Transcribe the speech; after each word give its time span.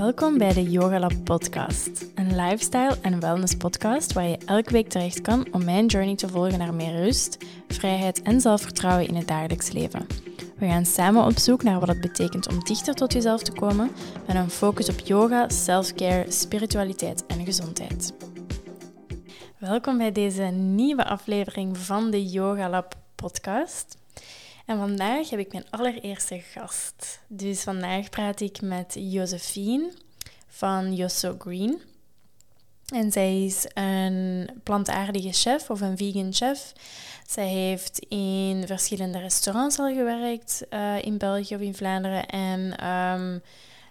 Welkom 0.00 0.38
bij 0.38 0.52
de 0.52 0.62
Yoga 0.62 0.98
Lab 0.98 1.12
podcast, 1.24 2.06
een 2.14 2.36
lifestyle 2.36 2.96
en 3.02 3.20
wellness 3.20 3.56
podcast 3.56 4.12
waar 4.12 4.26
je 4.26 4.38
elke 4.46 4.72
week 4.72 4.88
terecht 4.88 5.20
kan 5.20 5.46
om 5.52 5.64
mijn 5.64 5.86
journey 5.86 6.14
te 6.14 6.28
volgen 6.28 6.58
naar 6.58 6.74
meer 6.74 6.92
rust, 7.04 7.44
vrijheid 7.68 8.22
en 8.22 8.40
zelfvertrouwen 8.40 9.08
in 9.08 9.14
het 9.14 9.28
dagelijks 9.28 9.72
leven. 9.72 10.06
We 10.56 10.66
gaan 10.66 10.84
samen 10.84 11.24
op 11.24 11.38
zoek 11.38 11.62
naar 11.62 11.80
wat 11.80 11.88
het 11.88 12.00
betekent 12.00 12.48
om 12.48 12.64
dichter 12.64 12.94
tot 12.94 13.12
jezelf 13.12 13.42
te 13.42 13.52
komen 13.52 13.90
met 14.26 14.36
een 14.36 14.50
focus 14.50 14.88
op 14.88 14.98
yoga, 14.98 15.48
self-care, 15.48 16.30
spiritualiteit 16.30 17.26
en 17.26 17.44
gezondheid. 17.44 18.14
Welkom 19.58 19.98
bij 19.98 20.12
deze 20.12 20.42
nieuwe 20.42 21.04
aflevering 21.04 21.78
van 21.78 22.10
de 22.10 22.26
Yoga 22.26 22.68
Lab 22.68 22.94
podcast. 23.14 23.99
En 24.70 24.78
vandaag 24.78 25.30
heb 25.30 25.38
ik 25.38 25.52
mijn 25.52 25.70
allereerste 25.70 26.40
gast. 26.40 27.20
Dus 27.26 27.62
vandaag 27.62 28.08
praat 28.08 28.40
ik 28.40 28.60
met 28.60 28.96
Josephine 28.98 29.92
van 30.48 30.94
Yoso 30.94 31.36
Green. 31.38 31.80
En 32.86 33.12
zij 33.12 33.44
is 33.44 33.66
een 33.74 34.50
plantaardige 34.62 35.32
chef 35.32 35.70
of 35.70 35.80
een 35.80 35.96
vegan 35.96 36.32
chef. 36.32 36.72
Zij 37.26 37.48
heeft 37.48 37.98
in 37.98 38.66
verschillende 38.66 39.18
restaurants 39.18 39.78
al 39.78 39.94
gewerkt 39.94 40.66
uh, 40.70 41.02
in 41.02 41.18
België 41.18 41.54
of 41.54 41.60
in 41.60 41.74
Vlaanderen. 41.74 42.26
En 42.26 42.86
um, 42.88 43.42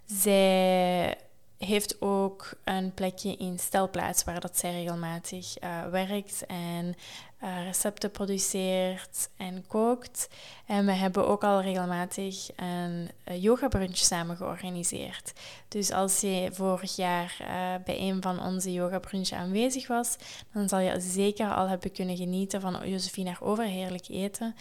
zij 0.05 1.17
heeft 1.57 2.01
ook 2.01 2.53
een 2.63 2.93
plekje 2.93 3.35
in 3.35 3.59
Stelplaats 3.59 4.23
waar 4.23 4.39
dat 4.39 4.57
zij 4.57 4.71
regelmatig 4.71 5.61
uh, 5.63 5.85
werkt 5.91 6.45
en 6.45 6.95
uh, 7.43 7.63
recepten 7.63 8.11
produceert 8.11 9.29
en 9.37 9.67
kookt. 9.67 10.29
En 10.65 10.85
we 10.85 10.91
hebben 10.91 11.27
ook 11.27 11.43
al 11.43 11.61
regelmatig 11.61 12.49
een 12.55 13.09
yoga 13.39 13.67
brunch 13.67 13.97
samen 13.97 14.37
georganiseerd. 14.37 15.33
Dus 15.67 15.91
als 15.91 16.19
je 16.19 16.49
vorig 16.53 16.95
jaar 16.95 17.37
uh, 17.41 17.47
bij 17.85 17.99
een 17.99 18.21
van 18.21 18.39
onze 18.39 18.73
yoga 18.73 18.99
brunch 18.99 19.31
aanwezig 19.31 19.87
was, 19.87 20.15
dan 20.53 20.69
zal 20.69 20.79
je 20.79 20.99
zeker 20.99 21.53
al 21.53 21.67
hebben 21.67 21.91
kunnen 21.91 22.17
genieten 22.17 22.61
van 22.61 22.89
Josephine 22.89 23.29
haar 23.29 23.41
overheerlijk 23.41 24.07
eten. 24.07 24.55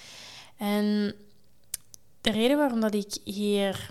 En 0.57 1.15
de 2.21 2.31
reden 2.31 2.57
waarom 2.57 2.81
dat 2.81 2.95
ik 2.95 3.17
hier 3.25 3.91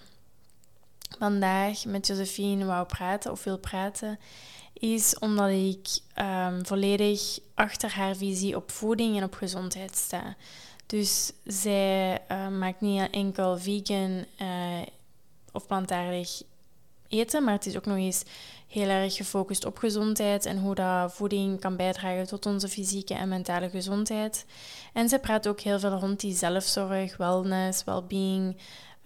vandaag 1.19 1.85
met 1.85 2.07
Josephine 2.07 2.65
wou 2.65 2.85
praten 2.85 3.31
of 3.31 3.43
wil 3.43 3.59
praten, 3.59 4.19
is 4.79 5.19
omdat 5.19 5.49
ik 5.49 5.87
um, 6.15 6.65
volledig 6.65 7.39
achter 7.53 7.95
haar 7.95 8.15
visie 8.15 8.55
op 8.55 8.71
voeding 8.71 9.17
en 9.17 9.23
op 9.23 9.33
gezondheid 9.33 9.95
sta. 9.95 10.35
Dus 10.85 11.31
zij 11.43 12.21
uh, 12.31 12.47
maakt 12.47 12.81
niet 12.81 13.09
enkel 13.11 13.57
vegan 13.57 14.25
uh, 14.41 14.81
of 15.51 15.67
plantaardig 15.67 16.41
eten, 17.07 17.43
maar 17.43 17.53
het 17.53 17.65
is 17.65 17.77
ook 17.77 17.85
nog 17.85 17.97
eens 17.97 18.23
heel 18.67 18.87
erg 18.87 19.15
gefocust 19.15 19.65
op 19.65 19.77
gezondheid 19.77 20.45
en 20.45 20.57
hoe 20.57 20.75
dat 20.75 21.13
voeding 21.13 21.59
kan 21.59 21.75
bijdragen 21.75 22.27
tot 22.27 22.45
onze 22.45 22.67
fysieke 22.67 23.13
en 23.13 23.29
mentale 23.29 23.69
gezondheid. 23.69 24.45
En 24.93 25.09
zij 25.09 25.19
praat 25.19 25.47
ook 25.47 25.59
heel 25.59 25.79
veel 25.79 25.99
rond 25.99 26.19
die 26.19 26.35
zelfzorg, 26.35 27.17
wellness, 27.17 27.83
well-being, 27.83 28.57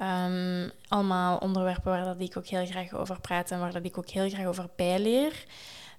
Um, 0.01 0.71
allemaal 0.87 1.37
onderwerpen 1.37 1.91
waar 1.91 2.05
dat 2.05 2.19
ik 2.19 2.37
ook 2.37 2.47
heel 2.47 2.65
graag 2.65 2.93
over 2.93 3.21
praat 3.21 3.51
en 3.51 3.59
waar 3.59 3.71
dat 3.71 3.85
ik 3.85 3.97
ook 3.97 4.09
heel 4.09 4.29
graag 4.29 4.45
over 4.45 4.69
bijleer. 4.75 5.45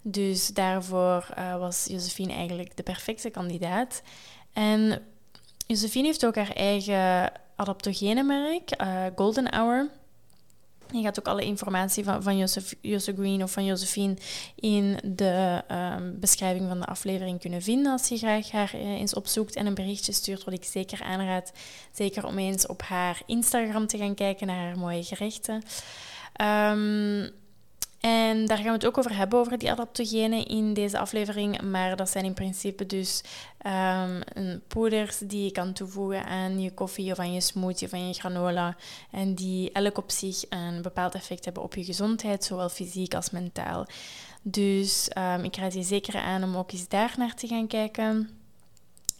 Dus 0.02 0.48
daarvoor 0.48 1.26
uh, 1.38 1.56
was 1.56 1.86
Josephine 1.90 2.32
eigenlijk 2.32 2.76
de 2.76 2.82
perfecte 2.82 3.30
kandidaat. 3.30 4.02
En 4.52 5.02
Josephine 5.66 6.06
heeft 6.06 6.26
ook 6.26 6.36
haar 6.36 6.50
eigen 6.50 7.32
adaptogene 7.56 8.22
merk, 8.22 8.80
uh, 8.80 9.06
Golden 9.16 9.54
Hour. 9.54 9.90
Je 10.92 11.02
gaat 11.02 11.18
ook 11.18 11.28
alle 11.28 11.44
informatie 11.44 12.04
van, 12.04 12.22
van 12.22 12.38
Joseph, 12.38 12.74
Green 13.18 13.42
of 13.42 13.52
van 13.52 13.64
Josephine 13.64 14.16
in 14.54 14.98
de 15.04 15.62
um, 15.70 16.16
beschrijving 16.20 16.68
van 16.68 16.80
de 16.80 16.86
aflevering 16.86 17.40
kunnen 17.40 17.62
vinden 17.62 17.92
als 17.92 18.08
je 18.08 18.16
graag 18.16 18.50
haar 18.50 18.70
uh, 18.74 18.80
eens 18.80 19.14
opzoekt 19.14 19.56
en 19.56 19.66
een 19.66 19.74
berichtje 19.74 20.12
stuurt, 20.12 20.44
wat 20.44 20.54
ik 20.54 20.64
zeker 20.64 21.02
aanraad. 21.02 21.52
Zeker 21.92 22.26
om 22.26 22.38
eens 22.38 22.66
op 22.66 22.82
haar 22.82 23.22
Instagram 23.26 23.86
te 23.86 23.98
gaan 23.98 24.14
kijken 24.14 24.46
naar 24.46 24.64
haar 24.66 24.78
mooie 24.78 25.02
gerechten. 25.02 25.62
Um, 26.40 27.41
en 28.02 28.46
daar 28.46 28.56
gaan 28.56 28.66
we 28.66 28.72
het 28.72 28.86
ook 28.86 28.98
over 28.98 29.16
hebben, 29.16 29.38
over 29.38 29.58
die 29.58 29.70
adaptogenen 29.70 30.46
in 30.46 30.74
deze 30.74 30.98
aflevering. 30.98 31.60
Maar 31.60 31.96
dat 31.96 32.10
zijn 32.10 32.24
in 32.24 32.34
principe 32.34 32.86
dus 32.86 33.22
um, 33.66 34.22
poeders 34.68 35.18
die 35.18 35.44
je 35.44 35.52
kan 35.52 35.72
toevoegen 35.72 36.24
aan 36.24 36.60
je 36.60 36.74
koffie 36.74 37.12
of 37.12 37.18
aan 37.18 37.32
je 37.32 37.40
smoothie 37.40 37.86
of 37.86 37.92
aan 37.92 38.06
je 38.06 38.14
granola. 38.14 38.76
En 39.10 39.34
die 39.34 39.72
elk 39.72 39.98
op 39.98 40.10
zich 40.10 40.44
een 40.48 40.82
bepaald 40.82 41.14
effect 41.14 41.44
hebben 41.44 41.62
op 41.62 41.74
je 41.74 41.84
gezondheid, 41.84 42.44
zowel 42.44 42.68
fysiek 42.68 43.14
als 43.14 43.30
mentaal. 43.30 43.86
Dus 44.42 45.10
um, 45.18 45.44
ik 45.44 45.56
raad 45.56 45.74
je 45.74 45.82
zeker 45.82 46.16
aan 46.20 46.42
om 46.42 46.56
ook 46.56 46.72
eens 46.72 46.88
daar 46.88 47.14
naar 47.16 47.34
te 47.34 47.46
gaan 47.46 47.66
kijken. 47.66 48.30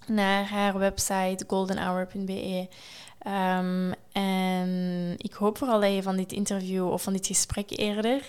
Naar 0.07 0.45
haar 0.49 0.79
website 0.79 1.45
goldenhour.be. 1.47 2.69
Um, 3.27 3.93
en 4.13 5.15
ik 5.17 5.33
hoop 5.33 5.59
vooral 5.59 5.81
dat 5.81 5.95
je 5.95 6.03
van 6.03 6.17
dit 6.17 6.33
interview 6.33 6.91
of 6.91 7.03
van 7.03 7.13
dit 7.13 7.27
gesprek 7.27 7.79
eerder 7.79 8.29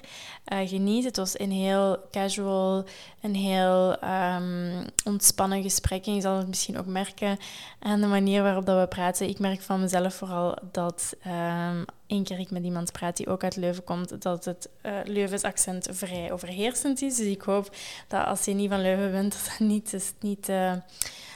uh, 0.53 0.67
geniet. 0.67 1.03
Het 1.03 1.17
was 1.17 1.39
een 1.39 1.51
heel 1.51 1.97
casual, 2.11 2.85
een 3.21 3.35
heel 3.35 4.03
um, 4.03 4.85
ontspannen 5.03 5.61
gesprek. 5.61 6.05
En 6.05 6.15
je 6.15 6.21
zal 6.21 6.37
het 6.37 6.47
misschien 6.47 6.77
ook 6.77 6.85
merken 6.85 7.37
aan 7.79 8.01
de 8.01 8.07
manier 8.07 8.43
waarop 8.43 8.65
dat 8.65 8.79
we 8.79 8.87
praten. 8.87 9.29
Ik 9.29 9.39
merk 9.39 9.61
van 9.61 9.79
mezelf 9.79 10.13
vooral 10.13 10.57
dat 10.71 11.15
um, 11.27 11.85
één 12.07 12.23
keer 12.23 12.39
ik 12.39 12.51
met 12.51 12.63
iemand 12.63 12.91
praat 12.91 13.17
die 13.17 13.27
ook 13.27 13.43
uit 13.43 13.55
Leuven 13.55 13.83
komt, 13.83 14.21
dat 14.21 14.45
het 14.45 14.69
uh, 15.07 15.33
accent 15.41 15.87
vrij 15.91 16.31
overheersend 16.31 17.01
is. 17.01 17.15
Dus 17.15 17.27
ik 17.27 17.41
hoop 17.41 17.75
dat 18.07 18.25
als 18.25 18.45
je 18.45 18.53
niet 18.53 18.69
van 18.69 18.81
Leuven 18.81 19.11
bent, 19.11 19.31
dat 19.35 19.45
dat 19.45 19.67
niet... 19.67 20.13
niet 20.19 20.49
uh, 20.49 20.73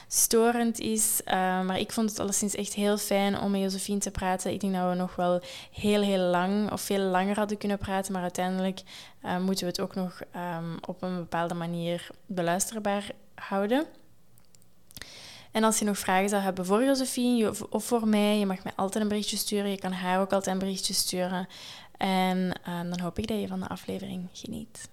storend 0.08 0.78
is. 0.78 1.20
Uh, 1.24 1.32
maar 1.62 1.78
ik 1.78 1.92
vond 1.92 2.10
het 2.10 2.18
alleszins 2.18 2.54
echt 2.54 2.74
heel 2.74 2.98
fijn 2.98 3.40
om 3.40 3.50
met 3.50 3.60
Josephine 3.60 3.98
te 3.98 4.10
praten. 4.10 4.52
Ik 4.52 4.60
denk 4.60 4.74
dat 4.74 4.88
we 4.88 4.94
nog 4.94 5.16
wel 5.16 5.40
heel, 5.72 6.02
heel 6.02 6.22
lang 6.22 6.72
of 6.72 6.80
veel 6.80 6.98
langer 6.98 7.36
hadden 7.36 7.58
kunnen 7.58 7.78
praten. 7.78 8.12
Maar 8.12 8.22
uiteindelijk 8.22 8.80
uh, 9.24 9.38
moeten 9.38 9.64
we 9.64 9.70
het 9.70 9.80
ook 9.80 9.94
nog 9.94 10.20
um, 10.36 10.78
op 10.86 11.02
een 11.02 11.16
bepaalde 11.16 11.54
manier 11.54 12.08
beluisterbaar 12.26 13.10
houden. 13.34 13.86
En 15.50 15.64
als 15.64 15.78
je 15.78 15.84
nog 15.84 15.98
vragen 15.98 16.28
zou 16.28 16.42
hebben 16.42 16.66
voor 16.66 16.84
Josephine 16.84 17.54
of 17.70 17.84
voor 17.84 18.08
mij, 18.08 18.38
je 18.38 18.46
mag 18.46 18.64
mij 18.64 18.72
altijd 18.76 19.02
een 19.02 19.08
berichtje 19.08 19.36
sturen. 19.36 19.70
Je 19.70 19.78
kan 19.78 19.92
haar 19.92 20.20
ook 20.20 20.32
altijd 20.32 20.54
een 20.54 20.62
berichtje 20.62 20.94
sturen. 20.94 21.48
En 21.96 22.38
uh, 22.68 22.80
dan 22.90 23.00
hoop 23.00 23.18
ik 23.18 23.26
dat 23.26 23.40
je 23.40 23.46
van 23.46 23.60
de 23.60 23.68
aflevering 23.68 24.28
geniet. 24.32 24.88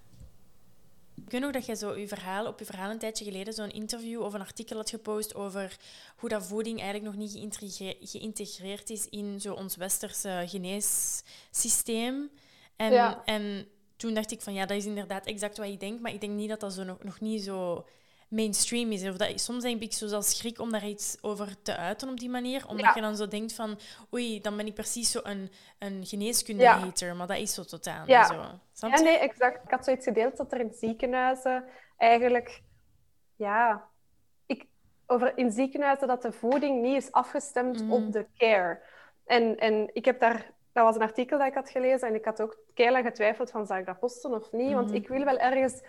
Ik 1.24 1.30
weet 1.30 1.40
nog 1.40 1.52
dat 1.52 1.66
jij 1.66 1.74
zo 1.74 1.96
je 1.96 2.08
verhaal, 2.08 2.46
op 2.46 2.58
je 2.58 2.64
verhaal 2.64 2.90
een 2.90 2.98
tijdje 2.98 3.24
geleden 3.24 3.52
zo'n 3.52 3.70
interview 3.70 4.22
of 4.22 4.34
een 4.34 4.40
artikel 4.40 4.76
had 4.76 4.90
gepost 4.90 5.34
over 5.34 5.76
hoe 6.16 6.28
dat 6.28 6.46
voeding 6.46 6.80
eigenlijk 6.80 7.16
nog 7.16 7.30
niet 7.30 7.58
geïntegreerd 8.00 8.90
is 8.90 9.08
in 9.08 9.40
zo 9.40 9.54
ons 9.54 9.76
westerse 9.76 10.44
geneessysteem. 10.46 12.30
En, 12.76 12.92
ja. 12.92 13.22
en 13.24 13.68
toen 13.96 14.14
dacht 14.14 14.30
ik 14.30 14.40
van 14.40 14.54
ja, 14.54 14.66
dat 14.66 14.76
is 14.76 14.84
inderdaad 14.84 15.26
exact 15.26 15.56
wat 15.56 15.66
ik 15.66 15.80
denk, 15.80 16.00
maar 16.00 16.12
ik 16.12 16.20
denk 16.20 16.32
niet 16.32 16.48
dat 16.48 16.60
dat 16.60 16.72
zo 16.72 16.84
nog, 16.84 17.02
nog 17.02 17.20
niet 17.20 17.42
zo 17.42 17.86
mainstream 18.28 18.92
is. 18.92 19.08
Of 19.08 19.16
dat, 19.16 19.40
soms 19.40 19.62
denk 19.62 19.82
ik 19.82 19.92
zo 19.92 20.06
zelfs 20.06 20.36
schrik 20.36 20.60
om 20.60 20.72
daar 20.72 20.86
iets 20.86 21.18
over 21.20 21.62
te 21.62 21.76
uiten 21.76 22.08
op 22.08 22.20
die 22.20 22.30
manier. 22.30 22.68
Omdat 22.68 22.94
je 22.94 23.00
dan 23.00 23.16
zo 23.16 23.28
denkt 23.28 23.52
van, 23.52 23.78
oei, 24.14 24.40
dan 24.40 24.56
ben 24.56 24.66
ik 24.66 24.74
precies 24.74 25.10
zo 25.10 25.20
een, 25.22 25.50
een 25.78 26.06
geneeskunde-hater. 26.06 27.08
Ja. 27.08 27.14
Maar 27.14 27.26
dat 27.26 27.38
is 27.38 27.54
zo 27.54 27.64
totaal 27.64 28.06
ja. 28.06 28.24
zo. 28.72 28.88
Ja, 28.88 29.00
nee, 29.00 29.18
exact. 29.18 29.64
Ik 29.64 29.70
had 29.70 29.84
zoiets 29.84 30.06
gedeeld 30.06 30.36
dat 30.36 30.52
er 30.52 30.60
in 30.60 30.72
ziekenhuizen 30.72 31.64
eigenlijk... 31.96 32.62
Ja, 33.36 33.88
ik, 34.46 34.66
over 35.06 35.38
in 35.38 35.52
ziekenhuizen 35.52 36.08
dat 36.08 36.22
de 36.22 36.32
voeding 36.32 36.82
niet 36.82 37.02
is 37.02 37.12
afgestemd 37.12 37.82
mm. 37.82 37.92
op 37.92 38.12
de 38.12 38.26
care. 38.36 38.80
En, 39.26 39.56
en 39.56 39.90
ik 39.92 40.04
heb 40.04 40.20
daar... 40.20 40.54
Dat 40.72 40.84
was 40.84 40.94
een 40.94 41.02
artikel 41.02 41.38
dat 41.38 41.46
ik 41.46 41.54
had 41.54 41.70
gelezen 41.70 42.08
en 42.08 42.14
ik 42.14 42.24
had 42.24 42.40
ook 42.40 42.58
lang 42.74 43.04
getwijfeld 43.06 43.50
van, 43.50 43.66
zou 43.66 43.80
ik 43.80 43.86
dat 43.86 43.98
posten 43.98 44.34
of 44.34 44.52
niet? 44.52 44.72
Want 44.72 44.86
mm-hmm. 44.86 45.02
ik 45.02 45.08
wil 45.08 45.24
wel 45.24 45.38
ergens 45.38 45.82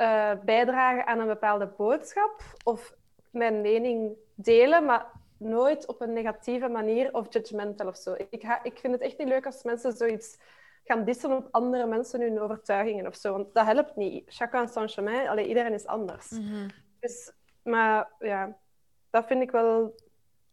uh, 0.00 0.32
bijdragen 0.44 1.06
aan 1.06 1.18
een 1.18 1.26
bepaalde 1.26 1.66
boodschap 1.66 2.42
of 2.64 2.94
mijn 3.30 3.60
mening 3.60 4.16
delen, 4.34 4.84
maar 4.84 5.06
nooit 5.36 5.86
op 5.86 6.00
een 6.00 6.12
negatieve 6.12 6.68
manier 6.68 7.14
of 7.14 7.32
judgmental 7.32 7.86
of 7.86 7.96
zo. 7.96 8.14
Ik, 8.30 8.58
ik 8.62 8.78
vind 8.78 8.92
het 8.92 9.02
echt 9.02 9.18
niet 9.18 9.28
leuk 9.28 9.46
als 9.46 9.62
mensen 9.62 9.92
zoiets 9.92 10.38
gaan 10.84 11.04
dissen 11.04 11.36
op 11.36 11.48
andere 11.50 11.86
mensen 11.86 12.20
hun 12.20 12.40
overtuigingen 12.40 13.06
of 13.06 13.16
zo, 13.16 13.32
want 13.32 13.54
dat 13.54 13.66
helpt 13.66 13.96
niet. 13.96 14.34
Chacun 14.34 14.68
son 14.68 14.88
chemin, 14.88 15.28
Allee, 15.28 15.48
iedereen 15.48 15.72
is 15.72 15.86
anders. 15.86 16.30
Mm-hmm. 16.30 16.66
Dus, 17.00 17.32
maar 17.62 18.10
ja, 18.18 18.56
dat 19.10 19.26
vind 19.26 19.42
ik 19.42 19.50
wel 19.50 19.94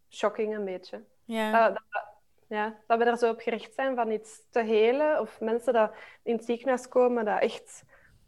shocking 0.09 0.55
een 0.55 0.65
beetje. 0.65 1.03
Ja. 1.23 1.69
Uh, 1.69 1.75
dat, 1.75 2.05
ja, 2.47 2.75
dat 2.87 2.97
we 2.97 3.03
er 3.03 3.17
zo 3.17 3.31
op 3.31 3.39
gericht 3.39 3.73
zijn 3.73 3.95
van 3.95 4.11
iets 4.11 4.41
te 4.49 4.61
helen 4.61 5.19
of 5.19 5.39
mensen 5.39 5.73
dat 5.73 5.91
in 6.23 6.35
het 6.35 6.45
ziekenhuis 6.45 6.87
komen 6.87 7.25
dat 7.25 7.41
echt 7.41 7.83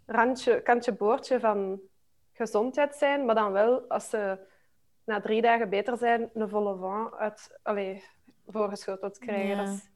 randje, 0.10 0.62
kantje 0.62 0.94
boordje 0.94 1.40
van 1.40 1.80
gezondheid 2.34 2.96
zijn, 2.96 3.26
maar 3.26 3.36
dan 3.36 3.52
wel 3.52 3.82
als 3.88 4.10
ze 4.10 4.40
na 5.04 5.20
drie 5.20 5.42
dagen 5.42 5.70
beter 5.70 5.98
zijn, 5.98 6.30
een 6.34 6.50
volle 6.50 6.78
vent 6.78 7.14
uit, 7.14 7.60
allez, 7.64 8.04
voorgeschoteld 8.48 9.18
krijgen. 9.18 9.48
Ja. 9.48 9.66
Dat 9.66 9.74
is 9.74 9.90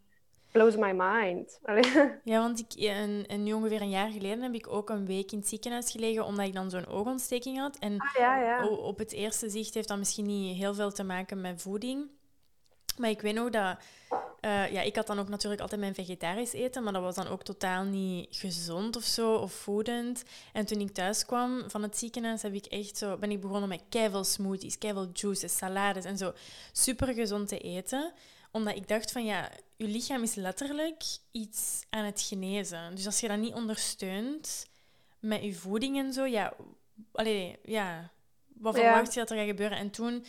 blows 0.52 0.76
my 0.76 0.92
mind. 0.96 1.60
Ja, 2.32 2.40
want 2.40 2.60
ik, 2.60 2.74
en, 2.74 3.26
en, 3.28 3.44
nu 3.44 3.54
ongeveer 3.54 3.82
een 3.82 3.90
jaar 3.90 4.10
geleden 4.10 4.42
heb 4.42 4.54
ik 4.54 4.68
ook 4.68 4.90
een 4.90 5.06
week 5.06 5.32
in 5.32 5.38
het 5.38 5.48
ziekenhuis 5.48 5.92
gelegen 5.92 6.26
omdat 6.26 6.46
ik 6.46 6.54
dan 6.54 6.70
zo'n 6.70 6.88
oogontsteking 6.88 7.60
had. 7.60 7.78
En 7.78 7.98
ah, 8.00 8.16
ja, 8.18 8.38
ja. 8.38 8.68
op 8.68 8.98
het 8.98 9.12
eerste 9.12 9.50
zicht 9.50 9.74
heeft 9.74 9.88
dat 9.88 9.98
misschien 9.98 10.26
niet 10.26 10.58
heel 10.58 10.74
veel 10.74 10.92
te 10.92 11.04
maken 11.04 11.42
met 11.42 11.62
voeding. 11.62 12.10
Maar 12.98 13.10
ik 13.10 13.22
weet 13.22 13.36
nog 13.36 13.50
dat... 13.50 13.78
Uh, 14.46 14.72
ja, 14.72 14.82
ik 14.82 14.96
had 14.96 15.08
dan 15.08 15.20
ook 15.20 15.30
natuurlijk 15.30 15.62
altijd 15.62 15.82
mijn 15.82 15.94
vegetarisch 15.94 16.54
eten, 16.54 16.84
maar 16.84 16.94
dat 16.94 17.02
was 17.02 17.16
dan 17.16 17.28
ook 17.28 17.44
totaal 17.44 17.84
niet 17.84 18.28
gezond 18.32 18.96
of 18.96 19.04
zo, 19.04 19.34
of 19.34 19.54
voedend. 19.54 20.24
En 20.54 20.66
toen 20.66 20.80
ik 20.80 20.94
thuis 20.94 21.26
kwam 21.26 21.64
van 21.68 21.84
het 21.84 21.98
ziekenhuis, 21.98 22.42
heb 22.42 22.54
ik 22.54 22.66
echt 22.66 22.98
zo, 22.98 23.18
ben 23.18 23.32
ik 23.32 23.42
begonnen 23.42 23.70
met 23.70 23.84
keiveel 23.90 24.24
smoothies, 24.24 24.78
keiveel 24.78 25.10
juices, 25.14 25.58
salades 25.58 26.06
en 26.06 26.18
zo. 26.18 26.34
Super 26.72 27.14
gezond 27.14 27.48
te 27.48 27.58
eten 27.58 28.14
omdat 28.54 28.76
ik 28.76 28.88
dacht 28.88 29.12
van 29.12 29.26
ja, 29.26 29.50
je 29.76 29.88
lichaam 29.88 30.24
is 30.24 30.36
letterlijk 30.36 31.04
iets 31.32 31.86
aan 31.90 32.06
het 32.06 32.22
genezen. 32.22 32.96
Dus 32.96 33.06
als 33.06 33.20
je 33.20 33.28
dat 33.28 33.38
niet 33.38 33.54
ondersteunt 33.54 34.68
met 35.20 35.44
je 35.44 35.54
voeding 35.54 35.98
en 35.98 36.14
zo, 36.14 36.26
ja, 36.26 36.54
allee, 37.12 37.60
ja 37.64 38.12
wat 38.64 38.76
verwacht 38.76 39.14
je 39.14 39.20
dat 39.20 39.30
er 39.30 39.38
gaat 39.38 39.46
gebeuren? 39.46 39.78
En 39.78 39.90
toen 39.90 40.26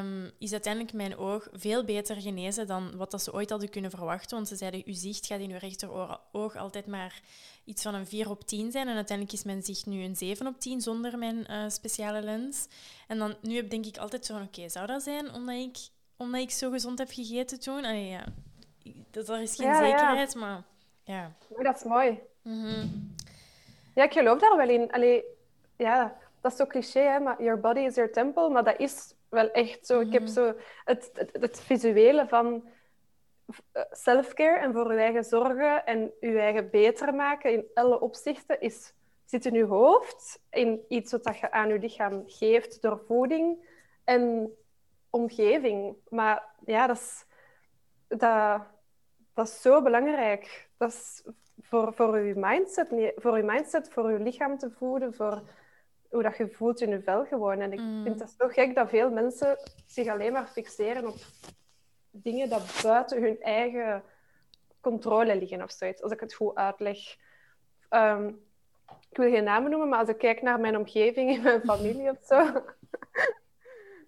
um, 0.00 0.30
is 0.38 0.52
uiteindelijk 0.52 0.92
mijn 0.92 1.16
oog 1.16 1.48
veel 1.52 1.84
beter 1.84 2.16
genezen 2.16 2.66
dan 2.66 2.96
wat 2.96 3.10
dat 3.10 3.22
ze 3.22 3.32
ooit 3.32 3.50
hadden 3.50 3.70
kunnen 3.70 3.90
verwachten. 3.90 4.36
Want 4.36 4.48
ze 4.48 4.56
zeiden, 4.56 4.82
uw 4.86 4.94
zicht 4.94 5.26
gaat 5.26 5.40
in 5.40 5.50
uw 5.50 5.58
rechteroog 5.58 6.56
altijd 6.56 6.86
maar 6.86 7.20
iets 7.64 7.82
van 7.82 7.94
een 7.94 8.06
4 8.06 8.30
op 8.30 8.46
10 8.46 8.70
zijn. 8.70 8.88
En 8.88 8.94
uiteindelijk 8.94 9.36
is 9.36 9.44
mijn 9.44 9.62
zicht 9.62 9.86
nu 9.86 10.04
een 10.04 10.16
7 10.16 10.46
op 10.46 10.60
10 10.60 10.80
zonder 10.80 11.18
mijn 11.18 11.46
uh, 11.50 11.68
speciale 11.68 12.22
lens. 12.22 12.66
En 13.08 13.18
dan, 13.18 13.34
nu 13.40 13.56
heb 13.56 13.70
denk 13.70 13.86
ik 13.86 13.96
altijd 13.96 14.26
zo 14.26 14.34
van, 14.34 14.46
oké, 14.46 14.68
zou 14.68 14.86
dat 14.86 15.02
zijn 15.02 15.32
omdat 15.32 15.54
ik 15.54 15.76
omdat 16.16 16.40
ik 16.40 16.50
zo 16.50 16.70
gezond 16.70 16.98
heb 16.98 17.10
gegeten 17.10 17.60
toen. 17.60 17.84
Allee, 17.84 18.06
ja. 18.06 18.24
Dat, 19.10 19.28
er 19.28 19.40
is 19.40 19.54
geen 19.54 19.74
zekerheid, 19.74 20.34
maar 20.34 20.62
ja. 21.04 21.32
Dat 21.62 21.76
is 21.76 21.84
mooi. 21.84 22.18
Mhm. 22.42 22.88
Ja, 23.94 24.04
ik 24.04 24.12
geloof 24.12 24.40
daar 24.40 24.56
wel 24.56 24.68
in. 24.68 24.90
Allee, 24.90 25.24
ja, 25.76 26.16
dat 26.46 26.54
is 26.54 26.64
zo 26.64 26.66
cliché, 26.66 27.00
hè, 27.00 27.20
maar 27.20 27.42
your 27.42 27.60
body 27.60 27.80
is 27.80 27.94
your 27.94 28.12
temple. 28.12 28.48
Maar 28.48 28.64
dat 28.64 28.78
is 28.78 29.14
wel 29.28 29.50
echt 29.50 29.86
zo. 29.86 30.00
Ik 30.00 30.12
heb 30.12 30.22
mhm. 30.22 30.30
zo 30.30 30.54
het, 30.84 31.10
het, 31.14 31.30
het 31.40 31.60
visuele 31.60 32.26
van 32.28 32.68
eh, 33.72 33.82
self-care 33.90 34.58
en 34.58 34.72
voor 34.72 34.92
je 34.92 34.98
eigen 34.98 35.24
zorgen 35.24 35.86
en 35.86 36.12
je 36.20 36.38
eigen 36.38 36.70
beter 36.70 37.14
maken 37.14 37.52
in 37.52 37.64
alle 37.74 38.00
opzichten 38.00 38.60
is, 38.60 38.94
zit 39.24 39.46
in 39.46 39.54
je 39.54 39.64
hoofd. 39.64 40.40
In 40.50 40.84
iets 40.88 41.12
wat 41.12 41.38
je 41.38 41.50
aan 41.50 41.68
je 41.68 41.78
lichaam 41.78 42.22
geeft 42.26 42.82
door 42.82 43.00
voeding. 43.06 43.74
En 44.04 44.52
omgeving. 45.10 45.96
Maar 46.08 46.44
ja, 46.64 46.86
dat 46.86 46.96
is, 46.96 47.24
dat, 48.08 48.62
dat 49.34 49.46
is 49.46 49.60
zo 49.60 49.82
belangrijk. 49.82 50.68
Dat 50.76 50.90
is 50.90 51.22
voor, 51.60 51.94
voor 51.94 52.18
je 52.18 52.34
mindset, 52.36 52.88
voor 53.16 53.36
je 53.36 53.42
mindset, 53.42 53.90
voor 53.90 54.10
je 54.10 54.18
lichaam 54.18 54.58
te 54.58 54.70
voeden, 54.70 55.14
voor 55.14 55.42
hoe 56.16 56.24
dat 56.24 56.36
je 56.36 56.48
voelt 56.48 56.80
in 56.80 56.90
je 56.90 57.02
vel 57.02 57.24
gewoon. 57.24 57.60
En 57.60 57.72
ik 57.72 57.80
mm. 57.80 58.02
vind 58.02 58.20
het 58.20 58.34
zo 58.38 58.48
gek 58.48 58.74
dat 58.74 58.88
veel 58.88 59.10
mensen 59.10 59.58
zich 59.86 60.08
alleen 60.08 60.32
maar 60.32 60.46
fixeren 60.46 61.06
op 61.06 61.16
dingen 62.10 62.48
dat 62.48 62.80
buiten 62.82 63.22
hun 63.22 63.40
eigen 63.40 64.02
controle 64.80 65.36
liggen 65.36 65.62
of 65.62 65.70
zoiets, 65.70 66.02
als 66.02 66.12
ik 66.12 66.20
het 66.20 66.34
goed 66.34 66.54
uitleg. 66.54 67.16
Ehm, 67.88 68.28
ik 69.10 69.16
wil 69.16 69.30
geen 69.30 69.44
namen 69.44 69.70
noemen, 69.70 69.88
maar 69.88 69.98
als 69.98 70.08
ik 70.08 70.18
kijk 70.18 70.42
naar 70.42 70.60
mijn 70.60 70.76
omgeving 70.76 71.30
in 71.30 71.42
mijn 71.42 71.60
familie 71.60 72.10
of 72.10 72.22
zo, 72.24 72.52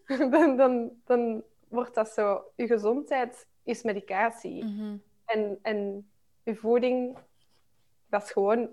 dan, 0.31 0.57
dan, 0.57 0.91
dan 1.05 1.43
wordt 1.69 1.95
dat 1.95 2.09
zo. 2.09 2.45
Je 2.55 2.67
gezondheid 2.67 3.47
is 3.63 3.83
medicatie. 3.83 4.65
Mhm. 4.65 4.97
en, 5.25 5.59
en 5.63 6.11
je 6.43 6.57
voeding, 6.57 7.19
dat 8.07 8.23
is 8.23 8.31
gewoon 8.31 8.69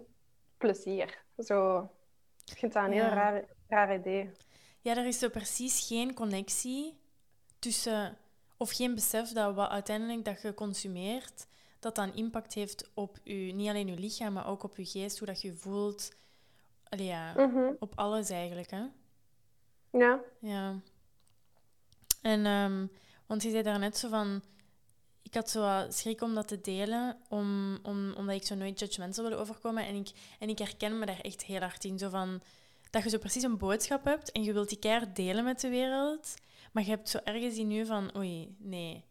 plezier. 0.58 1.24
Zo, 1.38 1.90
ik 2.46 2.58
vind 2.58 2.74
dat 2.74 2.84
een 2.84 2.92
heel 2.92 3.04
raar, 3.04 3.44
raar 3.68 3.96
idee. 3.96 4.32
Ja, 4.82 4.98
er 4.98 5.06
is 5.06 5.20
zo 5.20 5.30
precies 5.30 5.88
geen 5.88 6.14
connectie 6.14 6.98
tussen, 7.60 8.18
of 8.58 8.72
geen 8.72 8.96
besef 8.96 9.30
dat 9.32 9.56
wat 9.56 9.70
uiteindelijk 9.70 10.26
dat 10.26 10.42
je 10.42 10.54
consumeert, 10.54 11.48
dat 11.80 11.96
dan 11.96 12.14
impact 12.14 12.54
heeft 12.54 12.92
op 12.94 13.18
je, 13.24 13.34
niet 13.34 13.70
alleen 13.70 13.88
je 13.88 14.00
lichaam, 14.00 14.34
maar 14.34 14.48
ook 14.48 14.64
op 14.64 14.78
je 14.78 14.86
geest, 14.86 15.18
hoe 15.18 15.28
dat 15.28 15.42
je 15.42 15.54
voelt. 15.54 16.16
Allee, 16.90 17.06
ja, 17.06 17.34
mhm. 17.34 17.74
op 17.80 17.94
alles 17.96 18.30
eigenlijk, 18.30 18.72
hè? 18.72 18.84
Ja. 19.90 20.20
Ja. 20.40 20.80
En, 22.22 22.46
um, 22.46 22.92
want 23.26 23.44
je 23.44 23.50
zei 23.50 23.64
daar 23.64 23.80
net 23.80 23.98
zo 23.98 24.10
van... 24.10 24.42
Ik 25.26 25.34
had 25.34 25.50
zo 25.50 25.86
schrik 25.90 26.22
om 26.22 26.34
dat 26.36 26.48
te 26.48 26.62
delen, 26.62 27.18
om, 27.30 27.78
om, 27.84 28.14
omdat 28.14 28.36
ik 28.36 28.46
zo 28.46 28.56
nooit 28.56 28.80
judgmental 28.80 29.24
wilde 29.24 29.42
overkomen. 29.42 29.86
En 29.86 29.96
ik, 29.96 30.12
en 30.40 30.50
ik 30.50 30.58
herken 30.58 31.00
me 31.00 31.06
daar 31.06 31.20
echt 31.22 31.44
heel 31.44 31.60
hard 31.60 31.84
in. 31.84 32.00
Zo 32.00 32.10
van, 32.10 32.42
dat 32.90 33.04
je 33.04 33.10
zo 33.10 33.18
precies 33.18 33.44
een 33.44 33.58
boodschap 33.58 34.04
hebt 34.04 34.32
en 34.32 34.44
je 34.44 34.54
wilt 34.54 34.70
die 34.70 34.80
keihard 34.80 35.16
delen 35.16 35.44
met 35.44 35.62
de 35.62 35.70
wereld. 35.70 36.34
Maar 36.72 36.84
je 36.84 36.90
hebt 36.90 37.10
zo 37.10 37.20
ergens 37.24 37.58
in 37.58 37.68
nu 37.68 37.86
van, 37.86 38.18
oei, 38.18 38.56
nee. 38.60 39.04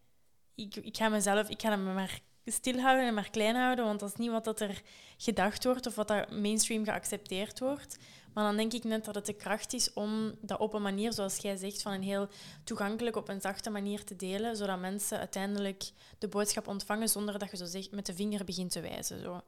Ik, 0.54 0.76
ik 0.76 0.96
ga 0.96 1.08
mezelf, 1.08 1.48
ik 1.48 1.60
ga 1.60 1.76
me 1.76 1.92
maar 1.92 2.20
stilhouden 2.44 3.06
en 3.06 3.14
maar 3.14 3.30
klein 3.30 3.56
houden, 3.56 3.84
want 3.84 4.00
dat 4.00 4.08
is 4.08 4.16
niet 4.16 4.30
wat 4.30 4.44
dat 4.44 4.60
er 4.60 4.82
gedacht 5.16 5.64
wordt 5.64 5.86
of 5.86 5.94
wat 5.94 6.08
dat 6.08 6.30
mainstream 6.30 6.84
geaccepteerd 6.84 7.58
wordt. 7.58 7.98
Maar 8.34 8.44
dan 8.44 8.56
denk 8.56 8.72
ik 8.72 8.84
net 8.84 9.04
dat 9.04 9.14
het 9.14 9.26
de 9.26 9.34
kracht 9.36 9.72
is 9.72 9.92
om 9.92 10.32
dat 10.40 10.58
op 10.58 10.74
een 10.74 10.82
manier, 10.82 11.12
zoals 11.12 11.36
jij 11.36 11.56
zegt, 11.56 11.82
van 11.82 11.92
een 11.92 12.02
heel 12.02 12.28
toegankelijk, 12.64 13.16
op 13.16 13.28
een 13.28 13.40
zachte 13.40 13.70
manier 13.70 14.04
te 14.04 14.16
delen, 14.16 14.56
zodat 14.56 14.78
mensen 14.78 15.18
uiteindelijk 15.18 15.82
de 16.18 16.28
boodschap 16.28 16.68
ontvangen 16.68 17.08
zonder 17.08 17.38
dat 17.38 17.50
je 17.50 17.56
zo 17.56 17.64
zegt, 17.64 17.92
met 17.92 18.06
de 18.06 18.14
vinger 18.14 18.44
begint 18.44 18.70
te 18.70 18.80
wijzen. 18.80 19.20
Zo. 19.20 19.40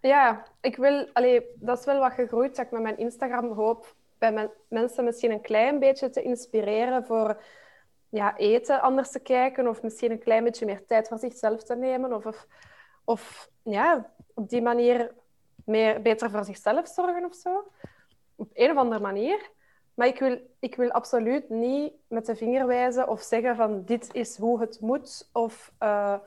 Ja, 0.00 0.46
ik 0.60 0.76
wil, 0.76 1.08
allee, 1.12 1.42
dat 1.54 1.78
is 1.78 1.84
wel 1.84 1.98
wat 1.98 2.12
gegroeid, 2.12 2.58
ik 2.58 2.70
met 2.70 2.82
mijn 2.82 2.98
Instagram 2.98 3.52
hoop 3.52 3.94
bij 4.18 4.50
mensen 4.68 5.04
misschien 5.04 5.30
een 5.30 5.40
klein 5.40 5.78
beetje 5.78 6.10
te 6.10 6.22
inspireren 6.22 7.04
voor 7.04 7.42
ja, 8.08 8.36
eten 8.36 8.80
anders 8.80 9.10
te 9.10 9.18
kijken 9.18 9.68
of 9.68 9.82
misschien 9.82 10.10
een 10.10 10.18
klein 10.18 10.44
beetje 10.44 10.66
meer 10.66 10.86
tijd 10.86 11.08
voor 11.08 11.18
zichzelf 11.18 11.62
te 11.62 11.76
nemen 11.76 12.12
of, 12.12 12.26
of, 12.26 12.46
of 13.04 13.50
ja, 13.62 14.10
op 14.34 14.48
die 14.48 14.62
manier 14.62 15.12
meer, 15.64 16.02
beter 16.02 16.30
voor 16.30 16.44
zichzelf 16.44 16.88
zorgen 16.88 17.24
of 17.24 17.34
zo 17.34 17.64
op 18.36 18.50
een 18.54 18.70
of 18.70 18.76
andere 18.76 19.00
manier. 19.00 19.50
Maar 19.94 20.06
ik 20.06 20.18
wil, 20.18 20.40
ik 20.58 20.74
wil 20.76 20.90
absoluut 20.90 21.48
niet 21.48 21.92
met 22.08 22.26
de 22.26 22.36
vinger 22.36 22.66
wijzen 22.66 23.08
of 23.08 23.22
zeggen 23.22 23.56
van 23.56 23.84
dit 23.84 24.14
is 24.14 24.36
hoe 24.36 24.60
het 24.60 24.80
moet. 24.80 25.28
Of, 25.32 25.72
uh, 25.82 26.18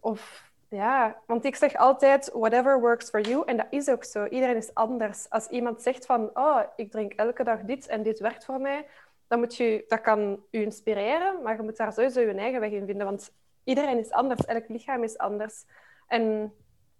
of 0.00 0.50
ja, 0.68 1.20
want 1.26 1.44
ik 1.44 1.56
zeg 1.56 1.74
altijd 1.76 2.30
whatever 2.32 2.80
works 2.80 3.10
for 3.10 3.20
you. 3.20 3.42
En 3.46 3.56
dat 3.56 3.66
is 3.70 3.88
ook 3.88 4.04
zo. 4.04 4.24
Iedereen 4.24 4.56
is 4.56 4.74
anders. 4.74 5.30
Als 5.30 5.46
iemand 5.48 5.82
zegt 5.82 6.06
van 6.06 6.30
oh, 6.34 6.60
ik 6.76 6.90
drink 6.90 7.12
elke 7.12 7.44
dag 7.44 7.60
dit 7.60 7.86
en 7.86 8.02
dit 8.02 8.18
werkt 8.18 8.44
voor 8.44 8.60
mij, 8.60 8.86
dan 9.28 9.38
moet 9.38 9.56
je, 9.56 9.84
dat 9.88 10.00
kan 10.00 10.42
u 10.50 10.60
inspireren, 10.60 11.42
maar 11.42 11.56
je 11.56 11.62
moet 11.62 11.76
daar 11.76 11.92
sowieso 11.92 12.20
je 12.20 12.34
eigen 12.34 12.60
weg 12.60 12.70
in 12.70 12.86
vinden. 12.86 13.06
Want 13.06 13.32
iedereen 13.64 13.98
is 13.98 14.10
anders, 14.10 14.44
elk 14.44 14.68
lichaam 14.68 15.02
is 15.02 15.18
anders. 15.18 15.64
En 16.06 16.52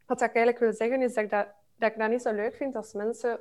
wat 0.07 0.21
ik 0.21 0.35
eigenlijk 0.35 0.59
wil 0.59 0.73
zeggen 0.73 1.03
is 1.03 1.15
dat 1.15 1.25
ik 1.25 1.31
dat, 1.31 1.47
dat, 1.77 1.91
ik 1.91 1.99
dat 1.99 2.11
niet 2.11 2.23
zo 2.23 2.33
leuk 2.33 2.57
vind 2.57 2.77
als 2.77 2.93
mensen 2.93 3.41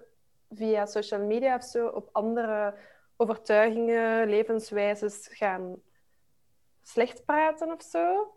via 0.49 0.85
social 0.85 1.21
media 1.21 1.55
of 1.55 1.63
zo 1.63 1.87
op 1.87 2.09
andere 2.11 2.75
overtuigingen, 3.15 4.29
levenswijzes 4.29 5.27
gaan 5.31 5.81
slecht 6.81 7.25
praten 7.25 7.71
of 7.71 7.81
zo. 7.81 8.33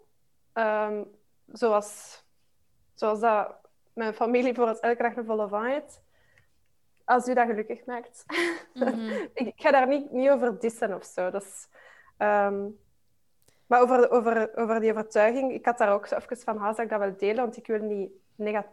Um, 0.54 1.10
zoals, 1.46 2.22
zoals 2.94 3.20
dat 3.20 3.56
mijn 3.92 4.14
familie 4.14 4.54
voor 4.54 4.68
het 4.68 4.80
elke 4.80 5.02
dag 5.02 5.16
een 5.16 5.24
volle 5.24 5.48
van 5.48 5.64
heeft. 5.64 6.02
Als 7.04 7.28
u 7.28 7.34
dat 7.34 7.46
gelukkig 7.46 7.84
maakt. 7.84 8.24
Mhm. 8.74 9.26
ik, 9.34 9.52
ga 9.56 9.70
daar 9.70 9.88
niet, 9.88 10.10
niet 10.10 10.30
over 10.30 10.58
dissen 10.58 10.94
of 10.94 11.04
zo. 11.04 11.30
Dat 11.30 11.42
is, 11.42 11.68
um, 12.18 12.78
maar 13.66 13.80
over, 13.80 14.10
over, 14.10 14.56
over 14.56 14.80
die 14.80 14.90
overtuiging, 14.90 15.52
ik 15.52 15.64
had 15.64 15.78
daar 15.78 15.92
ook 15.92 16.10
even 16.10 16.36
van 16.36 16.56
huis 16.56 16.76
dat 16.76 16.84
ik 16.84 16.90
dat 16.90 17.00
wel 17.00 17.16
delen, 17.16 17.44
want 17.44 17.56
ik 17.56 17.66
wil, 17.66 17.78
niet 17.78 18.10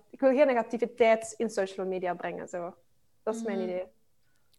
ik 0.09 0.19
wil 0.19 0.35
geen 0.35 0.47
negativiteit 0.47 1.33
in 1.37 1.49
social 1.49 1.85
media 1.85 2.13
brengen. 2.13 2.47
Zo. 2.47 2.75
Dat 3.23 3.35
is 3.35 3.43
mijn 3.43 3.57
mhm. 3.57 3.67
idee. 3.67 3.85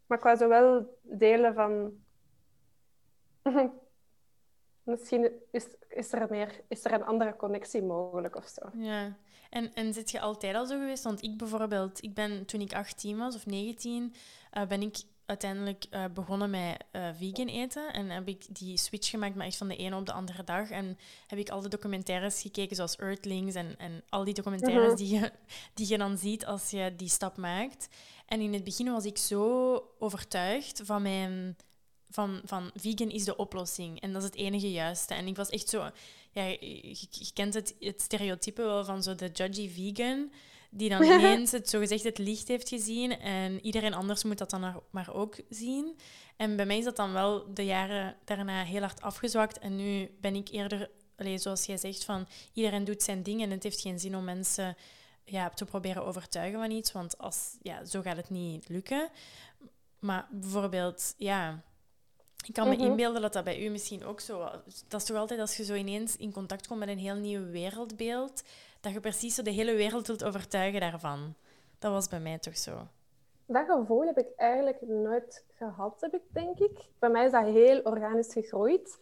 Maar 0.07 0.19
ik 0.19 0.25
wou 0.25 0.37
zo 0.37 0.49
wel 0.49 0.99
delen 1.03 1.55
van... 1.55 1.93
Misschien 4.83 5.31
is, 5.51 5.67
is, 5.89 6.13
er 6.13 6.27
meer, 6.31 6.61
is 6.69 6.85
er 6.85 6.93
een 6.93 7.05
andere 7.05 7.37
connectie 7.37 7.83
mogelijk 7.83 8.37
of 8.37 8.47
zo. 8.47 8.69
Ja. 8.73 9.17
En, 9.51 9.75
en 9.75 9.93
zit 9.93 10.11
je 10.11 10.21
altijd 10.21 10.55
al 10.55 10.67
zo 10.67 10.79
geweest? 10.79 11.05
Want 11.05 11.23
ik 11.23 11.39
bijvoorbeeld, 11.39 12.03
ik 12.03 12.15
ben 12.15 12.47
toen 12.47 12.61
ik 12.61 12.75
18 12.75 13.19
was 13.19 13.35
of 13.35 13.47
19, 13.47 14.03
uh, 14.03 14.63
eh, 14.63 14.69
ben 14.69 14.83
ik 14.83 15.03
uiteindelijk 15.31 15.87
uh, 15.91 16.05
begonnen 16.15 16.51
met 16.51 16.85
uh, 16.93 17.09
vegan 17.19 17.47
eten. 17.47 17.93
En 17.93 18.11
heb 18.11 18.29
ik 18.29 18.45
die 18.49 18.77
switch 18.77 19.11
gemaakt, 19.11 19.35
maar 19.35 19.47
echt 19.47 19.57
van 19.57 19.69
de 19.69 19.77
ene 19.77 19.97
op 19.97 20.07
de 20.07 20.13
andere 20.13 20.45
dag. 20.45 20.71
En 20.71 20.99
heb 21.27 21.39
ik 21.39 21.49
al 21.49 21.61
de 21.61 21.69
documentaires 21.69 22.41
gekeken, 22.41 22.77
zoals 22.77 22.97
Earthlings 22.97 23.55
en, 23.55 23.75
en 23.79 24.03
al 24.09 24.25
die 24.25 24.35
documentaires 24.35 24.89
mhm. 24.89 24.97
die, 24.97 25.19
je, 25.19 25.33
die 25.75 25.89
je 25.89 25.99
dan 25.99 26.19
ziet 26.19 26.47
als 26.47 26.71
je 26.71 26.93
die 26.97 27.09
stap 27.09 27.37
maakt. 27.37 27.89
En 28.27 28.41
in 28.41 28.53
het 28.53 28.65
begin 28.65 28.93
was 28.93 29.05
ik 29.05 29.19
zo 29.19 29.75
overtuigd 29.99 30.81
van 30.85 31.03
mijn... 31.03 31.57
Van, 32.13 32.41
van 32.45 32.71
vegan 32.75 33.11
is 33.11 33.25
de 33.25 33.37
oplossing 33.37 34.01
en 34.01 34.13
dat 34.13 34.23
is 34.23 34.29
het 34.29 34.37
enige 34.37 34.71
juiste. 34.71 35.15
En 35.15 35.27
ik 35.27 35.37
was 35.37 35.49
echt 35.49 35.69
zo 35.69 35.91
ja, 36.33 36.43
je, 36.43 37.31
kent 37.35 37.55
het, 37.55 37.75
het 37.81 38.01
stereotype 38.01 38.63
wel 38.63 38.85
van 38.85 39.03
zo 39.03 39.15
de 39.15 39.31
judgy 39.33 39.69
vegan, 39.69 40.33
die 40.71 40.89
dan 40.89 41.03
ineens 41.19 41.51
het 41.51 41.69
zogezegd 41.69 42.05
het 42.05 42.19
licht 42.19 42.49
heeft 42.49 42.69
gezien 42.69 43.19
en 43.21 43.65
iedereen 43.65 43.95
anders 43.95 44.25
moet 44.25 44.39
dat 44.39 44.51
dan 44.51 44.83
maar 44.91 45.15
ook 45.15 45.37
zien. 45.49 45.97
En 46.37 46.57
bij 46.57 46.67
mij 46.67 46.79
is 46.79 46.85
dat 46.85 46.97
dan 46.97 47.13
wel 47.13 47.55
de 47.55 47.65
jaren 47.65 48.17
daarna 48.25 48.65
heel 48.65 48.81
hard 48.81 49.03
afgezwakt 49.03 49.59
en 49.59 49.77
nu 49.77 50.17
ben 50.21 50.35
ik 50.35 50.49
eerder, 50.49 50.91
zoals 51.35 51.67
jij 51.67 51.77
zegt, 51.77 52.05
van 52.05 52.27
iedereen 52.53 52.85
doet 52.85 53.03
zijn 53.03 53.23
ding 53.23 53.43
en 53.43 53.51
het 53.51 53.63
heeft 53.63 53.81
geen 53.81 53.99
zin 53.99 54.17
om 54.17 54.25
mensen 54.25 54.77
ja, 55.25 55.49
te 55.49 55.65
proberen 55.65 56.05
overtuigen 56.05 56.61
van 56.61 56.71
iets, 56.71 56.93
want 56.93 57.19
als, 57.19 57.57
ja, 57.63 57.85
zo 57.85 58.03
gaat 58.03 58.17
het 58.17 58.31
niet 58.31 58.69
lukken. 58.69 59.09
Maar 59.99 60.29
bijvoorbeeld, 60.31 61.15
ja, 61.17 61.63
ik 62.47 62.55
kan 62.55 62.69
me 62.69 62.77
mhm. 62.77 62.85
inbeelden 62.85 63.23
dat 63.23 63.33
dat 63.33 63.45
bij 63.45 63.65
u 63.65 63.69
misschien 63.69 64.05
ook 64.05 64.21
zo 64.21 64.39
was. 64.39 64.85
Dat 64.89 65.01
is 65.01 65.07
toch 65.07 65.17
altijd 65.17 65.41
als 65.41 65.57
je 65.57 65.65
zo 65.65 65.75
ineens 65.75 66.17
in 66.17 66.33
contact 66.33 66.67
komt 66.67 66.81
met 66.81 66.89
een 66.89 66.99
heel 66.99 67.15
nieuw 67.15 67.51
wereldbeeld, 67.51 68.43
dat 68.81 68.93
je 68.93 69.01
precies 69.01 69.35
zo 69.35 69.43
de 69.43 69.51
hele 69.51 69.75
wereld 69.75 70.07
wilt 70.07 70.25
overtuigen 70.25 70.81
daarvan. 70.81 71.35
Dat 71.79 71.93
was 71.93 72.09
bij 72.09 72.21
mij 72.21 72.39
toch 72.39 72.57
zo. 72.57 72.87
Dat 73.47 73.67
gevoel 73.67 74.07
heb 74.07 74.19
ik 74.19 74.29
eigenlijk 74.37 74.81
nooit 74.81 75.45
gehad, 75.55 76.01
heb 76.01 76.15
ik, 76.15 76.23
denk 76.33 76.59
ik. 76.59 76.79
Bij 76.99 77.11
mij 77.11 77.25
is 77.25 77.33
dat 77.33 77.45
heel 77.45 77.81
organisch 77.81 78.33
gegroeid. 78.33 78.99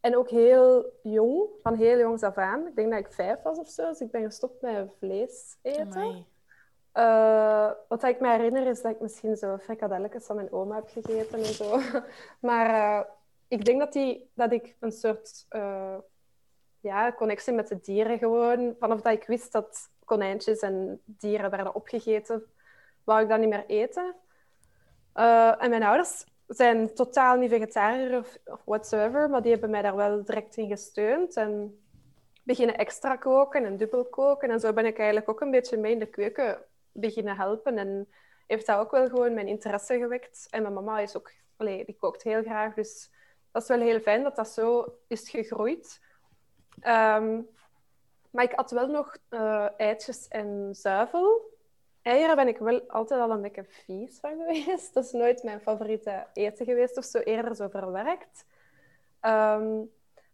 En 0.00 0.16
ook 0.16 0.30
heel 0.30 0.92
jong, 1.02 1.48
van 1.62 1.74
heel 1.74 1.98
jongs 1.98 2.22
af 2.22 2.36
aan. 2.36 2.66
Ik 2.66 2.76
denk 2.76 2.90
dat 2.90 2.98
ik 2.98 3.12
vijf 3.12 3.42
was 3.42 3.58
of 3.58 3.68
zo, 3.68 3.88
dus 3.88 4.00
ik 4.00 4.10
ben 4.10 4.24
gestopt 4.24 4.62
met 4.62 4.90
vlees 4.98 5.56
eten. 5.62 6.26
Uh, 6.94 7.70
wat 7.88 8.02
ik 8.02 8.20
me 8.20 8.28
herinner 8.28 8.66
is 8.66 8.82
dat 8.82 8.92
ik 8.92 9.00
misschien 9.00 9.36
zo 9.36 9.56
frikadelletjes 9.58 10.24
van 10.24 10.36
mijn 10.36 10.52
oma 10.52 10.74
heb 10.74 10.88
gegeten 10.88 11.38
en 11.38 11.44
zo. 11.44 11.80
maar 12.48 12.68
uh, 12.70 13.00
ik 13.48 13.64
denk 13.64 13.78
dat, 13.78 13.92
die, 13.92 14.30
dat 14.34 14.52
ik 14.52 14.76
een 14.80 14.92
soort 14.92 15.46
uh, 15.50 15.96
ja, 16.84 17.12
connectie 17.12 17.52
met 17.52 17.68
de 17.68 17.80
dieren 17.80 18.18
gewoon... 18.18 18.74
Vanaf 18.78 19.00
dat 19.00 19.12
ik 19.12 19.26
wist 19.26 19.52
dat 19.52 19.90
konijntjes 20.04 20.58
en 20.58 21.00
dieren 21.04 21.50
werden 21.50 21.74
opgegeten, 21.74 22.44
wou 23.04 23.22
ik 23.22 23.28
dat 23.28 23.38
niet 23.38 23.48
meer 23.48 23.66
eten. 23.66 24.14
en 25.58 25.70
mijn 25.70 25.82
ouders 25.82 26.24
zijn 26.46 26.94
totaal 26.94 27.36
niet 27.36 27.50
vegetariër 27.50 28.18
of, 28.18 28.38
of 28.44 28.62
whatsoever, 28.64 29.30
maar 29.30 29.42
die 29.42 29.50
hebben 29.50 29.70
mij 29.70 29.82
daar 29.82 29.96
wel 29.96 30.24
direct 30.24 30.56
in 30.56 30.68
gesteund. 30.68 31.36
En 31.36 31.78
beginnen 32.42 32.76
extra 32.76 33.16
koken 33.16 33.64
en 33.64 33.76
dubbel 33.76 34.04
koken. 34.04 34.50
En 34.50 34.60
zo 34.60 34.72
ben 34.72 34.86
ik 34.86 34.96
eigenlijk 34.96 35.28
ook 35.28 35.40
een 35.40 35.50
beetje 35.50 35.76
mee 35.76 35.92
in 35.92 35.98
de 35.98 36.06
keuken 36.06 36.58
beginnen 36.92 37.36
helpen. 37.36 37.78
En 37.78 38.08
heeft 38.46 38.66
dat 38.66 38.78
ook 38.78 38.90
wel 38.90 39.08
gewoon 39.08 39.34
mijn 39.34 39.48
interesse 39.48 39.98
gewekt. 39.98 40.46
En 40.50 40.62
mijn 40.62 40.74
mama 40.74 40.98
is 40.98 41.16
ook, 41.16 41.32
die 41.56 41.96
kookt 41.98 42.22
heel 42.22 42.42
graag. 42.42 42.74
Dus 42.74 43.10
dat 43.52 43.62
is 43.62 43.68
wel 43.68 43.80
heel 43.80 44.00
fijn 44.00 44.22
dat 44.22 44.36
dat 44.36 44.48
zo 44.48 44.98
is 45.08 45.30
gegroeid. 45.30 46.00
Ehm, 46.80 47.40
maar 48.30 48.44
ik 48.44 48.52
had 48.52 48.70
wel 48.70 48.86
nog 48.86 49.16
uh, 49.30 49.66
eitjes 49.76 50.28
en 50.28 50.68
zuivel. 50.72 51.52
Eieren 52.02 52.36
ben 52.36 52.48
ik 52.48 52.58
wel 52.58 52.80
altijd 52.88 53.20
al 53.20 53.30
een 53.30 53.42
beetje 53.42 53.64
vies 53.64 54.18
van 54.20 54.30
geweest. 54.46 54.94
Dat 54.94 55.04
is 55.04 55.12
nooit 55.12 55.42
mijn 55.42 55.60
favoriete 55.60 56.26
eten 56.32 56.66
geweest 56.66 56.96
of 56.96 57.04
zo, 57.04 57.18
eerder 57.18 57.56
zo 57.56 57.68
verwerkt. 57.68 58.44
Ehm, 59.20 59.80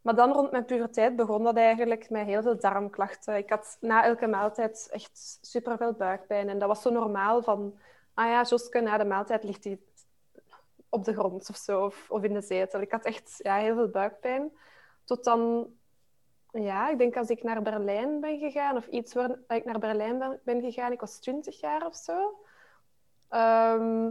maar 0.03 0.15
dan 0.15 0.33
rond 0.33 0.51
mijn 0.51 0.65
puberteit 0.65 1.17
begon 1.17 1.45
dat 1.45 1.57
eigenlijk 1.57 2.11
met 2.11 2.27
heel 2.27 2.43
veel 2.43 2.59
darmklachten. 2.59 3.37
Ik 3.37 3.51
had 3.51 3.77
na 3.81 4.05
elke 4.05 4.27
maaltijd 4.27 4.89
echt 4.91 5.39
superveel 5.41 5.93
buikpijn. 5.93 6.49
En 6.49 6.59
dat 6.59 6.69
was 6.69 6.83
zo 6.83 6.91
normaal 6.91 7.43
van... 7.43 7.79
Ah 8.15 8.27
ja, 8.27 8.43
Joske, 8.43 8.81
na 8.81 8.99
de 8.99 9.05
maaltijd 9.05 9.45
ligt 9.45 9.65
hij 9.65 9.79
op 10.89 11.05
de 11.05 11.13
grond 11.13 11.49
of 11.51 11.57
zo. 11.57 11.85
Of, 11.85 12.11
of 12.11 12.23
in 12.23 12.33
de 12.33 12.41
zetel. 12.41 12.81
Ik 12.81 12.91
had 12.91 13.05
echt 13.05 13.35
ja, 13.37 13.57
heel 13.57 13.75
veel 13.75 13.89
buikpijn. 13.89 14.53
Tot 15.05 15.25
dan... 15.25 15.73
Ja, 16.53 16.89
ik 16.89 16.99
denk 16.99 17.17
als 17.17 17.31
ik 17.31 17.43
naar 17.43 17.63
Berlijn 17.63 18.21
ben 18.21 18.39
gegaan... 18.39 18.77
Of 18.77 18.87
iets 18.87 19.15
waar 19.15 19.37
ik 19.49 19.65
naar 19.65 19.79
Berlijn 19.79 20.41
ben, 20.45 20.61
gegaan. 20.61 20.93
Ik 20.93 21.01
was 21.01 21.19
twintig 21.19 21.61
jaar 21.61 21.87
of 21.87 21.97
zo. 21.97 22.41
Ehm, 23.29 24.11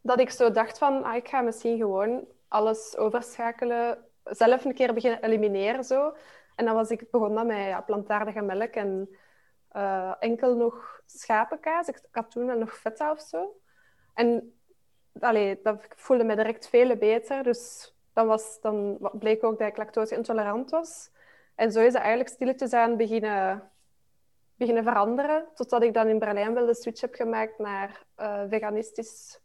dat 0.00 0.20
ik 0.20 0.30
zo 0.30 0.50
dacht 0.50 0.78
van... 0.78 1.04
Ah, 1.04 1.14
ik 1.14 1.28
ga 1.28 1.40
misschien 1.40 1.76
gewoon 1.76 2.24
alles 2.48 2.96
overschakelen 2.96 4.04
zelf 4.24 4.64
een 4.64 4.74
keer 4.74 4.94
beginnen 4.94 5.22
elimineren. 5.22 5.84
Zo. 5.84 6.14
En 6.56 6.64
dan 6.64 6.74
was 6.74 6.90
ik 6.90 7.10
begonnen 7.10 7.46
met 7.46 7.66
ja, 7.66 7.80
plantaardige 7.80 8.40
melk 8.40 8.74
en 8.74 9.08
uh, 9.76 10.14
enkel 10.18 10.56
nog 10.56 11.00
schapenkaas. 11.06 11.88
Ik, 11.88 12.00
had 12.10 12.30
toen 12.30 12.58
nog 12.58 12.78
feta 12.78 13.10
of 13.10 13.20
zo. 13.20 13.60
En 14.14 14.54
allee, 15.20 15.60
dat 15.62 15.86
voelde 15.96 16.24
me 16.24 16.36
direct 16.36 16.68
veel 16.68 16.96
beter. 16.96 17.42
Dus 17.42 17.94
dan, 18.12 18.26
was, 18.26 18.60
dan 18.60 18.98
bleek 19.12 19.44
ook 19.44 19.58
dat 19.58 19.68
ik 19.68 19.76
lactose-intolerant 19.76 20.70
was. 20.70 21.10
En 21.58 21.72
zo 21.72 21.80
is 21.80 21.92
het 21.92 22.02
eigenlijk 22.02 22.28
stilletjes 22.28 22.72
aan 22.72 22.96
beginnen, 22.96 23.70
beginnen 24.54 24.84
veranderen. 24.84 25.44
Totdat 25.54 25.82
ik 25.82 25.94
dan 25.94 26.08
in 26.08 26.18
Berlijn 26.18 26.54
wel 26.54 26.66
de 26.66 26.74
switch 26.74 27.00
heb 27.00 27.14
gemaakt 27.14 27.58
naar 27.58 28.04
uh, 28.16 28.42
veganistisch 28.48 29.40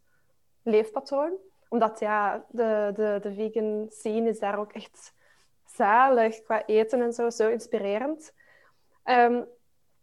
leefpatroon 0.63 1.37
omdat 1.73 1.99
ja, 1.99 2.45
de, 2.49 2.91
de, 2.95 3.19
de 3.21 3.33
vegan 3.33 3.85
scene 3.89 4.29
is 4.29 4.39
daar 4.39 4.59
ook 4.59 4.73
echt 4.73 5.13
zalig 5.65 6.41
qua 6.41 6.65
eten 6.65 7.01
en 7.01 7.13
zo, 7.13 7.29
zo 7.29 7.49
inspirerend. 7.49 8.33
Um, 9.05 9.45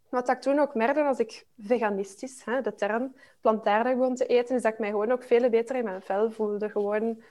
wat 0.09 0.29
ik 0.29 0.41
toen 0.41 0.59
ook 0.59 0.75
merkte 0.75 1.03
als 1.03 1.19
ik 1.19 1.47
veganistisch, 1.59 2.45
hè, 2.45 2.61
de 2.61 2.75
term 2.75 3.15
plantaardig 3.41 3.97
begon 3.97 4.15
te 4.15 4.27
eten, 4.27 4.57
is 4.57 4.63
dat 4.63 4.73
ik 4.73 4.79
mij 4.79 4.91
gewoon 4.91 5.13
ook 5.13 5.23
veel 5.23 5.49
beter 5.49 5.77
in 5.77 5.85
mijn 5.85 6.03
vel 6.03 6.31
voelde. 6.31 6.71
Gewoon, 6.71 7.23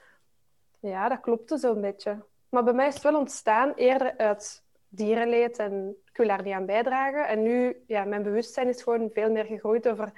ja, 0.78 1.08
dat 1.08 1.20
klopte 1.20 1.58
zo'n 1.58 1.80
beetje. 1.80 2.24
Maar 2.48 2.64
bij 2.64 2.72
mij 2.72 2.86
is 2.86 2.94
het 2.94 3.02
wel 3.02 3.18
ontstaan 3.18 3.72
eerder 3.74 4.16
uit 4.16 4.64
dierenleed 4.90 5.58
en 5.58 5.96
ik 6.04 6.16
wil 6.16 6.26
daar 6.26 6.42
niet 6.42 6.54
aan 6.54 6.66
bijdragen. 6.66 7.28
En 7.28 7.42
nu, 7.42 7.82
ja, 7.86 8.04
mijn 8.04 8.22
bewustzijn 8.22 8.68
is 8.68 8.82
gewoon 8.82 9.10
veel 9.12 9.30
meer 9.30 9.44
gegroeid 9.44 9.88
over 9.88 10.12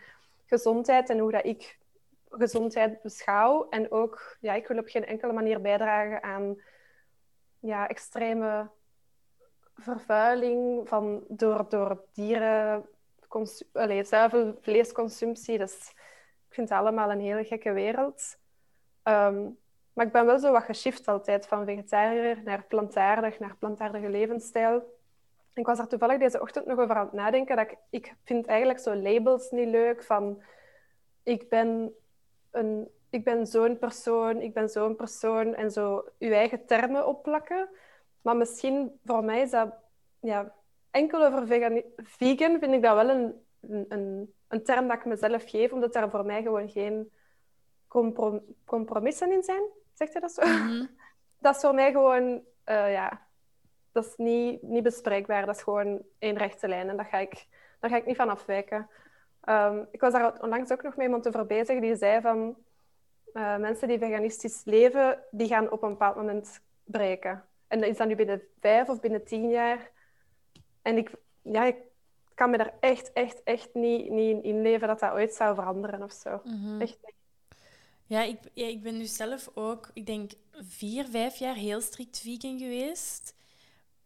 gezondheid 0.46 1.10
en 1.10 1.18
hoe 1.18 1.30
dat 1.32 1.44
ik 1.44 1.78
gezondheid 2.30 3.02
beschouw. 3.02 3.68
En 3.68 3.90
ook, 3.90 4.36
ja, 4.40 4.54
ik 4.54 4.66
wil 4.66 4.78
op 4.78 4.88
geen 4.88 5.06
enkele 5.06 5.32
manier 5.32 5.60
bijdragen 5.60 6.22
aan 6.22 6.60
ja, 7.58 7.88
extreme 7.88 8.70
vervuiling 9.74 10.88
van, 10.88 11.24
door, 11.28 11.68
door 11.68 12.04
dieren, 12.12 12.88
allez, 13.72 14.08
zuivelvleesconsumptie. 14.08 15.58
Dus 15.58 15.90
ik 16.48 16.54
vind 16.54 16.68
het 16.68 16.78
allemaal 16.78 17.10
een 17.10 17.20
hele 17.20 17.44
gekke 17.44 17.72
wereld. 17.72 18.36
Ehm, 19.02 19.48
maar 19.92 20.06
ik 20.06 20.12
ben 20.12 20.26
wel 20.26 20.38
zo 20.38 20.52
wat 20.52 20.62
geshift 20.62 21.08
altijd, 21.08 21.46
van 21.46 21.64
vegetariër 21.64 22.42
naar 22.44 22.64
plantaardig, 22.64 23.38
naar 23.38 23.56
plantaardige 23.58 24.08
levensstijl. 24.08 25.00
Ik 25.54 25.66
was 25.66 25.78
er 25.78 25.88
toevallig 25.88 26.18
deze 26.18 26.40
ochtend 26.40 26.66
nog 26.66 26.78
over 26.78 26.96
aan 26.96 27.04
het 27.04 27.12
nadenken. 27.12 27.56
Dat 27.56 27.70
ik, 27.70 27.76
ik 27.90 28.14
vind 28.24 28.46
eigenlijk 28.46 28.78
zo 28.78 28.94
labels 28.94 29.50
niet 29.50 29.68
leuk 29.68 30.02
van... 30.02 30.42
Ik 31.22 31.48
ben 31.48 31.94
een, 32.50 32.88
ik 33.10 33.24
ben 33.24 33.46
zo'n 33.46 33.78
persoon, 33.78 34.40
ik 34.40 34.54
ben 34.54 34.68
zo'n 34.68 34.96
persoon 34.96 35.54
en 35.54 35.70
zo 35.70 36.04
je 36.18 36.34
eigen 36.34 36.66
termen 36.66 37.06
opplakken. 37.06 37.68
Maar 38.22 38.36
misschien 38.36 39.00
voor 39.04 39.24
mij 39.24 39.40
is 39.40 39.50
dat 39.50 39.74
ja, 40.20 40.54
enkel 40.90 41.24
over 41.24 41.46
vegan, 41.46 41.82
vegan 41.96 42.58
vind 42.58 42.72
ik 42.72 42.82
dat 42.82 42.94
wel 42.94 43.10
een, 43.10 43.34
een, 43.88 44.34
een 44.48 44.64
term 44.64 44.88
dat 44.88 44.96
ik 44.96 45.04
mezelf 45.04 45.50
geef, 45.50 45.72
omdat 45.72 45.92
daar 45.92 46.10
voor 46.10 46.26
mij 46.26 46.42
gewoon 46.42 46.68
geen 46.68 47.12
comprom 47.88 48.42
compromissen 48.64 49.32
in 49.32 49.42
zijn. 49.42 49.62
Zegt 50.02 50.12
je 50.12 50.20
dat 50.20 50.32
zo? 50.32 50.46
Mhm. 50.46 50.86
Dat 51.40 51.54
is 51.54 51.60
voor 51.60 51.74
mij 51.74 51.92
gewoon, 51.92 52.42
uh, 52.66 52.92
ja, 52.92 53.26
dat 53.92 54.06
is 54.06 54.14
niet, 54.16 54.62
niet 54.62 54.82
bespreekbaar. 54.82 55.46
Dat 55.46 55.56
is 55.56 55.62
gewoon 55.62 56.02
één 56.18 56.36
rechte 56.36 56.68
lijn 56.68 56.88
en 56.88 56.96
daar 56.96 57.06
ga 57.06 57.18
ik, 57.18 57.46
daar 57.80 57.90
ga 57.90 57.96
ik 57.96 58.06
niet 58.06 58.16
van 58.16 58.28
afwijken. 58.28 58.88
Um, 59.48 59.88
ik 59.90 60.00
was 60.00 60.12
daar 60.12 60.42
onlangs 60.42 60.70
ook 60.70 60.82
nog 60.82 60.96
met 60.96 61.06
iemand 61.06 61.26
over 61.26 61.46
bezig 61.46 61.80
die 61.80 61.96
zei 61.96 62.20
van 62.20 62.56
uh, 63.34 63.56
mensen 63.56 63.88
die 63.88 63.98
veganistisch 63.98 64.64
leven, 64.64 65.18
die 65.30 65.46
gaan 65.48 65.70
op 65.70 65.82
een 65.82 65.88
bepaald 65.88 66.16
moment 66.16 66.60
breken. 66.84 67.44
En 67.68 67.80
dat 67.80 67.88
is 67.88 67.96
dat 67.96 68.06
nu 68.06 68.14
binnen 68.14 68.42
vijf 68.60 68.88
of 68.88 69.00
binnen 69.00 69.24
tien 69.24 69.50
jaar. 69.50 69.90
En 70.82 70.96
ik, 70.96 71.10
ja, 71.42 71.64
ik 71.64 71.76
kan 72.34 72.50
me 72.50 72.56
daar 72.56 72.74
echt, 72.80 73.12
echt, 73.12 73.42
echt 73.42 73.74
niet, 73.74 74.10
niet 74.10 74.36
in 74.36 74.42
inleven 74.42 74.88
dat 74.88 75.00
dat 75.00 75.12
ooit 75.12 75.34
zou 75.34 75.54
veranderen 75.54 76.02
of 76.02 76.12
zo. 76.12 76.40
Mm 76.44 76.80
Echt 76.80 76.98
Ja, 78.06 78.22
ik, 78.22 78.38
ja, 78.54 78.66
ik 78.66 78.82
ben 78.82 78.98
dus 78.98 79.16
zelf 79.16 79.50
ook, 79.54 79.90
ik 79.94 80.06
denk, 80.06 80.32
vier, 80.52 81.04
vijf 81.04 81.36
jaar 81.36 81.54
heel 81.54 81.80
strikt 81.80 82.18
vegan 82.18 82.58
geweest. 82.58 83.34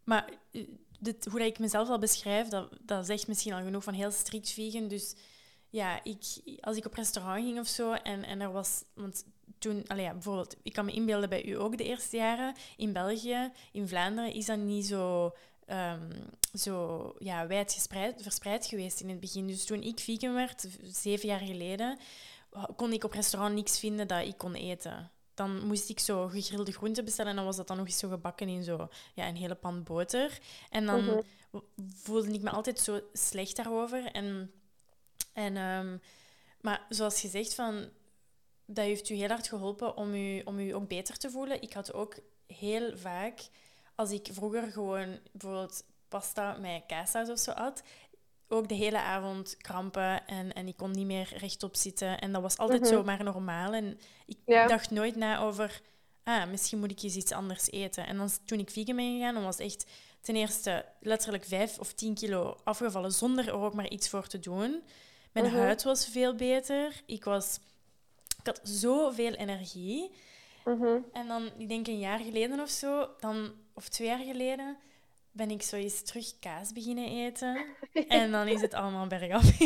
Maar 0.05 0.31
eh, 0.53 0.62
dit, 1.00 1.25
hoe 1.25 1.38
dat 1.38 1.49
ik 1.49 1.59
mezelf 1.59 1.88
al 1.88 1.99
beschrijf, 1.99 2.49
dat, 2.49 2.69
dat 2.81 3.07
zegt 3.07 3.29
misschien 3.29 3.53
al 3.53 3.62
genoeg 3.62 3.85
van 3.85 3.95
heel 3.95 4.11
strikt 4.11 4.50
vegan. 4.50 4.88
Dus 4.88 5.15
ja, 5.71 6.05
ik, 6.05 6.23
als 6.61 6.76
ik 6.76 6.87
op 6.87 6.95
restaurant 6.95 7.45
ging 7.45 7.59
of 7.59 7.67
zo 7.67 7.93
en, 7.93 8.25
en 8.25 8.41
er 8.41 8.53
was... 8.53 8.85
Want 8.95 9.25
toen, 9.59 9.85
ja, 9.97 10.12
bijvoorbeeld, 10.12 10.57
ik 10.62 10.73
kan 10.73 10.85
me 10.85 10.93
inbeelden 10.93 11.29
bij 11.29 11.45
u 11.45 11.59
ook 11.59 11.79
de 11.79 11.85
eerste 11.85 12.17
jaren. 12.17 12.55
In 12.76 12.93
België, 12.93 13.53
in 13.73 13.88
Vlaanderen, 13.88 14.33
is 14.33 14.47
dat 14.47 14.59
niet 14.59 14.87
zo, 14.87 15.33
um, 15.67 16.09
zo 16.53 17.15
ja, 17.19 17.47
wijd 17.47 17.88
verspreid 18.17 18.67
geweest 18.67 19.00
in 19.00 19.09
het 19.09 19.21
begin. 19.21 19.47
Dus 19.47 19.65
toen 19.65 19.83
ik 19.83 20.00
vegan 20.00 20.35
werd, 20.35 20.69
zeven 20.83 21.29
jaar 21.29 21.41
geleden, 21.41 21.99
kon 22.77 22.93
ik 22.93 23.05
op 23.05 23.13
restaurant 23.13 23.55
niks 23.55 23.79
vinden 23.79 24.09
dat 24.09 24.27
ik 24.27 24.39
kon 24.39 24.55
eten. 24.55 25.11
dan 25.35 25.67
moest 25.67 25.89
ik 25.91 26.01
zo 26.01 26.27
gegrilde 26.29 26.73
groenten 26.73 27.05
bestellen 27.05 27.31
en 27.31 27.37
dan 27.37 27.45
was 27.45 27.57
dat 27.57 27.67
dan 27.69 27.77
nog 27.77 27.87
eens 27.87 27.99
zo 27.99 28.09
gebakken 28.09 28.49
in 28.49 28.63
zo, 28.63 28.89
ja, 29.15 29.29
een 29.29 29.37
hele 29.37 29.55
pan 29.55 29.83
boter. 29.83 30.39
En 30.71 30.87
dan 30.87 31.05
Mhm. 31.05 31.19
voelde 32.03 32.33
ik 32.33 32.43
me 32.43 32.51
altijd 32.51 32.79
zo 32.81 33.01
slecht 33.13 33.57
daarover. 33.57 34.05
En, 34.13 34.53
en, 35.33 35.57
ehm, 35.57 35.97
maar 36.61 36.87
zoals 36.89 37.23
je 37.23 37.29
zegt, 37.29 37.55
van, 37.55 37.89
dat 38.67 38.85
heeft 38.85 39.09
u 39.09 39.15
heel 39.15 39.29
hard 39.29 39.49
geholpen 39.49 39.97
om 39.97 40.15
u, 40.15 40.41
om 40.45 40.59
u 40.59 40.71
ook 40.71 40.89
beter 40.89 41.17
te 41.19 41.31
voelen. 41.31 41.63
Ik 41.63 41.73
had 41.73 41.93
ook 41.93 42.19
heel 42.47 42.97
vaak, 42.99 43.49
als 43.95 44.11
ik 44.11 44.29
vroeger 44.33 44.73
gewoon 44.73 45.19
bijvoorbeeld 45.33 45.85
pasta 46.09 46.57
met 46.57 46.83
kaassaus 46.87 47.29
of 47.29 47.39
zo 47.39 47.53
had, 47.53 47.83
ook 48.49 48.69
de 48.69 48.75
hele 48.75 48.99
avond 49.00 49.57
krampen 49.57 50.26
en, 50.26 50.53
en 50.53 50.69
ik 50.69 50.76
kon 50.76 50.91
niet 50.91 51.07
meer 51.07 51.33
rechtop 51.37 51.76
zitten. 51.76 52.19
En 52.21 52.33
dat 52.33 52.43
was 52.43 52.57
altijd 52.59 52.81
Mhm. 52.81 52.91
zo 52.91 53.05
maar 53.05 53.25
normaal. 53.25 53.73
En 53.73 54.00
ik 54.26 54.37
Ja. 54.45 54.67
dacht 54.67 54.91
nooit 54.91 55.17
na 55.17 55.38
over, 55.38 55.81
ah, 56.25 56.47
misschien 56.50 56.79
moet 56.79 56.91
ik 56.91 57.03
eens 57.03 57.17
iets 57.17 57.33
anders 57.33 57.71
eten. 57.71 58.07
En 58.07 58.17
dan, 58.17 58.29
toen 58.45 58.59
ik 58.59 58.71
vegan 58.71 58.97
ben 58.97 59.12
gegaan, 59.17 59.35
dan 59.35 59.43
was 59.45 59.59
echt 59.59 59.87
ten 60.21 60.37
eerste 60.37 60.85
letterlijk 61.00 61.45
vijf 61.45 61.79
of 61.79 61.93
tien 61.93 62.15
kilo 62.15 62.57
afgevallen 62.65 63.12
zonder 63.12 63.49
er 63.49 63.55
ook 63.55 63.75
maar 63.75 63.88
iets 63.91 64.09
voor 64.09 64.26
te 64.26 64.38
doen. 64.41 64.83
Mijn 65.33 65.47
Mhm. 65.47 65.57
huid 65.57 65.83
was 65.83 66.07
veel 66.09 66.35
beter. 66.35 67.03
Ik, 67.07 67.25
was, 67.25 67.59
ik 68.41 68.47
had 68.47 68.61
zoveel 68.62 69.33
energie. 69.33 70.11
Mhm. 70.65 70.99
En 71.12 71.26
dan, 71.26 71.50
ik 71.59 71.69
denk 71.69 71.87
een 71.87 71.99
jaar 71.99 72.19
geleden 72.19 72.61
of 72.61 72.69
zo, 72.71 73.09
dan, 73.21 73.53
of 73.75 73.88
twee 73.88 74.09
jaar 74.09 74.25
geleden, 74.25 74.76
ben 75.37 75.50
ik 75.50 75.62
zo 75.62 75.76
eens 75.76 76.02
terug 76.02 76.38
kaas 76.38 76.73
beginnen 76.73 77.09
eten. 77.09 77.64
En 78.09 78.31
dan 78.31 78.49
is 78.49 78.61
het 78.61 78.75
allemaal 78.75 79.07
bergaf. 79.07 79.59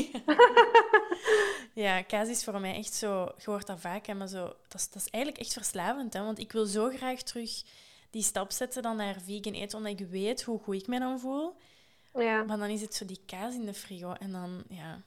ja, 1.84 2.02
kaas 2.02 2.28
is 2.28 2.44
voor 2.44 2.60
mij 2.60 2.74
echt 2.74 2.94
zo... 2.94 3.32
Je 3.36 3.50
hoort 3.50 3.66
dat 3.66 3.80
vaak, 3.80 4.06
hè, 4.06 4.14
maar 4.14 4.28
zo, 4.28 4.44
dat, 4.44 4.80
is, 4.80 4.90
dat 4.90 5.02
is 5.02 5.10
eigenlijk 5.10 5.44
echt 5.44 5.52
verslavend. 5.52 6.12
Hè, 6.12 6.24
want 6.24 6.38
ik 6.38 6.52
wil 6.52 6.66
zo 6.66 6.88
graag 6.88 7.22
terug 7.22 7.62
die 8.10 8.22
stap 8.22 8.50
zetten 8.50 8.82
dan 8.82 8.96
naar 8.96 9.16
vegan 9.24 9.52
eten, 9.52 9.78
omdat 9.78 10.00
ik 10.00 10.06
weet 10.06 10.42
hoe 10.42 10.58
goed 10.58 10.74
ik 10.74 10.86
me 10.86 10.98
dan 10.98 11.20
voel. 11.20 11.56
Ja. 12.14 12.42
Maar 12.42 12.58
dan 12.58 12.68
is 12.68 12.80
het 12.80 12.94
zo 12.94 13.04
die 13.04 13.22
kaas 13.26 13.54
in 13.54 13.66
de 13.66 13.74
frigo. 13.74 14.12
En 14.12 14.32
dan, 14.32 14.62
ja... 14.68 15.00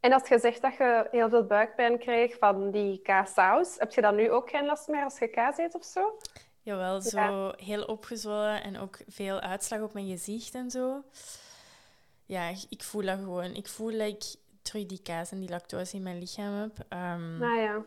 En 0.00 0.12
als 0.12 0.28
je 0.28 0.38
zegt 0.38 0.62
dat 0.62 0.76
je 0.76 1.08
heel 1.10 1.28
veel 1.28 1.44
buikpijn 1.44 1.98
kreeg 1.98 2.38
van 2.38 2.70
die 2.70 3.02
kaassaus, 3.02 3.74
heb 3.78 3.92
je 3.92 4.00
dan 4.00 4.14
nu 4.14 4.30
ook 4.30 4.50
geen 4.50 4.64
last 4.64 4.88
meer 4.88 5.04
als 5.04 5.18
je 5.18 5.28
kaas 5.28 5.58
eet 5.58 5.74
of 5.74 5.84
zo? 5.84 6.18
Jawel, 6.64 7.00
zo 7.00 7.52
heel 7.56 7.84
opgezwollen 7.84 8.62
en 8.62 8.78
ook 8.78 8.98
veel 9.08 9.40
uitslag 9.40 9.80
op 9.80 9.92
mijn 9.92 10.08
gezicht 10.08 10.54
en 10.54 10.70
zo. 10.70 11.04
Ja, 12.26 12.48
ik- 12.68 12.82
voel 12.82 13.02
dat 13.04 13.18
gewoon. 13.18 13.54
Ik 13.54 13.68
voel 13.68 13.90
dat 13.90 14.06
ik 14.08 14.24
terug 14.62 14.86
die 14.86 15.02
kaas 15.02 15.30
en 15.30 15.40
die 15.40 15.48
lactose 15.48 15.96
in 15.96 16.02
mijn 16.02 16.18
lichaam 16.18 16.52
heb. 16.54 16.84
Nou 17.38 17.58
ja. 17.60 17.84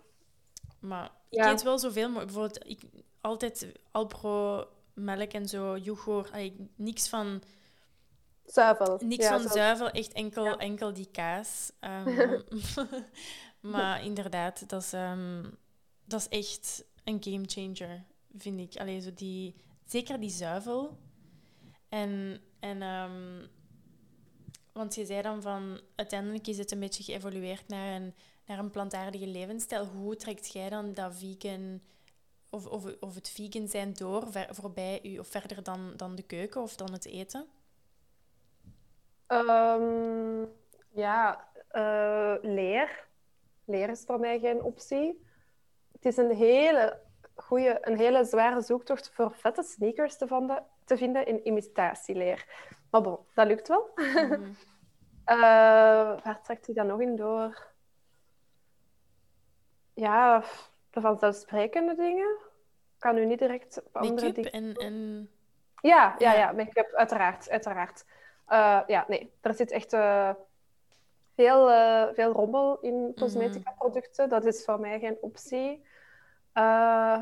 Maar 0.79 1.11
ik 1.29 1.45
eet 1.45 1.63
wel 1.63 1.79
zoveel 1.79 2.07
mogelijk. 2.09 2.31
Bijvoorbeeld, 2.31 2.67
ik, 2.69 2.81
altijd 3.21 3.71
Alpro, 3.91 4.67
melk 4.93 5.31
en 5.33 5.47
zo, 5.47 5.77
yoghurt. 5.77 6.31
niks 6.75 7.09
van, 7.09 7.41
Zuivel. 8.45 8.99
niks 9.03 9.23
Ja, 9.25 9.39
van 9.39 9.49
zuivel, 9.51 9.89
echt 9.89 10.13
enkel, 10.13 10.57
enkel 10.57 10.93
die 10.93 11.09
kaas. 11.11 11.71
Ehm, 11.79 12.39
maar 13.73 14.03
inderdaad, 14.03 14.69
dat 14.69 14.81
is, 14.81 14.93
ehm, 14.93 15.43
dat 16.05 16.19
is 16.19 16.27
echt 16.39 16.83
een 17.03 17.17
game 17.23 17.43
changer, 17.45 18.03
vind 18.37 18.59
ik. 18.59 19.01
Zo 19.01 19.13
die, 19.13 19.55
zeker 19.85 20.19
die 20.19 20.29
zuivel. 20.29 20.97
En, 21.89 22.41
en 22.59 22.81
ehm, 22.81 23.45
want 24.71 24.95
je 24.95 25.05
zei 25.05 25.21
dan 25.21 25.41
van, 25.41 25.81
uiteindelijk 25.95 26.47
is 26.47 26.57
het 26.57 26.71
een 26.71 26.79
beetje 26.79 27.03
geëvolueerd 27.03 27.67
naar 27.67 27.95
een, 27.95 28.13
naar 28.45 28.59
een 28.59 28.71
plantaardige 28.71 29.27
levensstijl. 29.27 29.85
Hoe 29.85 30.15
trekt 30.15 30.53
jij 30.53 30.69
dan 30.69 30.93
dat 30.93 31.15
vegan, 31.15 31.81
of, 32.49 32.65
of, 32.65 32.85
of 32.99 33.15
het 33.15 33.29
vegan 33.29 33.67
zijn 33.67 33.93
door, 33.93 34.27
voorbij 34.49 34.99
u, 35.03 35.17
of 35.17 35.27
verder 35.27 35.63
dan, 35.63 35.93
dan 35.95 36.15
de 36.15 36.23
keuken 36.23 36.61
of 36.61 36.75
dan 36.75 36.91
het 36.91 37.05
eten? 37.05 37.47
Ehm, 39.27 40.45
ja, 40.89 41.47
eh, 41.67 42.35
leer. 42.41 43.07
Leer 43.65 43.89
is 43.89 44.03
voor 44.05 44.19
mij 44.19 44.39
geen 44.39 44.61
optie. 44.61 45.25
Het 45.91 46.05
is 46.05 46.17
een 46.17 46.35
hele 46.35 46.99
goede, 47.37 47.77
een 47.81 47.97
hele 47.97 48.23
zware 48.23 48.61
zoektocht 48.61 49.11
voor 49.13 49.31
vette 49.35 49.63
sneakers 49.63 50.17
te, 50.17 50.27
vonden, 50.27 50.65
te 50.85 50.97
vinden 50.97 51.25
in 51.25 51.47
imitatieleer. 51.47 52.45
Maar 52.91 53.01
bon, 53.01 53.17
dat 53.33 53.47
lukt 53.47 53.67
wel. 53.67 53.89
Mhm. 53.95 54.51
Eh, 55.27 55.37
waar 56.23 56.39
trekt 56.43 56.65
hij 56.65 56.75
dan 56.75 56.87
nog 56.87 57.01
in 57.01 57.15
door? 57.15 57.67
Ja, 59.93 60.43
de 60.89 61.01
vanzelfsprekende 61.01 61.95
dingen. 61.95 62.37
Ik 62.93 62.99
kan 62.99 63.15
nu 63.15 63.25
niet 63.25 63.39
direct 63.39 63.81
op 63.85 63.97
andere 63.97 64.31
dingen... 64.31 64.51
en, 64.51 64.73
en... 64.73 65.29
Ja, 65.81 66.15
ja, 66.17 66.33
Ja. 66.33 66.51
make-up, 66.51 66.93
uiteraard, 66.93 67.49
uiteraard. 67.49 68.05
Eh, 68.45 68.81
ja, 68.87 69.05
nee, 69.07 69.31
er 69.41 69.53
zit 69.53 69.71
echt 69.71 69.93
eh, 69.93 70.33
veel, 71.35 71.67
veel 72.13 72.31
rommel 72.31 72.79
in 72.79 73.13
cosmetica-producten. 73.15 74.29
Dat 74.29 74.45
is 74.45 74.63
voor 74.63 74.79
mij 74.79 74.99
geen 74.99 75.17
optie. 75.21 75.85
Eh, 76.57 77.19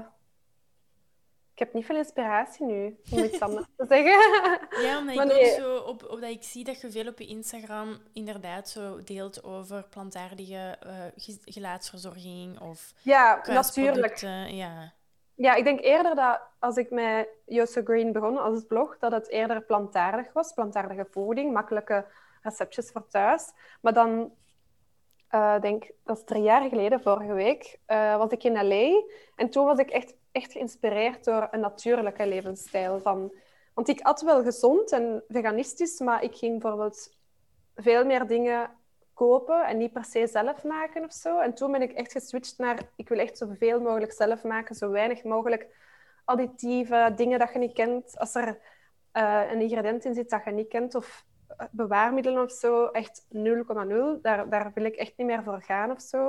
ik 1.54 1.60
heb 1.60 1.74
niet 1.74 1.86
veel 1.86 1.96
inspiratie 1.96 2.66
nu, 2.66 3.00
om 3.12 3.24
iets 3.24 3.40
anders 3.40 3.66
te 3.78 3.86
zeggen. 3.88 4.20
Ja, 4.86 4.98
omdat 5.00 5.16
Maar 5.16 5.26
ik 5.26 5.32
nee. 5.32 5.52
ook 5.52 5.60
zo 5.60 5.78
op, 5.78 6.04
op 6.10 6.22
dat 6.22 6.30
ik 6.30 6.44
zie 6.44 6.64
dat 6.64 6.82
je 6.82 6.92
veel 6.92 7.08
op 7.08 7.20
je 7.20 7.26
Instagram 7.28 7.98
inderdaad 8.14 8.70
zo 8.70 9.04
deelt 9.04 9.44
over 9.44 9.84
plantaardige 9.90 10.78
ge- 11.16 11.40
gelaatsverzorging 11.44 12.60
of 12.60 12.94
Ja, 13.02 13.42
natuurlijk. 13.48 14.18
Ja. 14.48 14.94
Ja, 15.36 15.54
ik 15.56 15.64
denk 15.64 15.80
eerder 15.82 16.16
dat 16.16 16.42
als 16.60 16.78
ik 16.78 16.90
met 16.90 17.28
Yoso 17.46 17.82
Green 17.84 18.12
begon 18.12 18.38
als 18.38 18.66
blog, 18.68 18.98
dat 19.00 19.12
het 19.12 19.30
eerder 19.30 19.62
plantaardig 19.62 20.34
was. 20.34 20.54
Plantaardige 20.54 21.08
voeding, 21.12 21.54
makkelijke 21.54 22.06
receptjes 22.42 22.92
voor 22.92 23.08
thuis. 23.08 23.52
Maar 23.82 23.94
dan, 23.94 24.32
eh 25.30 25.60
denk 25.62 25.92
dat 26.04 26.18
is 26.18 26.24
drie 26.24 26.42
jaar 26.42 26.70
geleden, 26.70 27.02
vorige 27.02 27.34
week, 27.34 27.80
eh, 27.86 28.18
was 28.18 28.32
ik 28.32 28.44
in 28.44 28.68
L.A. 28.68 29.04
En 29.36 29.50
toen 29.50 29.66
was 29.66 29.80
ik 29.80 29.90
echt, 29.90 30.16
echt 30.32 30.52
geïnspireerd 30.52 31.24
door 31.24 31.48
een 31.52 31.60
natuurlijke 31.60 32.28
levensstijl. 32.28 33.00
Van, 33.00 33.34
want 33.74 33.88
ik 33.88 34.02
at 34.02 34.22
wel 34.22 34.44
gezond 34.44 34.92
en 34.92 35.24
veganistisch, 35.28 36.00
maar 36.00 36.24
ik 36.24 36.36
ging 36.36 36.62
bijvoorbeeld 36.62 37.18
veel 37.76 38.06
meer 38.06 38.28
dingen 38.28 38.70
kopen 39.14 39.66
en 39.66 39.78
niet 39.78 39.94
per 39.94 40.06
se 40.06 40.28
zelf 40.28 40.64
maken 40.64 41.04
of 41.04 41.14
zo. 41.14 41.40
En 41.40 41.54
toen 41.54 41.72
ben 41.72 41.82
ik 41.82 41.92
echt 41.92 42.12
geswitcht 42.12 42.58
naar, 42.58 42.80
ik 42.96 43.10
wil 43.10 43.20
echt 43.20 43.38
zoveel 43.38 43.82
mogelijk 43.82 44.12
zelf 44.12 44.44
maken, 44.44 44.76
zo 44.76 44.90
weinig 44.90 45.24
mogelijk 45.24 45.68
additieven, 46.26 47.16
dingen 47.16 47.40
dat 47.40 47.54
je 47.54 47.60
niet 47.60 47.74
kent. 47.74 48.20
Als 48.20 48.36
er 48.36 48.60
eh, 49.12 49.42
een 49.52 49.62
ingrediënt 49.62 50.06
in 50.06 50.14
zit 50.14 50.30
dat 50.30 50.44
je 50.46 50.52
niet 50.52 50.68
kent, 50.68 50.96
of 50.96 51.26
bewaarmiddelen 51.72 52.44
of 52.44 52.52
zo, 52.52 52.86
echt 52.86 53.26
0,0. 53.34 54.22
Daar, 54.22 54.50
daar 54.50 54.72
wil 54.74 54.84
ik 54.86 54.96
echt 54.96 55.14
niet 55.18 55.28
meer 55.28 55.44
voor 55.44 55.62
gaan 55.62 55.92
of 55.92 56.02
zo. 56.02 56.28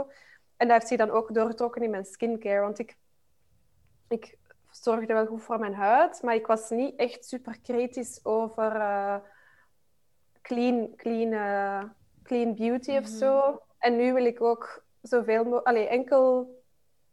En 0.57 0.69
dat 0.69 0.77
heeft 0.77 0.89
zich 0.89 0.99
dan 0.99 1.11
ook 1.11 1.35
doorgetrokken 1.35 1.83
in 1.83 1.91
mijn 1.91 2.05
skincare, 2.05 2.61
want 2.61 2.79
ik, 2.79 2.97
ik 4.09 4.39
zorgde 4.71 5.13
wel 5.13 5.27
goed 5.27 5.43
voor 5.43 5.59
mijn 5.59 5.75
huid, 5.75 6.23
maar 6.23 6.35
ik 6.35 6.47
was 6.47 6.71
niet 6.71 6.97
echt 6.97 7.25
super 7.25 7.61
kritisch 7.63 8.21
over 8.23 8.75
eh, 8.77 9.17
clean, 10.43 10.93
clean, 10.97 11.33
eh, 11.33 11.83
clean 12.23 12.55
beauty 12.55 12.91
of 12.91 13.01
Mhm. 13.09 13.17
zo. 13.17 13.61
En 13.79 13.97
nu 13.97 14.13
wil 14.13 14.25
ik 14.25 14.41
ook 14.43 14.85
zoveel 15.03 15.45
mogelijk, 15.45 15.89
enkel 15.89 16.55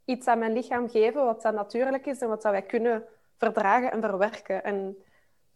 iets 0.05 0.27
aan 0.27 0.39
mijn 0.39 0.53
lichaam 0.53 0.89
geven 0.89 1.25
wat 1.25 1.41
dat 1.41 1.53
natuurlijk 1.53 2.05
is 2.05 2.19
en 2.21 2.27
wat 2.27 2.41
dat 2.41 2.51
wij 2.51 2.61
kunnen 2.61 3.05
verdragen 3.37 3.91
en 3.91 4.01
verwerken. 4.01 4.63
En 4.63 4.97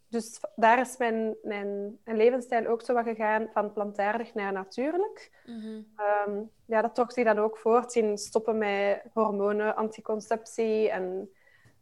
dus 0.09 0.39
daar 0.55 0.79
is 0.79 0.97
mijn, 0.97 1.35
mijn, 1.43 1.99
mijn 2.03 2.17
levensstijl 2.17 2.65
ook 2.65 2.81
zo 2.81 2.93
wat 2.93 3.03
gegaan 3.03 3.47
van 3.53 3.73
plantaardig 3.73 4.33
naar 4.33 4.51
natuurlijk. 4.51 5.31
Mhm. 5.45 5.81
Ehm, 5.95 6.41
ja, 6.65 6.81
dat 6.81 6.95
trok 6.95 7.11
zich 7.11 7.25
dan 7.25 7.39
ook 7.39 7.57
voort 7.57 7.95
in 7.95 8.17
stoppen 8.17 8.57
met 8.57 9.03
hormonen, 9.13 9.75
anticonceptie 9.75 10.89
en 10.89 11.29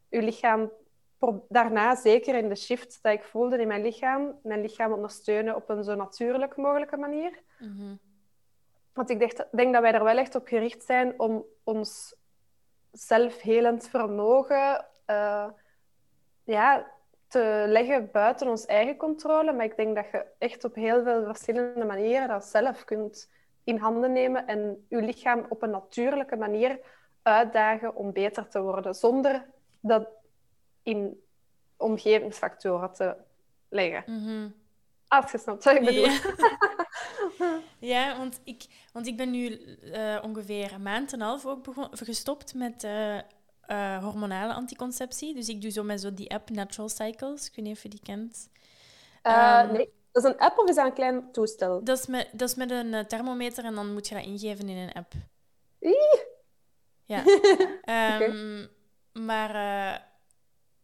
uw 0.10 0.22
lichaam 0.22 0.72
daarna 1.50 1.96
zeker 1.96 2.36
in 2.36 2.50
de 2.50 2.56
shift 2.56 3.00
dat 3.02 3.14
ik 3.14 3.24
voelde 3.24 3.62
in 3.62 3.68
mijn 3.68 3.82
lichaam, 3.82 4.40
mijn 4.44 4.62
lichaam 4.62 4.94
ondersteunen 4.94 5.56
op 5.56 5.70
een 5.70 5.84
zo 5.84 5.96
natuurlijk 5.96 6.56
mogelijke 6.56 6.98
manier. 6.98 7.40
Mhm. 7.60 7.96
Want 8.94 9.10
ik 9.10 9.20
denk, 9.20 9.48
denk 9.52 9.74
dat 9.74 9.82
wij 9.82 9.94
er 9.94 10.04
wel 10.04 10.18
echt 10.18 10.36
op 10.36 10.48
gericht 10.48 10.84
zijn 10.84 11.20
om 11.20 11.46
ons 11.64 12.16
zelfhelend 12.92 13.88
vermogen 13.88 14.86
eh, 15.06 15.48
ja, 16.44 16.92
te 17.36 17.66
leggen 17.68 18.10
buiten 18.12 18.48
ons 18.48 18.66
eigen 18.66 18.98
controle. 18.98 19.54
Maar 19.54 19.66
ik 19.66 19.76
denk 19.76 19.96
dat 19.96 20.06
je 20.12 20.26
echt 20.38 20.64
op 20.64 20.76
heel 20.76 21.04
veel 21.04 21.24
verschillende 21.24 21.86
manieren 21.86 22.28
dat 22.28 22.46
zelf 22.46 22.84
kunt 22.84 23.30
in 23.64 23.78
handen 23.78 24.12
nemen 24.12 24.48
en 24.48 24.86
je 24.90 25.02
lichaam 25.02 25.46
op 25.50 25.62
een 25.62 25.70
natuurlijke 25.70 26.36
manier 26.36 26.80
uitdagen 27.22 27.96
om 27.96 28.14
beter 28.14 28.48
te 28.48 28.62
worden, 28.62 28.94
zonder 28.94 29.46
dat 29.80 30.08
in 30.84 31.22
omgevingsfactoren 31.78 32.94
te 32.94 33.16
leggen. 33.70 34.04
Mhm. 34.14 34.50
Als 35.08 35.32
je 35.32 35.38
snapt 35.38 35.64
wat 35.64 35.76
ik 35.76 35.86
bedoel. 35.86 36.06
Ja. 36.06 37.60
ja, 37.94 38.18
want 38.18 38.42
ik, 38.44 38.66
want 38.94 39.08
ik 39.08 39.18
ben 39.18 39.32
nu 39.32 39.76
eh, 39.94 40.20
ongeveer 40.24 40.74
een 40.74 40.82
maand 40.82 41.14
en 41.14 41.20
een 41.20 41.28
half 41.28 41.46
ook 41.46 41.64
begon, 41.64 41.88
gestopt 41.92 42.54
met, 42.54 42.84
eh, 42.84 43.18
eh, 43.68 44.04
hormonale 44.04 44.54
anticonceptie. 44.54 45.34
Dus 45.34 45.50
ik 45.50 45.62
doe 45.62 45.72
zo 45.72 45.84
met 45.84 46.02
zo 46.02 46.14
die 46.14 46.32
app 46.34 46.50
Natural 46.50 46.90
Cycles. 46.90 47.48
Ik 47.48 47.56
weet 47.56 47.66
niet 47.66 47.76
of 47.76 47.84
je 47.84 47.90
die 47.90 48.02
kent. 48.04 48.50
Uh, 49.24 49.60
Ehm, 49.60 49.72
nee, 49.72 49.90
dat 50.12 50.24
is 50.24 50.30
een 50.32 50.38
app 50.40 50.58
of 50.58 50.70
is 50.70 50.76
dat 50.76 50.86
een 50.86 50.94
klein 50.94 51.32
toestel? 51.32 51.84
Dat 51.84 51.98
is, 52.00 52.06
met, 52.06 52.30
dat 52.32 52.50
is 52.50 52.56
met 52.56 52.72
een 52.72 52.94
eh, 52.94 53.04
thermometer 53.06 53.64
en 53.64 53.76
dan 53.76 53.94
moet 53.94 54.08
je 54.08 54.16
dat 54.16 54.24
ingeven 54.26 54.70
in 54.70 54.78
een 54.78 54.94
app. 54.94 55.14
Ja. 57.06 57.24
Ehm, 57.82 58.66
Maar 59.14 59.56
eh, 59.56 60.02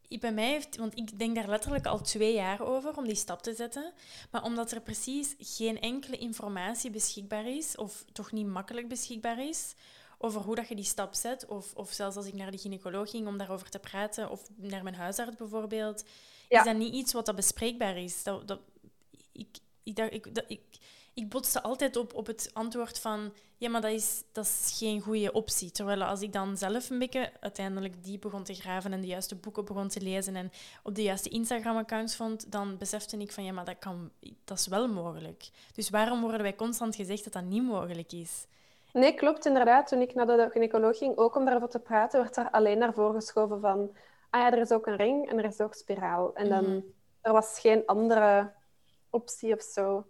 ik- 0.08 0.20
bij 0.22 0.32
mij 0.32 0.50
heeft... 0.50 0.78
Want 0.78 0.98
ik 0.98 1.20
denk 1.20 1.36
daar 1.36 1.48
letterlijk 1.48 1.86
al 1.86 2.02
twee 2.02 2.34
jaar 2.34 2.62
over 2.62 2.98
om 2.98 3.06
die 3.06 3.16
stap 3.16 3.42
te 3.42 3.54
zetten. 3.54 3.94
Maar 4.32 4.44
omdat 4.44 4.72
er 4.72 4.82
precies 4.82 5.36
geen 5.38 5.80
enkele 5.82 6.18
informatie 6.18 6.92
beschikbaar 6.92 7.48
is, 7.48 7.76
of 7.78 8.06
toch 8.12 8.32
niet 8.32 8.48
makkelijk 8.48 8.88
beschikbaar 8.88 9.44
is, 9.48 9.74
over 10.24 10.42
hoe 10.42 10.56
dat 10.56 10.68
je 10.68 10.76
die 10.76 10.84
stap 10.84 11.14
zet, 11.14 11.46
of, 11.46 11.74
of 11.74 11.92
zelfs 11.92 12.16
als 12.16 12.26
ik 12.26 12.34
naar 12.34 12.52
de 12.52 12.58
gynaecoloog 12.58 13.10
ging 13.10 13.28
om 13.28 13.38
daarover 13.38 13.70
te 13.70 13.80
praten, 13.80 14.30
of 14.30 14.50
naar 14.56 14.84
mijn 14.84 14.96
huisarts 14.96 15.36
bijvoorbeeld, 15.36 16.04
Ja. 16.50 16.60
is 16.60 16.66
dat 16.66 16.76
niet 16.76 16.94
iets 16.94 17.14
wat 17.14 17.26
dat 17.26 17.36
bespreekbaar 17.36 17.98
is. 17.98 18.24
Dat, 18.24 18.48
dat, 18.48 18.60
ik, 19.32 19.48
ik, 19.84 19.98
ik, 19.98 20.36
dat, 20.36 20.44
ik, 20.48 20.62
ik 21.14 21.30
botste 21.30 21.62
altijd 21.64 21.96
op, 21.96 22.14
op 22.14 22.28
het 22.28 22.50
antwoord 22.54 23.00
van 23.00 23.34
ja, 23.58 23.70
maar 23.70 23.82
dat 23.82 23.92
is, 23.92 24.24
dat 24.32 24.46
is 24.46 24.76
geen 24.78 25.02
goede 25.02 25.32
optie. 25.32 25.72
Terwijl 25.72 26.04
als 26.04 26.22
ik 26.22 26.34
dan 26.34 26.58
zelf 26.58 26.90
een 26.90 27.00
beetje 27.00 27.32
uiteindelijk 27.40 28.04
diep 28.04 28.22
begon 28.22 28.44
te 28.44 28.54
graven 28.54 28.94
en 28.94 29.02
de 29.02 29.08
juiste 29.08 29.36
boeken 29.36 29.66
begon 29.66 29.88
te 29.88 30.02
lezen 30.02 30.36
en 30.36 30.52
op 30.84 30.96
de 30.96 31.04
juiste 31.04 31.30
Instagram-accounts 31.30 32.16
vond, 32.16 32.52
dan 32.52 32.78
besefte 32.78 33.18
ik 33.18 33.32
van 33.32 33.44
ja, 33.44 33.52
maar 33.52 33.66
dat, 33.66 33.80
kan, 33.80 34.12
dat 34.44 34.60
is 34.60 34.68
wel 34.68 34.88
mogelijk. 34.88 35.50
Dus 35.74 35.90
waarom 35.90 36.22
worden 36.22 36.42
wij 36.42 36.56
constant 36.56 36.96
gezegd 36.96 37.24
dat 37.24 37.34
dat 37.34 37.44
niet 37.44 37.64
mogelijk 37.64 38.12
is? 38.12 38.46
Nee, 38.94 39.14
klopt 39.14 39.46
inderdaad. 39.46 39.88
Toen 39.88 40.02
ik 40.02 40.14
naar 40.14 40.26
de 40.26 40.48
gynaecoloog 40.52 40.98
ging, 40.98 41.18
ook 41.18 41.36
om 41.36 41.46
daarover 41.46 41.70
te 41.70 41.80
praten, 41.80 42.22
werd 42.22 42.38
er 42.38 42.52
alleen 42.52 42.78
naar 42.78 42.94
voren 42.94 43.14
geschoven 43.22 43.60
van 43.62 43.96
ah 44.30 44.42
ja, 44.42 44.52
er 44.52 44.58
is 44.58 44.72
ook 44.72 44.88
een 44.88 44.96
ring 44.96 45.30
en 45.30 45.38
er 45.38 45.46
is 45.46 45.62
ook 45.62 45.74
spiraal. 45.74 46.34
En 46.36 46.50
dan, 46.50 46.64
Mhm. 46.64 46.80
er 47.22 47.32
was 47.32 47.60
geen 47.60 47.86
andere 47.86 48.52
optie 49.10 49.54
of 49.54 49.62
zo. 49.62 50.06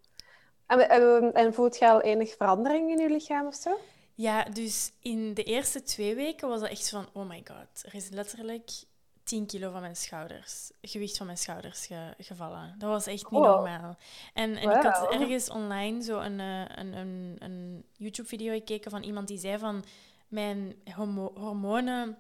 En, 0.68 0.90
en, 0.90 1.34
en 1.34 1.54
voelt 1.54 1.78
je 1.78 1.90
al 1.90 2.02
enig 2.02 2.36
verandering 2.36 2.90
in 2.92 2.98
je 3.00 3.10
lichaam 3.10 3.48
of 3.48 3.56
zo? 3.56 3.78
Ja, 4.16 4.44
dus 4.44 4.92
in 5.00 5.34
de 5.34 5.44
eerste 5.44 5.84
twee 5.84 6.16
weken 6.16 6.48
was 6.50 6.60
dat 6.60 6.70
echt 6.70 6.90
van 6.90 7.06
oh 7.14 7.28
my 7.30 7.44
god, 7.48 7.86
er 7.86 7.96
is 7.96 8.10
letterlijk 8.10 8.70
10 9.24 9.46
kilo 9.46 9.72
van 9.72 9.82
mijn 9.82 9.96
schouders, 9.96 10.72
gewicht 10.82 11.18
van 11.18 11.26
mijn 11.26 11.38
schouders 11.38 11.86
ge- 11.86 12.14
gevallen. 12.18 12.76
Dat 12.78 12.90
was 12.90 13.06
echt 13.08 13.32
niet 13.32 13.42
Oh. 13.42 13.48
normaal. 13.56 13.98
En, 14.34 14.56
en 14.58 14.70
ik 14.78 14.84
had 14.84 15.12
ergens 15.14 15.50
online 15.50 16.02
zo 16.04 16.20
een, 16.20 16.40
eh, 16.40 16.62
een, 16.76 16.94
een, 16.94 17.36
een 17.40 17.86
YouTube-video 17.98 18.54
gekeken 18.54 18.92
van 18.92 19.04
iemand 19.04 19.28
die 19.28 19.38
zei 19.40 19.58
van 19.58 19.84
mijn 20.28 20.76
homo- 20.96 21.34
hormonen 21.36 22.18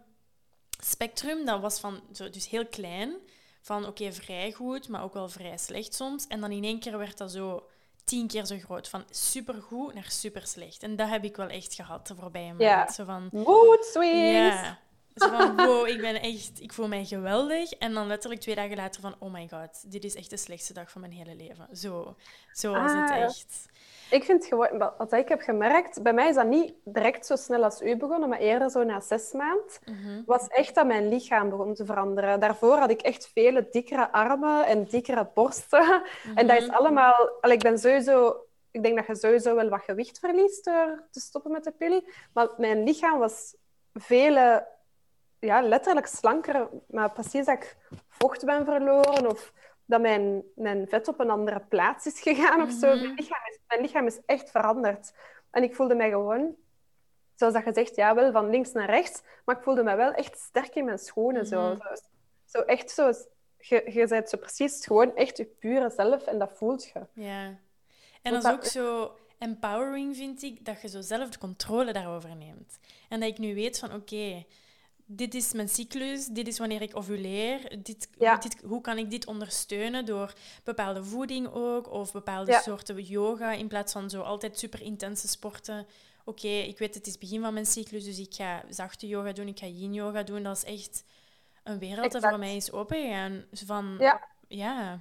spectrum, 0.83 1.45
dat 1.45 1.61
was 1.61 1.79
van 1.79 2.01
zo, 2.13 2.29
dus 2.29 2.49
heel 2.49 2.65
klein, 2.65 3.15
van 3.61 3.85
oké, 3.87 4.11
vrij 4.13 4.51
goed, 4.51 4.87
maar 4.87 5.03
ook 5.03 5.13
wel 5.13 5.29
vrij 5.29 5.57
slecht 5.57 5.93
soms. 5.95 6.27
En 6.27 6.39
dan 6.41 6.51
in 6.51 6.63
één 6.63 6.79
keer 6.79 6.97
werd 6.97 7.17
dat 7.17 7.31
zo 7.31 7.67
tien 8.03 8.27
keer 8.27 8.45
zo 8.45 8.57
groot, 8.57 8.89
van 8.89 9.03
supergoed 9.09 9.93
naar 9.93 10.09
super 10.11 10.47
slecht. 10.47 10.83
En 10.83 10.95
dat 10.95 11.09
heb 11.09 11.23
ik 11.23 11.35
wel 11.35 11.47
echt 11.47 11.73
gehad 11.73 12.07
de 12.07 12.15
voorbije 12.15 12.47
maand. 12.47 12.59
Ja. 12.61 12.91
Zo 12.91 13.05
van, 13.05 13.29
Mood 13.31 13.85
swings! 13.85 14.55
ja. 14.61 14.79
Zo 15.15 15.27
van, 15.29 15.55
wow, 15.55 15.87
ik 15.87 16.01
ben 16.01 16.21
echt, 16.21 16.51
ik 16.61 16.73
voel 16.73 16.87
mij 16.87 17.05
geweldig. 17.05 17.71
En 17.71 17.93
dan 17.93 18.07
letterlijk 18.07 18.41
twee 18.41 18.55
dagen 18.55 18.75
later 18.75 19.01
van, 19.01 19.15
oh 19.19 19.33
my 19.33 19.47
god, 19.51 19.91
dit 19.91 20.03
is 20.03 20.15
echt 20.15 20.29
de 20.29 20.37
slechtste 20.37 20.73
dag 20.73 20.91
van 20.91 21.01
mijn 21.01 21.13
hele 21.13 21.35
leven. 21.35 21.67
Zo, 21.77 22.15
zo 22.53 22.71
was 22.71 22.91
het 22.91 23.09
Ah, 23.09 23.15
echt. 23.21 23.65
Ik 24.09 24.23
vind 24.23 24.45
gewoon, 24.45 24.77
wat 24.97 25.13
ik 25.13 25.27
heb 25.29 25.41
gemerkt, 25.41 26.01
bij 26.01 26.13
mij 26.13 26.29
is 26.29 26.35
dat 26.35 26.47
niet 26.47 26.73
direct 26.83 27.25
zo 27.25 27.35
snel 27.35 27.63
als 27.63 27.81
u 27.81 27.97
begonnen, 27.97 28.29
maar 28.29 28.39
eerder 28.39 28.69
zo 28.69 28.83
na 28.83 28.99
zes 28.99 29.31
maanden, 29.31 29.65
Mhm. 29.85 30.21
was 30.25 30.47
echt 30.47 30.75
dat 30.75 30.85
mijn 30.85 31.09
lichaam 31.09 31.49
begon 31.49 31.73
te 31.73 31.85
veranderen. 31.85 32.39
Daarvoor 32.39 32.77
had 32.77 32.89
ik 32.89 33.01
echt 33.01 33.29
vele 33.33 33.67
dikkere 33.71 34.11
armen 34.11 34.65
en 34.65 34.83
dikkere 34.85 35.29
borsten. 35.33 36.03
En 36.35 36.47
dat 36.47 36.57
is 36.57 36.67
Mhm. 36.67 36.75
allemaal... 36.75 37.29
Allee, 37.41 37.55
ik 37.55 37.63
ben 37.63 37.77
sowieso... 37.79 38.45
Ik 38.71 38.83
denk 38.83 38.95
dat 38.97 39.07
je 39.07 39.15
sowieso 39.15 39.55
wel 39.55 39.69
wat 39.69 39.81
gewicht 39.83 40.19
verliest 40.19 40.65
door 40.65 41.03
te 41.11 41.19
stoppen 41.19 41.51
met 41.51 41.63
de 41.63 41.71
pil. 41.71 42.03
Maar 42.33 42.47
mijn 42.57 42.83
lichaam 42.83 43.19
was 43.19 43.55
vele... 43.93 44.67
Ja, 45.41 45.61
letterlijk 45.61 46.07
slanker. 46.07 46.69
Maar 46.87 47.11
precies 47.11 47.45
dat 47.45 47.55
ik 47.55 47.77
vocht 48.07 48.45
ben 48.45 48.65
verloren 48.65 49.29
of 49.29 49.53
dat 49.85 50.01
mijn, 50.01 50.43
mijn 50.55 50.87
vet 50.87 51.07
op 51.07 51.19
een 51.19 51.29
andere 51.29 51.59
plaats 51.59 52.05
is 52.05 52.21
gegaan 52.21 52.61
of 52.61 52.71
zo. 52.71 52.87
Mhm. 52.87 53.01
Mijn, 53.01 53.13
lichaam 53.15 53.41
is, 53.49 53.59
mijn 53.67 53.81
lichaam 53.81 54.05
is 54.05 54.19
echt 54.25 54.51
veranderd. 54.51 55.13
En 55.51 55.63
ik 55.63 55.75
voelde 55.75 55.95
mij 55.95 56.09
gewoon... 56.09 56.55
Zoals 57.35 57.53
dat 57.53 57.65
je 57.65 57.73
zegt, 57.73 57.95
ja, 57.95 58.15
wel 58.15 58.31
van 58.31 58.49
links 58.49 58.71
naar 58.71 58.89
rechts. 58.89 59.21
Maar 59.45 59.57
ik 59.57 59.63
voelde 59.63 59.83
me 59.83 59.95
wel 59.95 60.11
echt 60.13 60.37
sterk 60.39 60.75
in 60.75 60.85
mijn 60.85 60.99
schoenen. 60.99 61.45
zo. 61.45 61.61
Mhm. 61.61 61.77
Zo, 61.77 61.93
zo 62.45 62.59
echt 62.59 62.91
zo... 62.91 63.11
Je, 63.57 63.91
je 63.93 64.07
bent 64.07 64.29
zo 64.29 64.37
precies 64.37 64.85
gewoon 64.85 65.15
echt 65.15 65.37
je 65.37 65.45
pure 65.45 65.89
zelf 65.89 66.25
en 66.25 66.39
dat 66.39 66.51
voelt 66.53 66.83
je. 66.83 67.07
Ja. 67.13 67.57
En 68.21 68.33
dat 68.33 68.43
is 68.43 68.51
ook 68.51 68.65
zo 68.65 69.17
empowering, 69.37 70.15
vind 70.15 70.43
ik, 70.43 70.65
dat 70.65 70.81
je 70.81 70.87
zo 70.87 71.01
zelf 71.01 71.29
de 71.29 71.37
controle 71.37 71.93
daarover 71.93 72.35
neemt. 72.35 72.79
En 73.09 73.19
dat 73.19 73.29
ik 73.29 73.37
nu 73.37 73.55
weet 73.55 73.79
van, 73.79 73.93
oké, 73.93 74.45
dit 75.15 75.33
is 75.33 75.53
mijn 75.53 75.69
cyclus, 75.69 76.25
dit 76.27 76.47
is 76.47 76.57
wanneer 76.57 76.81
ik 76.81 76.95
ovuleer, 76.97 77.77
dit, 77.83 78.09
Ja. 78.19 78.37
dit, 78.37 78.61
hoe 78.65 78.81
kan 78.81 78.97
ik 78.97 79.09
dit 79.09 79.25
ondersteunen 79.27 80.05
door 80.05 80.33
bepaalde 80.63 81.03
voeding 81.03 81.47
ook, 81.53 81.91
of 81.91 82.11
bepaalde 82.11 82.51
Ja. 82.51 82.59
soorten 82.61 83.01
yoga, 83.01 83.51
in 83.51 83.67
plaats 83.67 83.91
van 83.93 84.09
zo 84.09 84.21
altijd 84.21 84.59
super 84.59 84.81
intense 84.81 85.27
sporten. 85.27 85.85
Oké, 86.25 86.47
ik 86.47 86.77
weet 86.77 86.93
het 86.95 87.07
is 87.07 87.17
begin 87.17 87.41
van 87.41 87.53
mijn 87.53 87.65
cyclus, 87.65 88.03
dus 88.05 88.19
ik 88.19 88.33
ga 88.33 88.63
zachte 88.69 89.07
yoga 89.07 89.31
doen, 89.31 89.47
ik 89.47 89.59
ga 89.59 89.65
yin 89.65 89.93
yoga 89.93 90.23
doen. 90.23 90.43
Dat 90.43 90.57
is 90.57 90.63
echt 90.63 91.03
een 91.63 91.79
wereld 91.79 92.05
Exact. 92.05 92.29
voor 92.29 92.39
mij 92.39 92.55
is 92.55 92.71
opengegaan. 92.71 93.43
Van, 93.51 93.95
Ja. 93.99 94.27
ja. 94.47 94.99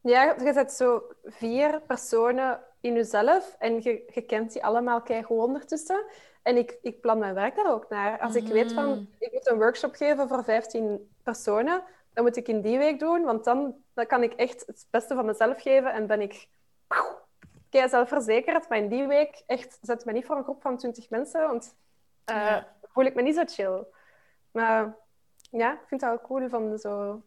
Ja, 0.00 0.34
je 0.44 0.52
zet 0.52 0.72
zo 0.72 1.02
vier 1.24 1.80
personen 1.86 2.60
in 2.80 2.94
jezelf 2.94 3.56
en 3.58 3.74
je, 3.82 4.10
je 4.14 4.22
kent 4.22 4.52
die 4.52 4.64
allemaal 4.64 5.02
keigoed 5.02 5.38
ondertussen. 5.44 6.04
En 6.44 6.56
ik, 6.56 6.78
ik 6.82 7.00
plan 7.00 7.18
mijn 7.18 7.34
werk 7.34 7.56
daar 7.56 7.72
ook 7.72 7.88
naar. 7.88 8.20
Als 8.20 8.34
ik 8.34 8.46
weet 8.46 8.72
van, 8.72 9.08
ik 9.18 9.32
moet 9.32 9.46
een 9.50 9.58
workshop 9.58 9.94
geven 9.94 10.28
voor 10.28 10.44
15 10.44 11.10
personen, 11.22 11.82
dan 12.12 12.24
moet 12.24 12.36
ik 12.36 12.48
in 12.48 12.60
die 12.60 12.78
week 12.78 12.98
doen, 12.98 13.22
want 13.24 13.44
dan, 13.44 13.74
dan 13.94 14.06
kan 14.06 14.22
ik 14.22 14.32
echt 14.32 14.66
het 14.66 14.86
beste 14.90 15.14
van 15.14 15.26
mezelf 15.26 15.62
geven 15.62 15.92
en 15.92 16.06
ben 16.06 16.20
ik 16.20 16.48
kei 17.70 17.88
zelfverzekerd. 17.88 18.68
Maar 18.68 18.78
in 18.78 18.88
die 18.88 19.06
week 19.06 19.42
echt, 19.46 19.78
zet 19.82 20.00
ik 20.00 20.06
me 20.06 20.12
niet 20.12 20.26
voor 20.26 20.36
een 20.36 20.42
groep 20.44 20.62
van 20.62 20.76
20 20.76 21.10
mensen, 21.10 21.40
want 21.40 21.74
Ja. 22.24 22.68
voel 22.82 23.04
ik 23.04 23.14
me 23.14 23.22
niet 23.22 23.34
zo 23.34 23.42
chill. 23.46 23.84
Maar 24.50 24.96
ja, 25.50 25.72
ik 25.72 25.86
vind 25.86 26.00
het 26.00 26.10
wel 26.10 26.20
cool 26.20 26.48
van 26.48 26.78
zo 26.78 27.22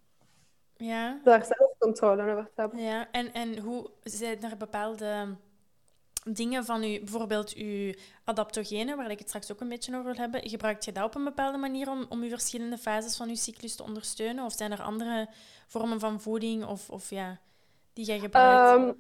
ja. 0.76 1.20
daar 1.24 1.46
zelf 1.46 1.72
controle 1.80 2.32
over 2.32 2.46
te 2.56 2.62
hebben. 2.62 2.80
Ja, 2.80 3.08
en, 3.12 3.34
en 3.34 3.60
hoe 3.60 3.90
zijn 4.04 4.44
er 4.44 4.58
bepaalde 4.58 5.36
dingen 6.34 6.66
van 6.66 6.84
u, 6.84 7.00
bijvoorbeeld 7.00 7.54
uw 7.54 7.94
adaptogenen, 8.24 8.98
waar 8.98 9.12
ik 9.12 9.20
het 9.20 9.28
straks 9.28 9.52
ook 9.52 9.62
een 9.62 9.70
beetje 9.70 9.92
over 9.92 10.06
wil 10.06 10.22
hebben, 10.22 10.50
gebruikt 10.50 10.86
je 10.86 10.92
dat 10.92 11.04
op 11.04 11.16
een 11.16 11.24
bepaalde 11.24 11.58
manier 11.58 11.90
om, 11.90 12.06
om 12.10 12.22
uw 12.22 12.30
verschillende 12.30 12.78
fases 12.78 13.18
van 13.18 13.30
uw 13.30 13.36
cyclus 13.36 13.76
te 13.76 13.84
ondersteunen? 13.84 14.46
Of 14.46 14.54
zijn 14.54 14.72
er 14.72 14.82
andere 14.82 15.28
vormen 15.68 16.00
van 16.00 16.22
voeding 16.22 16.66
of, 16.66 16.90
of 16.90 17.10
ja, 17.10 17.40
die 17.94 18.06
jij 18.06 18.20
gebruikt? 18.20 18.70
Ehm, 18.70 18.94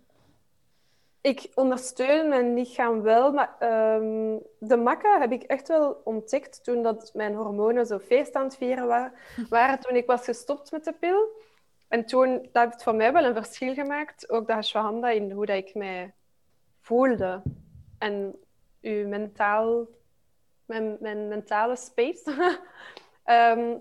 ik 1.21 1.51
ondersteun 1.53 2.29
mijn 2.29 2.53
lichaam 2.53 3.01
wel, 3.01 3.31
maar 3.31 3.55
ehm, 3.59 4.37
de 4.59 4.77
makken 4.77 5.21
heb 5.21 5.31
ik 5.31 5.43
echt 5.43 5.67
wel 5.67 6.01
ontdekt 6.03 6.63
toen 6.63 6.83
dat 6.83 7.11
mijn 7.13 7.35
hormonen 7.35 7.85
zo 7.85 7.99
feest 7.99 8.33
aan 8.33 8.43
het 8.43 8.57
vieren 8.57 8.87
wa- 8.87 9.13
waren, 9.49 9.79
toen 9.79 9.95
ik 9.95 10.05
was 10.05 10.23
gestopt 10.23 10.71
met 10.71 10.83
de 10.83 10.93
pil. 10.93 11.45
En 11.87 12.05
toen, 12.05 12.49
dat 12.51 12.63
heeft 12.63 12.83
voor 12.83 12.95
mij 12.95 13.13
wel 13.13 13.23
een 13.23 13.35
verschil 13.35 13.73
gemaakt, 13.73 14.29
ook 14.29 14.47
de 14.47 14.53
ashwagandha, 14.53 15.09
in 15.09 15.31
hoe 15.31 15.45
dat 15.45 15.55
ik 15.55 15.73
mij 15.75 16.13
voelde. 16.87 17.41
En 17.97 18.35
uw 18.81 19.07
mentaal, 19.07 19.87
mijn, 20.65 20.97
mijn 20.99 21.27
mentale 21.27 21.75
space. 21.75 22.23
Ehm, 23.23 23.77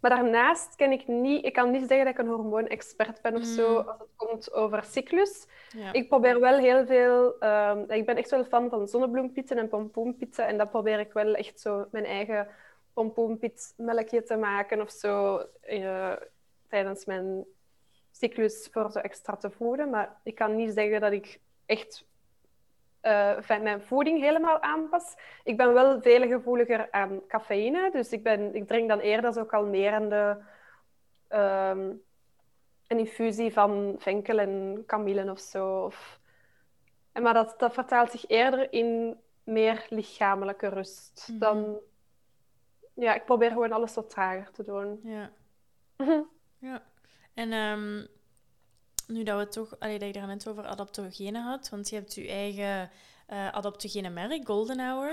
maar 0.00 0.10
daarnaast 0.10 0.74
ken 0.76 0.92
ik 0.92 1.06
niet, 1.08 1.44
ik 1.44 1.52
kan 1.52 1.70
niet 1.70 1.86
zeggen 1.88 2.04
dat 2.04 2.14
ik 2.14 2.18
een 2.18 2.26
hormoonexpert 2.34 3.22
ben 3.22 3.34
of 3.36 3.44
zo, 3.44 3.70
Mm. 3.70 3.88
als 3.88 3.98
het 3.98 4.08
komt 4.16 4.52
over 4.52 4.82
cyclus. 4.84 5.46
ja. 5.70 5.92
Ik 5.92 6.08
probeer 6.08 6.40
wel 6.40 6.58
heel 6.58 6.86
veel. 6.86 7.38
ehm, 7.40 7.84
ik 7.90 8.06
ben 8.06 8.16
echt 8.16 8.30
wel 8.30 8.44
fan 8.44 8.68
van 8.70 8.88
zonnebloempitten 8.88 9.58
en 9.58 9.68
pompoenpitten. 9.68 10.46
En 10.46 10.58
dat 10.58 10.70
probeer 10.70 10.98
ik 11.00 11.12
wel 11.12 11.34
echt 11.34 11.60
zo 11.60 11.86
mijn 11.90 12.04
eigen 12.04 12.48
pompoenpitmelkje 12.92 14.22
te 14.22 14.36
maken 14.36 14.80
of 14.80 14.90
zo. 14.90 15.36
eh, 15.60 16.12
tijdens 16.68 17.04
mijn 17.04 17.44
cyclus 18.10 18.68
voor 18.72 18.90
zo 18.90 18.98
extra 18.98 19.36
te 19.36 19.50
voeden. 19.50 19.90
Maar 19.90 20.20
ik 20.22 20.34
kan 20.34 20.56
niet 20.56 20.72
zeggen 20.74 21.00
dat 21.00 21.12
ik 21.12 21.40
echt 21.66 22.04
eh, 23.00 23.60
mijn 23.60 23.82
voeding 23.82 24.20
helemaal 24.20 24.60
aanpas. 24.62 25.16
Ik 25.44 25.56
ben 25.56 25.72
wel 25.72 26.00
veel 26.00 26.28
gevoeliger 26.28 26.90
aan 26.90 27.26
cafeïne. 27.26 27.90
Dus 27.90 28.12
ik, 28.12 28.22
ben, 28.22 28.54
ik 28.54 28.66
drink 28.66 28.88
dan 28.88 28.98
eerder 29.00 29.32
zo 29.32 29.44
kalmerende. 29.44 30.42
ehm, 31.28 31.92
een 32.86 32.98
infusie 32.98 33.52
van 33.52 33.94
venkel 33.98 34.38
en 34.38 34.82
kamille 34.86 35.30
of 35.30 35.40
zo. 35.40 35.84
Of... 35.84 36.20
En 37.12 37.22
maar 37.22 37.34
dat, 37.34 37.54
dat 37.58 37.72
vertaalt 37.72 38.10
zich 38.10 38.28
eerder 38.28 38.72
in 38.72 39.20
meer 39.44 39.86
lichamelijke 39.88 40.68
rust 40.68 41.28
Mhm. 41.30 41.38
dan 41.38 41.78
ja, 42.94 43.14
ik 43.14 43.24
probeer 43.24 43.50
gewoon 43.50 43.72
alles 43.72 43.94
wat 43.94 44.10
trager 44.10 44.50
te 44.52 44.64
doen. 44.64 45.00
Ja. 45.02 45.30
ja. 46.70 46.82
En 47.34 47.52
um, 47.52 48.06
nu 49.08 49.22
dat 49.22 49.38
we 49.38 49.48
toch, 49.48 49.76
allee, 49.78 49.98
dat 49.98 50.14
je 50.14 50.20
er 50.20 50.26
net 50.26 50.48
over 50.48 50.66
adaptogenen 50.66 51.42
had, 51.42 51.68
want 51.68 51.88
je 51.88 51.94
hebt 51.94 52.14
je 52.14 52.28
eigen 52.28 52.90
uh, 53.28 53.52
adaptogene 53.52 54.08
merk, 54.08 54.46
Golden 54.46 54.80
Hour. 54.80 55.10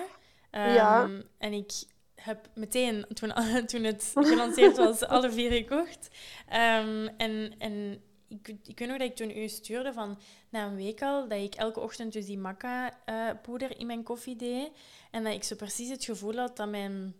Um, 0.51 0.61
ja. 0.61 1.09
En 1.37 1.53
ik 1.53 1.71
heb 2.15 2.49
meteen, 2.53 3.05
toen, 3.13 3.33
toen 3.71 3.83
het 3.83 4.11
gelanceerd 4.15 4.77
was, 4.77 5.03
alle 5.07 5.31
vier 5.31 5.51
gekocht. 5.51 6.07
Um, 6.47 7.07
en, 7.07 7.53
en 7.57 8.01
ik, 8.27 8.47
ik 8.47 8.79
weet 8.79 8.87
nog 8.87 8.97
dat 8.97 9.09
ik 9.09 9.15
toen 9.15 9.37
u 9.37 9.47
stuurde 9.47 9.93
van 9.93 10.19
na 10.49 10.65
een 10.65 10.75
week 10.75 11.01
al, 11.01 11.27
dat 11.27 11.39
ik 11.39 11.55
elke 11.55 11.79
ochtend 11.79 12.13
dus 12.13 12.25
die 12.25 12.37
maca-poeder 12.37 13.71
uh, 13.71 13.79
in 13.79 13.87
mijn 13.87 14.03
koffie 14.03 14.35
deed. 14.35 14.69
En 15.11 15.23
dat 15.23 15.33
ik 15.33 15.43
zo 15.43 15.55
precies 15.55 15.89
het 15.89 16.05
gevoel 16.05 16.35
had 16.35 16.57
dat 16.57 16.69
mijn... 16.69 17.15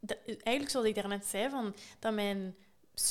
Dat, 0.00 0.18
eigenlijk 0.26 0.70
zoals 0.70 0.86
ik 0.86 0.94
daarnet 0.94 1.24
zei, 1.24 1.50
van, 1.50 1.74
dat 1.98 2.12
mijn 2.12 2.56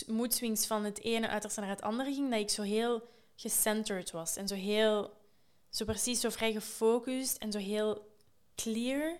moedswings 0.07 0.67
van 0.67 0.83
het 0.83 1.01
ene 1.01 1.27
uiterste 1.27 1.59
naar 1.59 1.69
het 1.69 1.81
andere 1.81 2.13
ging, 2.13 2.29
dat 2.29 2.39
ik 2.39 2.49
zo 2.49 2.61
heel 2.61 3.07
gecenterd 3.35 4.11
was. 4.11 4.35
En 4.35 4.47
zo 4.47 4.55
heel... 4.55 5.23
Zo 5.69 5.85
precies 5.85 6.19
zo 6.19 6.29
vrij 6.29 6.51
gefocust 6.53 7.37
en 7.37 7.51
zo 7.51 7.59
heel 7.59 8.07
clear. 8.55 9.17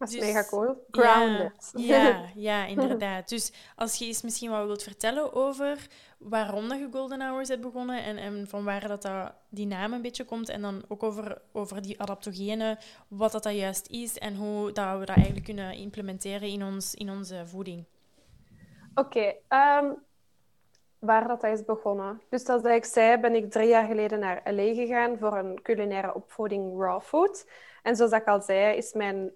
Dat 0.00 0.08
is 0.08 0.14
dus, 0.14 0.24
mega 0.24 0.44
cool. 0.44 0.86
Grounded. 0.90 1.72
Ja, 1.76 2.02
ja, 2.02 2.30
ja, 2.48 2.66
inderdaad. 2.66 3.28
Dus 3.28 3.52
als 3.76 3.96
je 3.96 4.06
eens 4.06 4.22
misschien 4.22 4.50
wat 4.50 4.66
wilt 4.66 4.82
vertellen 4.82 5.32
over 5.32 5.86
waarom 6.18 6.68
dat 6.68 6.78
je 6.78 6.88
Golden 6.92 7.20
Hours 7.20 7.48
hebt 7.48 7.60
begonnen 7.60 8.04
en, 8.04 8.16
en 8.16 8.48
van 8.48 8.64
waar 8.64 8.88
dat, 8.88 9.02
dat 9.02 9.32
die 9.48 9.66
naam 9.66 9.92
een 9.92 10.02
beetje 10.02 10.24
komt. 10.24 10.48
En 10.48 10.62
dan 10.62 10.84
ook 10.88 11.02
over, 11.02 11.42
over 11.52 11.82
die 11.82 12.00
adaptogenen, 12.00 12.78
wat 13.08 13.32
dat, 13.32 13.42
dat 13.42 13.54
juist 13.54 13.86
is 13.88 14.18
en 14.18 14.36
hoe 14.36 14.72
dat 14.72 14.98
we 14.98 15.04
dat 15.04 15.16
eigenlijk 15.16 15.44
kunnen 15.44 15.74
implementeren 15.74 16.48
in, 16.48 16.64
ons, 16.64 16.94
in 16.94 17.10
onze 17.10 17.42
voeding. 17.46 17.84
Oké, 19.00 19.34
ehm, 19.48 19.92
waar 20.98 21.28
dat, 21.28 21.44
is 21.44 21.64
begonnen. 21.64 22.22
Dus 22.28 22.42
zoals 22.42 22.62
ik 22.62 22.84
zei, 22.84 23.16
ben 23.16 23.34
ik 23.34 23.50
drie 23.50 23.68
jaar 23.68 23.86
geleden 23.86 24.18
naar 24.18 24.40
LA 24.44 24.74
gegaan 24.74 25.18
voor 25.18 25.36
een 25.36 25.62
culinaire 25.62 26.14
opvoeding 26.14 26.80
raw 26.80 27.00
food. 27.00 27.46
En 27.82 27.96
zoals 27.96 28.12
ik 28.12 28.26
al 28.26 28.40
zei, 28.40 28.76
is 28.76 28.92
mijn 28.92 29.30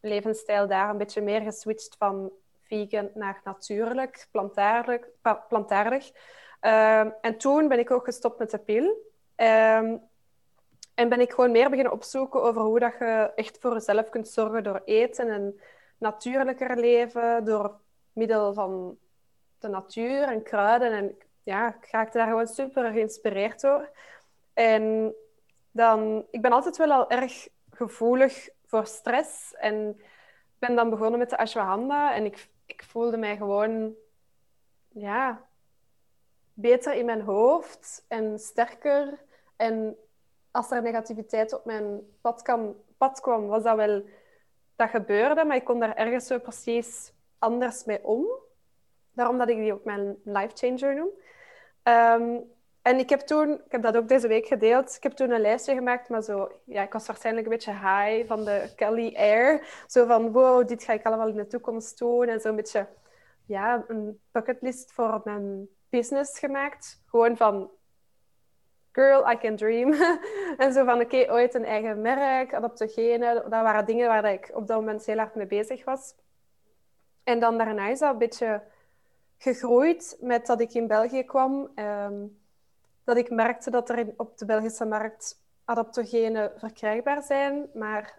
levensstijl 0.00 0.66
daar 0.66 0.90
een 0.90 0.98
beetje 0.98 1.20
meer 1.20 1.40
geswitcht 1.40 1.96
van 1.98 2.30
vegan 2.62 3.10
naar 3.14 3.40
natuurlijk, 3.44 4.28
plantaardig. 4.30 5.00
plantaardig. 5.48 6.10
Ehm, 6.60 7.10
en 7.20 7.38
toen 7.38 7.68
ben 7.68 7.78
ik 7.78 7.90
ook 7.90 8.04
gestopt 8.04 8.38
met 8.38 8.50
de 8.50 8.58
pil. 8.58 9.12
Ehm, 9.34 9.96
en 10.94 11.08
ben 11.08 11.20
ik 11.20 11.32
gewoon 11.32 11.50
meer 11.50 11.68
beginnen 11.70 11.92
opzoeken 11.92 12.42
over 12.42 12.62
hoe 12.62 12.78
dat 12.78 12.94
je 12.98 13.32
echt 13.34 13.58
voor 13.60 13.72
jezelf 13.72 14.08
kunt 14.08 14.28
zorgen 14.28 14.62
door 14.62 14.82
eten 14.84 15.28
en 15.28 15.60
natuurlijker 15.98 16.76
leven, 16.76 17.44
door 17.44 17.80
middel 18.12 18.54
van 18.54 18.98
de 19.58 19.68
natuur 19.68 20.22
en 20.22 20.42
kruiden. 20.42 20.92
En 20.92 21.16
ja, 21.42 21.74
ik 21.74 21.90
raakte 21.90 22.18
daar 22.18 22.26
gewoon 22.26 22.46
super 22.46 22.92
geïnspireerd 22.92 23.60
door. 23.60 23.90
En 24.52 25.14
dan, 25.70 26.26
ik 26.30 26.42
ben 26.42 26.52
altijd 26.52 26.76
wel 26.76 26.92
al 26.92 27.10
erg 27.10 27.48
gevoelig 27.70 28.48
voor 28.66 28.86
stress. 28.86 29.54
En 29.54 30.00
ben 30.58 30.74
dan 30.74 30.90
begonnen 30.90 31.18
met 31.18 31.30
de 31.30 31.38
ashwagandha. 31.38 32.14
En 32.14 32.24
ik, 32.24 32.48
ik 32.66 32.82
voelde 32.82 33.16
mij 33.16 33.36
gewoon 33.36 33.94
ja, 34.88 35.48
beter 36.54 36.94
in 36.94 37.04
mijn 37.04 37.20
hoofd 37.20 38.04
en 38.08 38.38
sterker. 38.38 39.24
En 39.56 39.96
als 40.50 40.70
er 40.70 40.82
negativiteit 40.82 41.52
op 41.52 41.64
mijn 41.64 42.00
pad, 42.20 42.42
kan, 42.42 42.76
pad 42.96 43.20
kwam, 43.20 43.46
was 43.46 43.62
dat 43.62 43.76
wel... 43.76 44.02
Dat 44.76 44.90
gebeurde, 44.90 45.44
maar 45.44 45.56
ik 45.56 45.64
kon 45.64 45.80
daar 45.80 45.96
ergens 45.96 46.26
zo 46.26 46.38
precies 46.38 47.12
anders 47.40 47.84
mee 47.84 48.04
om. 48.04 48.26
Daarom 49.12 49.38
dat 49.38 49.48
ik 49.48 49.56
die 49.56 49.72
ook 49.72 49.84
mijn 49.84 50.16
life 50.24 50.56
changer 50.56 50.94
noem. 50.94 51.10
Um, 51.82 52.50
en 52.82 52.98
ik 52.98 53.08
heb 53.08 53.20
toen, 53.20 53.52
ik 53.52 53.72
heb 53.72 53.82
dat 53.82 53.96
ook 53.96 54.08
deze 54.08 54.28
week 54.28 54.46
gedeeld, 54.46 54.96
ik 54.96 55.02
heb 55.02 55.12
toen 55.12 55.30
een 55.30 55.40
lijstje 55.40 55.74
gemaakt, 55.74 56.08
maar 56.08 56.22
zo, 56.22 56.52
ja, 56.64 56.82
ik 56.82 56.92
was 56.92 57.06
waarschijnlijk 57.06 57.46
een 57.46 57.52
beetje 57.52 57.72
high 57.72 58.26
van 58.26 58.44
de 58.44 58.72
Kelly 58.76 59.14
Air. 59.16 59.66
Zo 59.86 60.06
van, 60.06 60.32
wow, 60.32 60.68
dit 60.68 60.82
ga 60.82 60.92
ik 60.92 61.06
allemaal 61.06 61.28
in 61.28 61.36
de 61.36 61.46
toekomst 61.46 61.98
doen. 61.98 62.28
En 62.28 62.40
zo'n 62.40 62.56
beetje, 62.56 62.86
ja, 63.46 63.84
een 63.88 64.20
bucketlist 64.32 64.92
voor 64.92 65.20
mijn 65.24 65.68
business 65.88 66.38
gemaakt. 66.38 67.02
Gewoon 67.06 67.36
van, 67.36 67.70
girl, 68.92 69.30
I 69.30 69.38
can 69.38 69.56
dream. 69.56 69.92
en 70.64 70.72
zo 70.72 70.84
van, 70.84 71.00
oké, 71.00 71.26
ooit 71.30 71.54
een 71.54 71.64
eigen 71.64 72.00
merk, 72.00 72.54
adaptogenen. 72.54 73.34
Dat 73.34 73.48
waren 73.48 73.86
dingen 73.86 74.08
waar 74.08 74.32
ik 74.32 74.50
op 74.54 74.66
dat 74.66 74.76
moment 74.76 75.06
heel 75.06 75.18
hard 75.18 75.34
mee 75.34 75.46
bezig 75.46 75.84
was. 75.84 76.14
En 77.24 77.40
dan 77.40 77.58
daarna 77.58 77.88
is 77.88 77.98
dat 77.98 78.12
een 78.12 78.18
beetje 78.18 78.62
gegroeid 79.36 80.16
met 80.20 80.46
dat 80.46 80.60
ik 80.60 80.72
in 80.74 80.86
België 80.86 81.24
kwam. 81.24 81.70
Um, 81.74 82.38
dat 83.04 83.16
ik 83.16 83.30
merkte 83.30 83.70
dat 83.70 83.90
er 83.90 84.14
op 84.16 84.38
de 84.38 84.44
Belgische 84.44 84.84
markt 84.84 85.42
adaptogenen 85.64 86.52
verkrijgbaar 86.56 87.22
zijn, 87.22 87.70
maar 87.74 88.18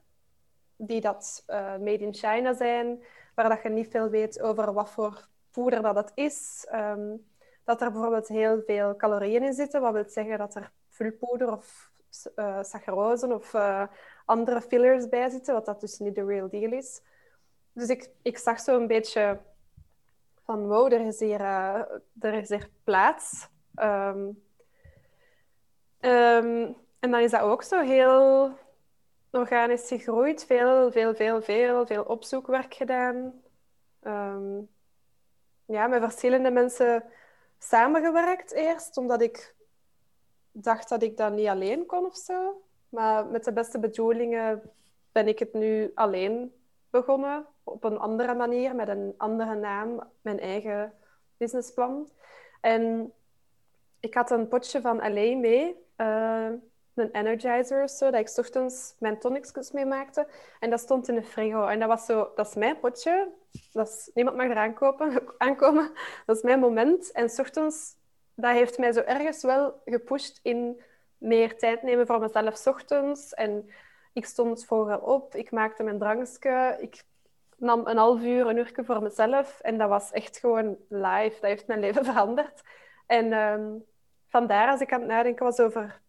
die 0.76 1.02
dat 1.02 1.44
uh, 1.48 1.78
made 1.78 1.98
in 1.98 2.14
China 2.14 2.54
zijn, 2.54 3.04
waar 3.36 3.50
dat 3.50 3.62
je 3.64 3.70
niet 3.70 3.92
veel 3.92 4.10
weet 4.10 4.42
over 4.42 4.74
wat 4.74 4.90
voor 4.90 5.28
poeder 5.52 5.82
dat 5.82 5.96
het 5.96 6.12
is. 6.16 6.68
Um, 6.74 7.26
dat 7.64 7.82
er 7.82 7.92
bijvoorbeeld 7.92 8.28
heel 8.28 8.62
veel 8.66 8.96
calorieën 8.96 9.44
in 9.44 9.54
zitten, 9.54 9.82
wat 9.82 9.94
wil 9.94 10.04
zeggen 10.08 10.38
dat 10.38 10.56
er 10.56 10.72
vulpoeder 10.90 11.52
of 11.52 11.92
uh, 12.36 12.64
saccharose 12.64 13.34
of 13.34 13.54
uh, 13.54 13.84
andere 14.26 14.62
fillers 14.62 15.10
bij 15.10 15.30
zitten, 15.30 15.54
wat 15.54 15.66
dat 15.66 15.82
dus 15.82 16.00
niet 16.00 16.16
de 16.16 16.26
real 16.26 16.50
deal 16.50 16.72
is. 16.72 17.02
Dus 17.74 17.90
ik, 17.90 18.10
ik 18.22 18.38
zag 18.38 18.60
zo 18.60 18.80
een 18.80 18.88
beetje 18.88 19.40
van, 20.46 20.68
wow, 20.68 20.94
er 20.94 21.06
is 21.06 21.20
hier, 21.20 21.42
er 22.20 22.34
is 22.34 22.50
hier 22.50 22.70
plaats. 22.84 23.48
Um, 23.76 24.44
Um, 26.06 26.76
en 27.00 27.12
dan 27.12 27.20
is 27.20 27.32
dat 27.32 27.42
ook 27.42 27.64
zo 27.64 27.82
heel 27.82 28.52
organisch 29.32 29.88
gegroeid. 29.88 30.46
Veel, 30.46 30.92
veel, 30.92 31.16
veel, 31.16 31.42
veel, 31.42 31.86
veel 31.86 32.04
opzoekwerk 32.04 32.74
gedaan. 32.74 33.42
Um, 34.02 34.70
ja, 35.66 35.88
met 35.88 36.02
verschillende 36.02 36.52
mensen 36.52 37.04
samengewerkt 37.60 38.52
eerst, 38.52 38.98
omdat 38.98 39.22
ik 39.22 39.56
dacht 40.52 40.90
dat 40.90 41.04
ik 41.04 41.18
dat 41.18 41.34
niet 41.34 41.48
alleen 41.48 41.86
kon 41.86 42.06
of 42.06 42.16
zo. 42.16 42.62
Maar 42.90 43.26
met 43.26 43.44
de 43.44 43.54
beste 43.54 43.80
bedoelingen 43.80 44.72
ben 45.12 45.28
ik 45.28 45.40
het 45.40 45.54
nu 45.54 45.92
alleen 45.96 46.54
begonnen. 46.92 47.46
Op 47.64 47.84
een 47.84 47.98
andere 47.98 48.34
manier, 48.36 48.76
met 48.76 48.88
een 48.88 49.14
andere 49.18 49.56
naam, 49.56 50.04
mijn 50.22 50.40
eigen 50.40 50.94
businessplan. 51.38 52.10
En 52.62 53.14
ik 54.00 54.14
had 54.14 54.32
een 54.32 54.48
potje 54.48 54.82
van 54.82 55.02
alleen 55.02 55.40
mee 55.40 55.76
uh, 55.98 56.50
een 56.94 57.12
energizer 57.12 57.84
of 57.84 57.90
zo, 57.90 58.12
dat 58.12 58.20
ik 58.20 58.38
ochtends 58.38 58.96
mijn 59.00 59.20
tonics 59.20 59.72
mee 59.72 59.86
maakte. 59.86 60.28
En 60.60 60.70
dat 60.70 60.80
stond 60.80 61.08
in 61.08 61.16
de 61.16 61.24
frigo. 61.24 61.68
En 61.68 61.80
dat 61.80 61.88
was 61.88 62.06
zo, 62.06 62.32
dat 62.36 62.48
is 62.48 62.56
mijn 62.56 62.80
potje. 62.80 63.32
Dat 63.72 64.10
niemand 64.14 64.38
mag 64.38 64.46
eraan 64.46 64.74
kopen, 64.74 65.24
aankomen. 65.38 65.92
Dat 66.26 66.36
is 66.36 66.42
mijn 66.42 66.60
moment. 66.60 67.12
En 67.12 67.30
ochtends, 67.38 67.96
dat 68.36 68.52
heeft 68.52 68.78
mij 68.78 68.92
zo 68.92 69.00
ergens 69.00 69.44
wel 69.44 69.82
gepusht 69.86 70.40
in 70.44 70.82
meer 71.18 71.58
tijd 71.58 71.84
nemen 71.84 72.08
voor 72.08 72.20
mezelf 72.20 72.68
ochtends. 72.68 73.34
En 73.34 73.70
ik 74.14 74.26
stond 74.26 74.66
vroeger 74.66 75.02
op, 75.02 75.36
ik 75.36 75.52
maakte 75.52 75.84
mijn 75.84 76.00
drankje, 76.00 76.78
ik 76.80 77.04
nam 77.62 77.88
een 77.88 77.98
half 77.98 78.22
uur, 78.22 78.48
een 78.48 78.58
uur 78.58 78.72
voor 78.76 79.02
mezelf. 79.02 79.60
En 79.60 79.78
dat 79.78 79.90
was 79.90 80.12
echt 80.12 80.38
gewoon 80.38 80.78
live. 80.90 81.38
Dat 81.42 81.50
heeft 81.50 81.68
mijn 81.68 81.80
leven 81.80 82.06
veranderd. 82.12 82.62
En 83.06 83.34
um, 83.34 83.86
vandaar 84.28 84.72
als 84.72 84.82
ik 84.82 84.94
aan 84.94 85.00
het 85.00 85.10
nadenken 85.10 85.46
was 85.46 85.60
over 85.60 86.02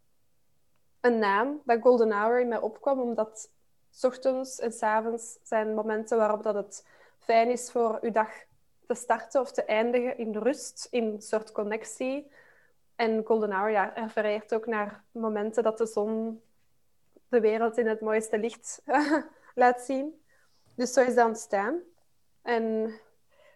een 1.01 1.19
naam, 1.19 1.61
dat 1.65 1.81
Golden 1.81 2.13
Hour 2.13 2.41
in 2.41 2.49
mij 2.49 2.61
opkwam, 2.61 3.01
omdat 3.01 3.51
s 3.91 4.05
ochtends 4.05 4.59
en 4.59 4.73
s 4.73 4.83
avonds 4.83 5.39
zijn 5.43 5.75
momenten 5.75 6.19
waarop 6.19 6.43
dat 6.43 6.55
het 6.55 6.87
fijn 7.19 7.51
is 7.51 7.71
voor 7.71 7.99
uw 8.01 8.11
dag 8.11 8.31
te 8.87 8.95
starten 8.95 9.41
of 9.41 9.53
te 9.53 9.65
eindigen 9.65 10.19
in 10.19 10.37
rust, 10.37 10.89
in 10.91 11.05
een 11.05 11.23
soort 11.23 11.53
connectie. 11.53 12.31
En 12.97 13.25
Golden 13.25 13.53
Hour 13.53 13.71
ja, 13.71 13.93
refereert 13.95 14.55
ook 14.55 14.67
naar 14.67 15.05
momenten 15.11 15.63
dat 15.63 15.79
de 15.79 15.87
zon 15.87 16.43
de 17.33 17.41
wereld 17.41 17.79
in 17.79 17.87
het 17.87 18.01
mooiste 18.01 18.39
licht 18.39 18.83
laat 19.55 19.81
zien. 19.81 20.23
Dus 20.77 20.93
zo 20.93 21.01
is 21.01 21.15
dat 21.15 21.27
ontstaan. 21.27 21.81
En 22.43 22.95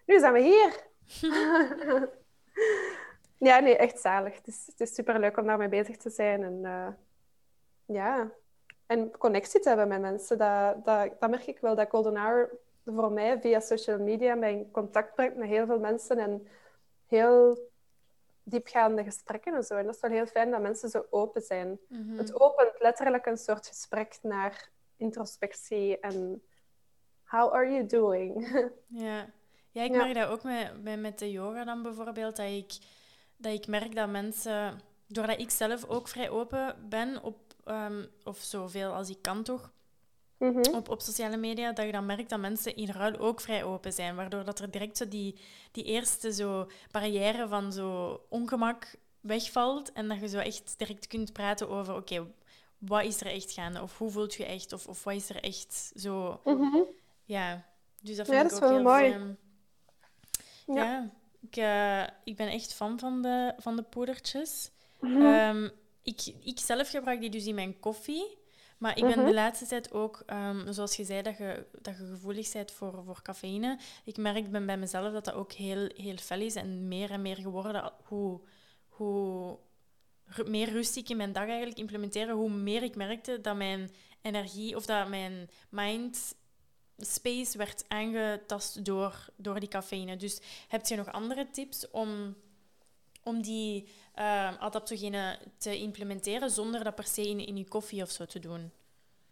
nu 0.06 0.18
zijn 0.18 0.32
we 0.32 0.40
hier. 0.40 0.84
Ja, 3.38 3.58
nee, 3.58 3.76
echt 3.76 4.00
zalig. 4.00 4.36
Het 4.36 4.46
is, 4.46 4.66
het 4.66 4.80
is 4.80 4.94
superleuk 4.94 5.36
om 5.36 5.46
daarmee 5.46 5.68
bezig 5.68 5.96
te 5.96 6.10
zijn. 6.10 6.42
En 6.42 6.60
uh, 6.62 6.88
ja, 7.84 8.30
en 8.86 9.10
connectie 9.18 9.60
te 9.60 9.68
hebben 9.68 9.88
met 9.88 10.00
mensen. 10.00 10.38
Dat, 10.38 10.84
dat, 10.84 11.20
dat 11.20 11.30
merk 11.30 11.46
ik 11.46 11.58
wel, 11.58 11.74
dat 11.74 11.90
Golden 11.90 12.16
Hour 12.16 12.50
voor 12.84 13.12
mij 13.12 13.40
via 13.40 13.60
social 13.60 13.98
media 13.98 14.34
mij 14.34 14.52
in 14.52 14.70
contact 14.70 15.14
brengt 15.14 15.36
met 15.36 15.48
heel 15.48 15.66
veel 15.66 15.78
mensen 15.78 16.18
en 16.18 16.48
heel 17.06 17.70
diepgaande 18.48 19.04
gesprekken 19.04 19.54
en 19.54 19.62
zo. 19.62 19.76
En 19.76 19.84
dat 19.84 19.94
is 19.94 20.00
wel 20.00 20.10
heel 20.10 20.26
fijn 20.26 20.50
dat 20.50 20.60
mensen 20.60 20.88
zo 20.88 21.06
open 21.10 21.42
zijn. 21.42 21.78
Mhm. 21.88 22.16
Het 22.16 22.40
opent 22.40 22.72
letterlijk 22.78 23.26
een 23.26 23.38
soort 23.38 23.66
gesprek 23.66 24.18
naar 24.22 24.68
introspectie 24.96 26.00
en 26.00 26.42
how 27.24 27.52
are 27.52 27.70
you 27.70 27.86
doing? 27.86 28.32
Ja, 28.86 29.26
ja 29.70 29.82
ik 29.82 29.90
merk 29.90 30.14
dat 30.14 30.28
ook 30.28 30.42
met, 30.42 30.82
met, 30.82 31.00
met 31.00 31.18
de 31.18 31.30
yoga 31.30 31.64
dan 31.64 31.82
bijvoorbeeld, 31.82 32.36
dat 32.36 32.46
ik, 32.46 32.78
dat 33.36 33.52
ik 33.52 33.66
merk 33.66 33.94
dat 33.94 34.08
mensen, 34.08 34.80
doordat 35.06 35.40
ik 35.40 35.50
zelf 35.50 35.84
ook 35.84 36.08
vrij 36.08 36.30
open 36.30 36.88
ben, 36.88 37.22
op, 37.22 37.38
um, 37.64 38.06
of 38.24 38.38
zoveel 38.38 38.92
als 38.92 39.10
ik 39.10 39.22
kan 39.22 39.42
toch, 39.42 39.72
mhm. 40.38 40.74
op, 40.74 40.88
op 40.88 41.00
sociale 41.00 41.36
media, 41.36 41.72
dat 41.72 41.86
je 41.86 41.92
dan 41.92 42.06
merkt 42.06 42.30
dat 42.30 42.40
mensen 42.40 42.76
in 42.76 42.90
ruil 42.90 43.18
ook 43.18 43.40
vrij 43.40 43.64
open 43.64 43.92
zijn, 43.92 44.16
waardoor 44.16 44.44
dat 44.44 44.58
er 44.58 44.70
direct 44.70 44.96
zo 44.96 45.08
die, 45.08 45.38
die 45.72 45.84
eerste 45.84 46.32
zo 46.32 46.70
barrière 46.90 47.48
van 47.48 47.72
zo 47.72 48.20
ongemak 48.28 48.94
wegvalt 49.20 49.92
en 49.92 50.08
dat 50.08 50.20
je 50.20 50.28
zo 50.28 50.38
echt 50.38 50.74
direct 50.76 51.06
kunt 51.06 51.32
praten 51.32 51.68
over, 51.68 51.94
oké, 51.94 52.26
wat 52.78 53.04
is 53.04 53.20
er 53.20 53.26
echt 53.26 53.52
gaande? 53.52 53.82
Of 53.82 53.98
hoe 53.98 54.10
voelt 54.10 54.34
je 54.34 54.44
echt? 54.44 54.72
Of, 54.72 54.86
of 54.86 55.04
wat 55.04 55.14
is 55.14 55.28
er 55.28 55.42
echt 55.42 55.92
zo... 55.94 56.40
Mhm. 56.44 56.78
Ja, 57.24 57.66
dus 58.00 58.16
dat 58.16 58.26
vind 58.26 58.50
ja, 58.50 58.56
ik 58.56 58.64
ook 58.64 58.70
heel 58.70 58.82
mooi. 58.82 59.36
ja, 60.66 60.74
ja 60.74 61.10
ik, 61.50 61.56
uh, 61.56 62.02
ik 62.24 62.36
ben 62.36 62.48
echt 62.48 62.74
fan 62.74 62.98
van 62.98 63.22
de, 63.22 63.54
van 63.58 63.76
de 63.76 63.82
poedertjes. 63.82 64.70
Mm 65.00 65.16
-hmm. 65.16 65.70
ik, 66.02 66.20
ik 66.40 66.58
zelf 66.58 66.90
gebruik 66.90 67.20
die 67.20 67.30
dus 67.30 67.46
in 67.46 67.54
mijn 67.54 67.80
koffie. 67.80 68.38
Maar 68.78 68.96
ik 68.96 69.02
ben 69.02 69.18
mhm. 69.18 69.26
de 69.26 69.34
laatste 69.34 69.66
tijd 69.66 69.92
ook, 69.92 70.22
um, 70.26 70.72
zoals 70.72 70.96
je 70.96 71.04
zei, 71.04 71.22
dat 71.22 71.36
je, 71.36 71.66
dat 71.80 71.96
je 71.96 72.06
gevoelig 72.06 72.52
bent 72.52 72.72
voor, 72.72 73.02
voor 73.04 73.22
cafeïne. 73.22 73.78
Ik 74.04 74.16
merk 74.16 74.50
ben 74.50 74.66
bij 74.66 74.76
mezelf 74.76 75.12
dat 75.12 75.24
dat 75.24 75.34
ook 75.34 75.52
heel, 75.52 75.90
heel 75.94 76.16
fel 76.16 76.40
is 76.40 76.54
en 76.54 76.88
meer 76.88 77.10
en 77.10 77.22
meer 77.22 77.36
geworden 77.36 77.92
hoe, 78.02 78.40
hoe 78.88 79.58
meer 80.44 80.70
rust 80.70 80.96
ik 80.96 81.08
in 81.08 81.16
mijn 81.16 81.32
dag 81.32 81.46
eigenlijk 81.46 81.78
implementeren, 81.78 82.34
hoe 82.34 82.50
meer 82.50 82.82
ik 82.82 82.96
merkte 82.96 83.40
dat 83.40 83.56
mijn 83.56 83.90
energie 84.22 84.76
of 84.76 84.86
dat 84.86 85.08
mijn 85.08 85.50
mind 85.70 86.34
space 86.98 87.58
werd 87.58 87.84
aangetast 87.88 88.84
door, 88.84 89.28
door 89.36 89.60
die 89.60 89.68
cafeïne. 89.68 90.16
Dus 90.16 90.40
heb 90.68 90.86
je 90.86 90.96
nog 90.96 91.12
andere 91.12 91.50
tips 91.50 91.90
om, 91.90 92.36
om 93.22 93.42
die 93.42 93.88
uh, 94.18 94.60
adaptogenen 94.60 95.38
te 95.58 95.78
implementeren 95.78 96.50
zonder 96.50 96.84
dat 96.84 96.94
per 96.94 97.04
se 97.04 97.28
in, 97.28 97.46
in 97.46 97.56
je 97.56 97.68
koffie 97.68 98.02
of 98.02 98.10
zo 98.10 98.24
te 98.24 98.38
doen? 98.38 98.72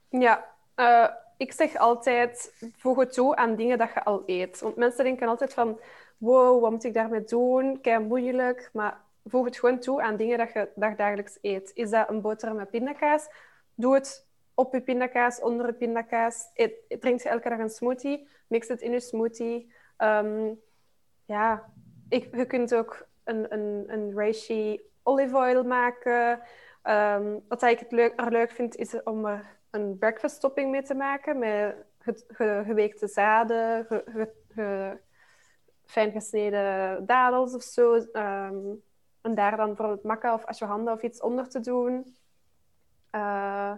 Ja, 0.08 0.44
uh, 0.76 1.08
ik 1.36 1.52
zeg 1.52 1.76
altijd, 1.76 2.54
voeg 2.76 2.98
het 2.98 3.12
toe 3.12 3.36
aan 3.36 3.56
dingen 3.56 3.78
dat 3.78 3.92
je 3.94 4.04
al 4.04 4.22
eet. 4.26 4.60
Want 4.60 4.76
mensen 4.76 5.04
denken 5.04 5.28
altijd 5.28 5.54
van, 5.54 5.80
wow, 6.18 6.60
wat 6.60 6.70
moet 6.70 6.84
ik 6.84 6.94
daarmee 6.94 7.24
doen? 7.24 7.80
Kei 7.80 8.04
moeilijk. 8.04 8.70
Maar 8.72 9.00
voeg 9.24 9.44
het 9.44 9.58
gewoon 9.58 9.78
toe 9.78 10.02
aan 10.02 10.16
dingen 10.16 10.38
dat 10.38 10.52
je 10.52 10.68
dagelijks 10.96 11.38
eet. 11.42 11.70
Is 11.74 11.90
dat 11.90 12.08
een 12.08 12.20
boterham 12.20 12.56
met 12.56 12.70
pindakaas? 12.70 13.28
Doe 13.74 13.94
het 13.94 14.26
op 14.54 14.72
je 14.72 14.80
pindakaas, 14.80 15.40
onder 15.40 15.66
je 15.66 15.72
pindakaas. 15.72 16.44
Drink 16.88 17.22
je 17.22 17.28
elke 17.28 17.48
dag 17.48 17.58
een 17.58 17.70
smoothie? 17.70 18.28
Mix 18.46 18.68
het 18.68 18.80
in 18.80 18.90
je 18.90 19.00
smoothie. 19.00 19.72
Um, 19.98 20.60
ja, 21.24 21.72
je 22.08 22.46
kunt 22.46 22.74
ook 22.74 23.06
een, 23.24 23.52
een, 23.52 23.84
een 23.86 24.12
reishi 24.14 24.80
olive 25.02 25.36
oil 25.36 25.62
maken. 25.62 26.40
Um, 26.84 27.44
wat 27.48 27.62
ik 27.62 27.78
het 27.78 27.92
leuk, 27.92 28.30
leuk 28.30 28.50
vind, 28.50 28.76
is 28.76 29.02
om 29.02 29.26
er 29.26 29.58
een 29.70 29.98
breakfast 29.98 30.40
topping 30.40 30.70
mee 30.70 30.82
te 30.82 30.94
maken. 30.94 31.38
Met 31.38 32.24
ge, 32.28 32.62
geweekte 32.66 33.06
zaden, 33.06 33.86
fijn 35.84 36.12
gesneden 36.12 37.06
dadels 37.06 37.54
of 37.54 37.62
zo. 37.62 37.94
Um, 37.94 38.82
en 39.20 39.34
daar 39.34 39.56
dan 39.56 39.66
bijvoorbeeld 39.66 40.02
makka 40.02 40.34
of 40.34 40.44
ashwagandha 40.44 40.92
of 40.92 41.02
iets 41.02 41.20
onder 41.20 41.48
te 41.48 41.60
doen. 41.60 42.16
Uh, 43.12 43.72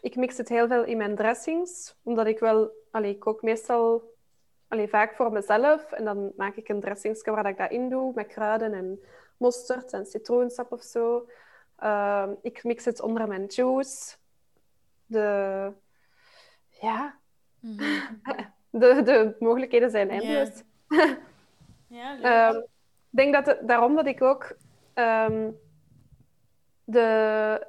ik 0.00 0.16
mix 0.16 0.36
het 0.36 0.48
heel 0.48 0.68
veel 0.68 0.84
in 0.84 0.96
mijn 0.96 1.16
dressings, 1.16 1.98
omdat 2.02 2.26
ik 2.26 2.38
wel... 2.38 2.70
Allee, 2.90 3.10
ik 3.10 3.20
kook 3.20 3.42
meestal 3.42 4.16
allee, 4.68 4.88
vaak 4.88 5.14
voor 5.14 5.32
mezelf. 5.32 5.92
En 5.92 6.04
dan 6.04 6.32
maak 6.36 6.56
ik 6.56 6.68
een 6.68 6.80
dressingsje 6.80 7.30
waar 7.30 7.48
ik 7.48 7.56
dat 7.56 7.70
in 7.70 7.88
doe, 7.88 8.12
met 8.14 8.26
kruiden 8.26 8.72
en 8.72 9.00
mosterd 9.36 9.92
en 9.92 10.06
citroensap 10.06 10.72
of 10.72 10.82
zo. 10.82 11.28
Uh, 11.82 12.28
ik 12.42 12.64
mix 12.64 12.84
het 12.84 13.00
onder 13.00 13.28
mijn 13.28 13.46
juice. 13.46 14.16
De... 15.06 15.72
Ja. 16.68 17.18
Mm 17.60 17.78
-hmm. 17.78 18.20
de, 18.80 19.02
de 19.02 19.36
mogelijkheden 19.38 19.90
zijn 19.90 20.10
eindeloos. 20.10 20.62
Yeah. 20.88 21.16
ja. 22.20 22.48
Um, 22.48 22.56
ik 23.10 23.16
denk 23.16 23.34
dat 23.34 23.46
het, 23.46 23.68
daarom 23.68 23.94
dat 23.94 24.06
ik 24.06 24.22
ook 24.22 24.56
um, 24.94 25.58
de, 26.84 27.66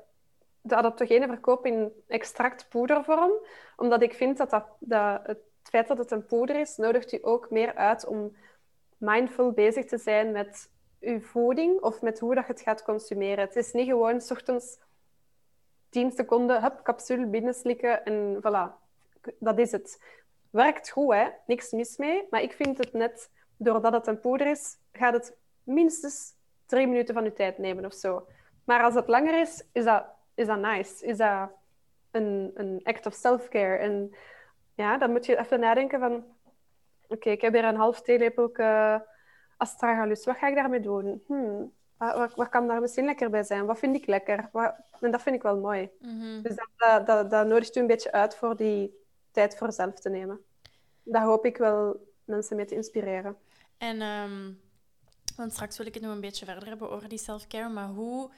de 0.61 0.75
adaptogenen 0.75 1.27
verkoop 1.27 1.65
in 1.65 1.91
extract 2.07 2.69
poedervorm. 2.69 3.31
Omdat 3.75 4.01
ik 4.01 4.13
vind 4.13 4.37
dat, 4.37 4.49
dat, 4.49 4.65
dat 4.79 5.19
het 5.23 5.39
feit 5.69 5.87
dat 5.87 5.97
het 5.97 6.11
een 6.11 6.25
poeder 6.25 6.59
is, 6.59 6.77
nodigt 6.77 7.11
u 7.11 7.19
ook 7.21 7.49
meer 7.49 7.75
uit 7.75 8.05
om 8.05 8.35
mindful 8.97 9.51
bezig 9.51 9.85
te 9.85 9.97
zijn 9.97 10.31
met 10.31 10.69
uw 10.99 11.21
voeding 11.21 11.81
of 11.81 12.01
met 12.01 12.19
hoe 12.19 12.35
dat 12.35 12.45
je 12.45 12.51
het 12.51 12.61
gaat 12.61 12.83
consumeren. 12.83 13.45
Het 13.45 13.55
is 13.55 13.71
niet 13.71 13.87
gewoon 13.87 14.21
s 14.21 14.31
ochtends 14.31 14.79
10 15.89 16.11
seconden, 16.11 16.61
hup, 16.61 16.79
capsule 16.83 17.25
binnenslikken 17.25 18.05
en 18.05 18.37
voilà. 18.37 18.87
Dat 19.39 19.59
is 19.59 19.71
het. 19.71 20.01
Werkt 20.49 20.89
goed, 20.89 21.13
hè? 21.13 21.27
Niks 21.45 21.71
mis 21.71 21.97
mee. 21.97 22.27
Maar 22.29 22.41
ik 22.41 22.53
vind 22.53 22.77
het 22.77 22.93
net 22.93 23.29
doordat 23.57 23.93
het 23.93 24.07
een 24.07 24.19
poeder 24.19 24.47
is, 24.47 24.77
gaat 24.91 25.13
het 25.13 25.37
minstens 25.63 26.33
drie 26.65 26.87
minuten 26.87 27.13
van 27.13 27.23
je 27.23 27.33
tijd 27.33 27.57
nemen 27.57 27.85
of 27.85 27.93
zo. 27.93 28.27
Maar 28.63 28.83
als 28.83 28.93
het 28.93 29.07
langer 29.07 29.39
is, 29.39 29.65
is 29.71 29.83
dat, 29.83 30.05
is 30.33 30.47
dat 30.47 30.59
nice. 30.59 31.05
Is 31.05 31.17
dat 31.17 31.49
een, 32.11 32.51
een 32.53 32.79
act 32.83 33.05
of 33.05 33.13
self-care. 33.13 33.77
En 33.77 34.15
ja, 34.79 34.97
dan 34.97 35.11
moet 35.11 35.25
je 35.25 35.39
even 35.39 35.59
nadenken 35.59 35.99
van... 35.99 36.23
Oké, 37.07 37.29
ik 37.29 37.41
heb 37.41 37.53
hier 37.53 37.65
een 37.65 37.75
half 37.75 38.01
theelepel 38.01 38.51
astragalus. 39.57 40.25
Wat 40.25 40.37
ga 40.37 40.47
ik 40.47 40.55
daarmee 40.55 40.79
doen? 40.79 41.23
Hmm, 41.27 41.71
wat, 41.97 42.35
wat, 42.35 42.49
kan 42.49 42.67
daar 42.67 42.81
misschien 42.81 43.05
lekker 43.05 43.29
bij 43.29 43.43
zijn? 43.43 43.65
Wat 43.65 43.79
vind 43.79 43.95
ik 43.95 44.05
lekker? 44.05 44.49
Wat, 44.51 44.73
en 44.99 45.11
dat 45.11 45.21
vind 45.21 45.35
ik 45.35 45.41
wel 45.41 45.57
mooi. 45.57 45.89
Mhm. 45.99 46.41
Dus 46.41 46.55
dat, 46.55 47.05
dat, 47.07 47.29
dat, 47.29 47.47
nodigt 47.47 47.75
u 47.75 47.79
een 47.79 47.87
beetje 47.87 48.11
uit 48.11 48.35
voor 48.35 48.55
die 48.55 48.93
tijd 49.31 49.57
voor 49.57 49.71
zelf 49.71 49.99
te 49.99 50.09
nemen. 50.09 50.39
Daar 51.03 51.23
hoop 51.23 51.45
ik 51.45 51.57
wel 51.57 52.07
mensen 52.23 52.55
mee 52.55 52.65
te 52.65 52.75
inspireren. 52.75 53.37
En, 53.77 54.01
um, 54.01 54.61
want 55.35 55.53
straks 55.53 55.77
wil 55.77 55.87
ik 55.87 55.93
het 55.93 56.03
nog 56.03 56.11
een 56.11 56.21
beetje 56.21 56.45
verder 56.45 56.67
hebben 56.67 56.89
over 56.89 57.09
die 57.09 57.17
self-care, 57.17 57.69
maar 57.69 57.87
hoe... 57.87 58.31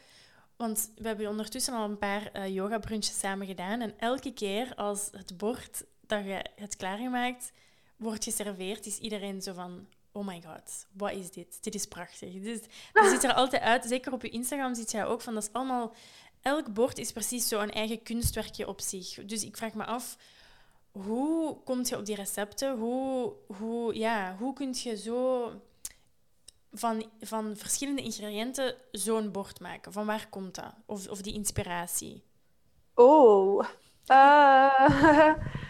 Want 0.55 0.91
we 0.95 1.07
hebben 1.07 1.27
ondertussen 1.27 1.73
al 1.73 1.89
een 1.89 1.97
paar 1.97 2.29
uh, 2.33 2.47
yoga-brunches 2.47 3.19
samen 3.19 3.47
gedaan. 3.47 3.81
En 3.81 3.93
elke 3.97 4.33
keer 4.33 4.73
als 4.75 5.09
het 5.11 5.37
bord 5.37 5.83
dat 6.11 6.25
je 6.25 6.45
het 6.55 6.75
klaargemaakt 6.75 7.51
wordt 7.95 8.23
geserveerd, 8.23 8.85
is 8.85 8.97
iedereen 8.97 9.41
zo 9.41 9.53
van... 9.53 9.87
Oh 10.11 10.27
my 10.27 10.41
god, 10.45 10.87
wat 10.91 11.11
is 11.11 11.31
dit? 11.31 11.63
Dit 11.63 11.75
is 11.75 11.85
prachtig. 11.85 12.33
Dus, 12.33 12.59
je 12.93 13.09
ziet 13.09 13.23
er 13.23 13.33
altijd 13.33 13.61
uit, 13.61 13.85
zeker 13.85 14.13
op 14.13 14.21
je 14.21 14.29
Instagram 14.29 14.75
ziet 14.75 14.91
je 14.91 15.05
ook 15.05 15.21
van, 15.21 15.33
dat 15.33 15.43
is 15.43 15.53
allemaal... 15.53 15.93
Elk 16.41 16.73
bord 16.73 16.97
is 16.97 17.11
precies 17.11 17.47
zo 17.47 17.59
een 17.59 17.71
eigen 17.71 18.03
kunstwerkje 18.03 18.67
op 18.67 18.81
zich. 18.81 19.25
Dus 19.25 19.43
ik 19.43 19.57
vraag 19.57 19.73
me 19.73 19.85
af, 19.85 20.17
hoe 20.91 21.57
kom 21.63 21.85
je 21.85 21.97
op 21.97 22.05
die 22.05 22.15
recepten? 22.15 22.77
Hoe, 22.77 23.33
hoe, 23.57 23.95
ja, 23.97 24.35
hoe 24.39 24.53
kun 24.53 24.75
je 24.77 24.97
zo 24.97 25.51
van, 26.73 27.03
van 27.21 27.57
verschillende 27.57 28.01
ingrediënten 28.01 28.75
zo'n 28.91 29.31
bord 29.31 29.59
maken? 29.59 29.91
Van 29.91 30.05
waar 30.05 30.27
komt 30.29 30.55
dat? 30.55 30.73
Of, 30.85 31.07
of 31.07 31.21
die 31.21 31.33
inspiratie? 31.33 32.23
Oh, 32.93 33.65
uh, 34.07 35.33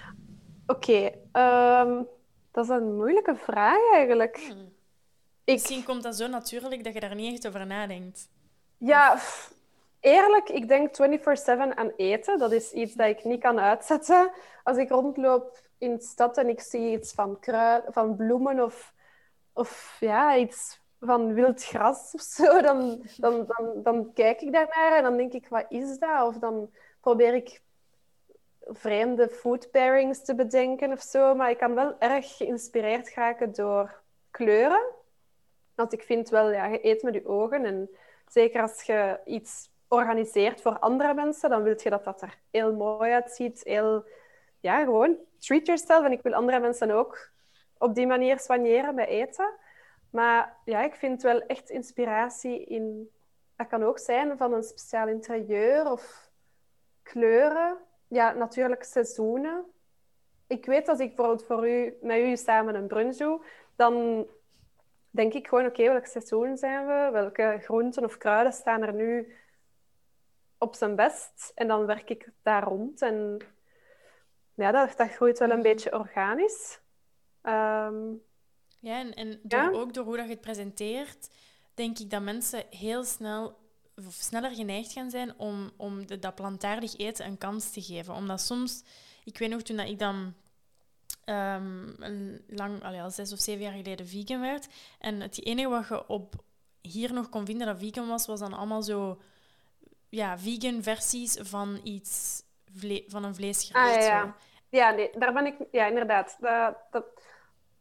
oké. 0.72 1.12
Okay. 1.34 1.82
Um, 1.82 2.08
dat 2.52 2.64
is 2.64 2.70
een 2.70 2.96
moeilijke 2.96 3.36
vraag 3.36 3.92
eigenlijk. 3.94 4.38
Hmm. 4.38 4.74
Ik... 5.44 5.54
Misschien 5.54 5.84
komt 5.84 6.04
dat 6.04 6.16
zo 6.16 6.28
natuurlijk 6.28 6.84
dat 6.84 6.94
je 6.94 7.00
daar 7.00 7.16
niet 7.16 7.34
echt 7.34 7.48
over 7.48 7.68
nadenkt. 7.68 8.30
Ja, 8.78 9.20
Eerlijk, 10.02 10.50
ik 10.50 10.68
denk 10.68 10.90
24-7 10.92 11.76
aan 11.76 11.92
eten. 11.98 12.40
Dat 12.40 12.52
is 12.52 12.72
iets 12.72 12.94
dat 12.94 13.08
ik 13.08 13.24
niet 13.24 13.42
kan 13.42 13.60
uitzetten. 13.60 14.32
Als 14.64 14.78
ik 14.78 14.90
rondloop 14.90 15.60
in 15.78 15.96
de 15.96 16.02
stad 16.02 16.38
en 16.38 16.50
ik 16.50 16.62
zie 16.62 16.98
iets 16.98 17.14
van, 17.14 17.40
kruid, 17.40 17.84
van 17.88 18.16
bloemen 18.16 18.64
of, 18.64 18.94
of 19.54 19.98
ja, 20.00 20.38
iets 20.38 20.82
van 21.00 21.34
wild 21.34 21.64
gras 21.64 22.14
of 22.14 22.22
zo, 22.22 22.62
dan, 22.62 23.06
dan, 23.18 23.46
dan, 23.48 23.84
dan 23.84 24.14
kijk 24.14 24.42
ik 24.42 24.52
daarnaar 24.52 24.98
en 24.98 25.04
dan 25.04 25.18
denk 25.18 25.34
ik, 25.34 25.48
wat 25.48 25.66
is 25.70 25.98
dat? 25.98 26.28
Of 26.28 26.38
dan 26.38 26.70
probeer 27.02 27.34
ik 27.34 27.62
vreemde 28.74 29.30
food 29.30 29.72
pairings 29.72 30.24
te 30.24 30.36
bedenken 30.36 30.92
of 30.92 31.02
zo. 31.02 31.36
Maar 31.36 31.50
ik 31.50 31.58
kan 31.58 31.76
wel 31.76 31.96
erg 32.00 32.38
geïnspireerd 32.38 33.14
raken 33.14 33.54
door 33.54 34.02
kleuren. 34.32 34.86
Want 35.76 35.94
ik 35.94 36.04
vind 36.04 36.30
wel, 36.30 36.52
ja, 36.52 36.66
je 36.66 36.86
eet 36.86 37.04
met 37.04 37.14
je 37.14 37.28
ogen. 37.28 37.66
En 37.66 37.90
zeker 38.28 38.62
als 38.62 38.84
je 38.84 39.20
iets 39.26 39.70
organiseert 39.88 40.62
voor 40.62 40.80
andere 40.80 41.14
mensen, 41.14 41.50
dan 41.50 41.64
wil 41.64 41.76
je 41.84 41.90
dat 41.90 42.04
dat 42.04 42.22
er 42.22 42.38
heel 42.52 42.74
mooi 42.74 43.12
uitziet. 43.12 43.62
Heel, 43.64 44.06
ja, 44.60 44.84
gewoon 44.84 45.18
treat 45.38 45.66
yourself. 45.66 46.06
En 46.06 46.12
ik 46.12 46.22
wil 46.22 46.34
andere 46.34 46.60
mensen 46.60 46.92
ook 46.92 47.30
op 47.78 47.96
die 47.96 48.08
manier 48.08 48.40
soigneren 48.40 48.96
bij 48.96 49.08
eten. 49.08 49.54
Maar 50.10 50.58
ja, 50.66 50.82
ik 50.82 50.96
vind 50.96 51.22
wel 51.22 51.42
echt 51.42 51.70
inspiratie 51.70 52.66
in... 52.66 53.10
Dat 53.56 53.68
kan 53.68 53.84
ook 53.84 54.00
zijn 54.00 54.38
van 54.38 54.54
een 54.54 54.64
speciaal 54.64 55.08
interieur 55.08 55.92
of 55.92 56.30
kleuren. 57.04 57.78
Ja, 58.12 58.32
natuurlijk 58.32 58.84
seizoenen. 58.84 59.66
ik 60.48 60.66
weet 60.66 60.88
als 60.88 61.00
ik 61.00 61.16
bijvoorbeeld 61.16 61.46
voor 61.46 61.70
u, 61.70 61.98
met 62.02 62.18
u 62.18 62.38
samen 62.38 62.76
een 62.76 62.88
brunch 62.88 63.18
doe, 63.18 63.46
dan 63.76 64.28
denk 65.10 65.34
ik 65.34 65.48
gewoon, 65.48 65.66
oké, 65.66 65.84
welk 65.84 66.06
seizoen 66.06 66.58
zijn 66.58 66.88
we? 66.88 67.10
Welke 67.12 67.58
groenten 67.62 68.04
of 68.04 68.18
kruiden 68.18 68.54
staan 68.54 68.82
er 68.82 68.94
nu 68.94 69.36
op 70.58 70.76
zijn 70.76 70.96
best? 70.96 71.52
En 71.56 71.68
dan 71.68 71.86
werk 71.86 72.10
ik 72.10 72.30
daar 72.42 72.64
rond. 72.64 73.02
En 73.02 73.38
ja, 74.54 74.72
dat, 74.72 74.98
dat 74.98 75.10
groeit 75.10 75.40
wel 75.40 75.50
een 75.50 75.60
mhm. 75.60 75.68
beetje 75.68 76.00
organisch. 76.00 76.80
Ehm, 77.42 78.14
ja, 78.80 79.00
en, 79.00 79.14
en 79.14 79.40
door, 79.44 79.72
ook 79.72 79.94
door 79.94 80.06
hoe 80.06 80.18
dat 80.18 80.26
je 80.26 80.32
het 80.32 80.42
presenteert, 80.42 81.30
denk 81.74 82.00
ik 82.00 82.10
dat 82.10 82.22
mensen 82.22 82.64
heel 82.70 83.04
snel 83.04 83.61
of 83.96 84.14
sneller 84.14 84.56
geneigd 84.56 84.92
gaan 84.92 85.10
zijn 85.10 85.40
om, 85.40 85.72
om 85.78 86.08
de, 86.08 86.20
dat 86.20 86.36
plantaardig 86.36 86.98
eten 86.98 87.26
een 87.26 87.38
kans 87.38 87.72
te 87.72 87.82
geven. 87.82 88.14
Omdat 88.14 88.42
soms, 88.42 88.84
ik 89.24 89.38
weet 89.38 89.50
nog 89.50 89.62
toen 89.62 89.78
dat 89.78 89.90
ik 89.90 90.00
dan 90.00 90.34
um, 91.26 91.96
een 92.00 92.44
lang, 92.48 92.84
allee, 92.84 93.02
al 93.02 93.12
zes 93.12 93.34
of 93.34 93.40
zeven 93.40 93.62
jaar 93.62 93.74
geleden 93.74 94.08
vegan 94.08 94.42
werd. 94.42 94.68
En 95.00 95.20
het 95.22 95.46
enige 95.46 95.70
wat 95.70 95.88
je 95.88 96.08
op 96.08 96.44
hier 96.82 97.14
nog 97.14 97.30
kon 97.30 97.46
vinden 97.46 97.68
dat 97.68 97.80
vegan 97.80 98.08
was, 98.08 98.26
was 98.26 98.40
dan 98.40 98.54
allemaal 98.54 98.84
zo 98.84 99.22
ja, 100.10 100.38
vegan 100.38 100.84
versies 100.84 101.38
van 101.40 101.80
iets 101.84 102.44
van 103.08 103.24
een 103.24 103.36
vleesgerecht. 103.36 103.96
Ah, 103.96 104.02
ja, 104.02 104.08
ja. 104.08 104.36
ja, 104.70 104.92
nee, 104.92 105.10
daar 105.18 105.34
ben 105.34 105.46
ik... 105.46 105.56
Ja, 105.72 105.86
inderdaad. 105.86 106.38
Dat, 106.40 106.76
dat, 106.92 107.06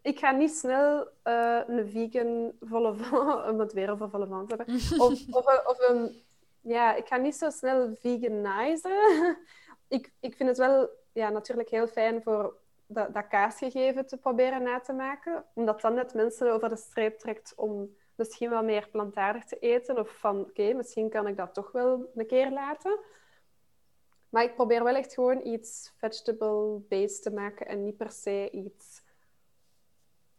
ik 0.02 0.18
ga 0.18 0.30
niet 0.30 0.54
snel 0.54 1.08
uh, 1.24 1.60
een 1.66 1.88
vegan 1.90 2.52
volle 2.60 2.94
van... 3.02 3.44
om 3.44 3.60
het 3.60 3.72
weer 3.72 3.90
over 3.90 4.10
volle 4.10 4.26
van 4.26 4.46
te 4.46 4.54
hebben. 4.54 4.74
Of, 4.74 5.26
of, 5.38 5.66
of 5.66 5.88
een... 5.88 6.22
Ja, 6.60 6.94
ik 6.94 7.06
ga 7.06 7.16
niet 7.16 7.36
zo 7.36 7.50
snel 7.50 7.94
veganizen. 8.00 9.36
ik, 9.88 10.12
ik 10.20 10.36
vind 10.36 10.48
het 10.48 10.58
wel 10.58 10.88
ja, 11.12 11.30
natuurlijk 11.30 11.70
heel 11.70 11.86
fijn 11.86 12.22
voor 12.22 12.56
dat, 12.86 13.14
dat 13.14 13.28
kaarsgegeven 13.28 14.06
te 14.06 14.16
proberen 14.16 14.62
na 14.62 14.80
te 14.80 14.92
maken. 14.92 15.44
Omdat 15.54 15.80
dan 15.80 15.94
net 15.94 16.14
mensen 16.14 16.52
over 16.52 16.68
de 16.68 16.76
streep 16.76 17.18
trekt 17.18 17.52
om 17.56 17.96
misschien 18.14 18.50
wel 18.50 18.62
meer 18.64 18.88
plantaardig 18.90 19.44
te 19.44 19.58
eten. 19.58 19.98
Of 19.98 20.18
van, 20.18 20.40
oké, 20.40 20.72
misschien 20.72 21.10
kan 21.10 21.26
ik 21.26 21.36
dat 21.36 21.54
toch 21.54 21.72
wel 21.72 22.10
een 22.14 22.26
keer 22.26 22.50
laten. 22.50 22.98
Maar 24.28 24.42
ik 24.42 24.54
probeer 24.54 24.84
wel 24.84 24.94
echt 24.94 25.14
gewoon 25.14 25.46
iets 25.46 25.92
vegetable-based 25.96 27.22
te 27.22 27.30
maken 27.30 27.66
en 27.66 27.84
niet 27.84 27.96
per 27.96 28.10
se 28.10 28.50
iets, 28.50 29.02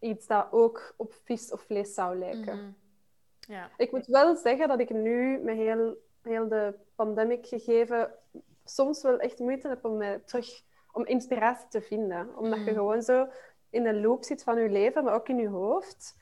iets 0.02 0.26
dat 0.26 0.46
ook 0.50 0.94
op 0.96 1.14
vis 1.24 1.52
of 1.52 1.60
vlees 1.60 1.94
zou 1.94 2.18
lijken. 2.18 2.56
Mhm. 2.56 2.72
ja. 3.52 3.70
Ik 3.76 3.92
moet 3.92 4.06
wel 4.06 4.36
zeggen 4.36 4.68
dat 4.68 4.80
ik 4.80 4.90
nu 4.90 5.38
met 5.38 5.56
heel, 5.56 5.96
heel 6.22 6.48
de 6.48 6.74
pandemic 6.94 7.46
gegeven 7.46 8.10
soms 8.64 9.02
wel 9.02 9.18
echt 9.18 9.38
moeite 9.38 9.68
heb 9.68 9.84
om 9.84 9.96
mij 9.96 10.18
terug 10.18 10.62
om 10.92 11.06
inspiratie 11.06 11.68
te 11.68 11.80
vinden. 11.80 12.36
Omdat 12.36 12.58
je 12.58 12.70
mm. 12.70 12.76
gewoon 12.76 13.02
zo 13.02 13.28
in 13.70 13.86
een 13.86 14.00
loop 14.00 14.24
zit 14.24 14.42
van 14.42 14.60
je 14.60 14.68
leven, 14.68 15.04
maar 15.04 15.14
ook 15.14 15.28
in 15.28 15.38
je 15.38 15.48
hoofd. 15.48 16.16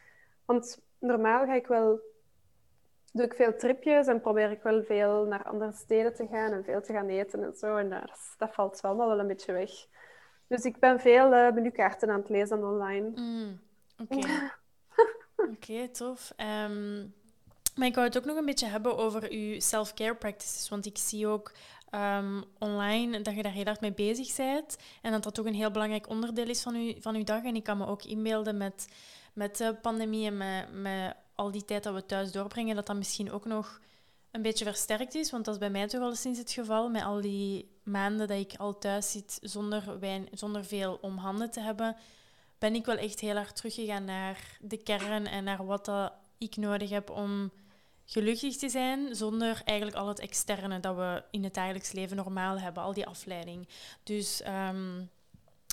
Want 0.44 0.82
normaal 0.98 1.46
ga 1.46 1.54
ik 1.54 1.66
wel, 1.66 2.00
doe 3.12 3.24
ik 3.24 3.34
veel 3.34 3.56
tripjes 3.56 4.06
en 4.06 4.20
probeer 4.20 4.50
ik 4.50 4.62
wel 4.62 4.82
veel 4.82 5.24
naar 5.24 5.44
andere 5.44 5.72
steden 5.72 6.14
te 6.14 6.26
gaan 6.26 6.52
en 6.52 6.64
veel 6.64 6.80
te 6.80 6.92
gaan 6.92 7.08
eten 7.08 7.42
en 7.42 7.56
zo. 7.56 7.76
En 7.76 7.90
dat, 7.90 8.34
dat 8.38 8.54
valt 8.54 8.82
allemaal 8.82 9.08
wel 9.08 9.18
een 9.18 9.26
beetje 9.26 9.52
weg. 9.52 9.70
Dus 10.46 10.64
ik 10.64 10.78
ben 10.78 11.00
veel 11.00 11.32
uh, 11.32 11.52
menukaarten 11.52 12.10
aan 12.10 12.20
het 12.20 12.28
lezen 12.28 12.64
online. 12.64 13.10
Mm, 13.14 13.60
oké. 14.00 14.50
Oké, 15.52 15.88
tof. 15.88 16.32
Um, 16.36 17.14
maar 17.74 17.86
ik 17.86 17.94
wou 17.94 18.06
het 18.06 18.16
ook 18.16 18.24
nog 18.24 18.36
een 18.36 18.44
beetje 18.44 18.66
hebben 18.66 18.96
over 18.96 19.30
uw 19.30 19.60
self-care 19.60 20.14
practices. 20.14 20.68
Want 20.68 20.86
ik 20.86 20.98
zie 20.98 21.26
ook 21.26 21.52
um, 21.94 22.44
online, 22.58 23.20
dat 23.20 23.34
je 23.34 23.42
daar 23.42 23.52
heel 23.52 23.64
hard 23.64 23.80
mee 23.80 23.92
bezig 23.92 24.36
bent. 24.36 24.76
En 25.02 25.12
dat 25.12 25.22
dat 25.22 25.34
toch 25.34 25.46
een 25.46 25.54
heel 25.54 25.70
belangrijk 25.70 26.08
onderdeel 26.08 26.48
is 26.48 26.62
van 26.62 26.84
je, 26.84 26.96
van 27.00 27.14
uw 27.14 27.24
dag. 27.24 27.42
En 27.42 27.54
ik 27.56 27.64
kan 27.64 27.78
me 27.78 27.86
ook 27.86 28.04
inbeelden 28.04 28.56
met, 28.56 28.88
met 29.32 29.56
de 29.56 29.74
pandemie 29.82 30.26
en 30.26 30.36
met, 30.36 30.72
met 30.72 31.14
al 31.34 31.50
die 31.50 31.64
tijd 31.64 31.82
dat 31.82 31.94
we 31.94 32.06
thuis 32.06 32.32
doorbrengen, 32.32 32.76
dat 32.76 32.86
dat 32.86 32.96
misschien 32.96 33.32
ook 33.32 33.44
nog 33.44 33.80
een 34.30 34.42
beetje 34.42 34.64
versterkt 34.64 35.14
is. 35.14 35.30
Want 35.30 35.44
dat 35.44 35.54
is 35.54 35.60
bij 35.60 35.70
mij 35.70 35.86
toch 35.86 36.02
al 36.02 36.14
sinds 36.14 36.38
het 36.38 36.50
geval. 36.50 36.88
Met 36.88 37.02
al 37.02 37.20
die 37.20 37.70
maanden 37.82 38.28
dat 38.28 38.38
ik 38.38 38.54
al 38.56 38.78
thuis 38.78 39.10
zit 39.10 39.38
zonder, 39.42 39.98
wijn, 40.00 40.28
zonder 40.32 40.64
veel 40.64 40.98
om 41.00 41.16
handen 41.16 41.50
te 41.50 41.60
hebben, 41.60 41.96
ben 42.60 42.74
ik 42.74 42.84
wel 42.84 42.96
echt 42.96 43.20
heel 43.20 43.34
hard 43.34 43.56
teruggegaan 43.56 44.04
naar 44.04 44.58
de 44.60 44.76
kern 44.76 45.26
en 45.26 45.44
naar 45.44 45.66
wat 45.66 45.84
dat 45.84 46.12
ik 46.38 46.56
nodig 46.56 46.90
heb 46.90 47.10
om 47.10 47.50
gelukkig 48.04 48.56
te 48.56 48.68
zijn 48.68 49.14
zonder 49.14 49.62
eigenlijk 49.64 49.98
al 49.98 50.08
het 50.08 50.18
externe 50.18 50.80
dat 50.80 50.96
we 50.96 51.22
in 51.30 51.44
het 51.44 51.54
dagelijks 51.54 51.92
leven 51.92 52.16
normaal 52.16 52.58
hebben, 52.58 52.82
al 52.82 52.92
die 52.92 53.06
afleiding. 53.06 53.68
Dus 54.02 54.42
ehm, 54.42 55.02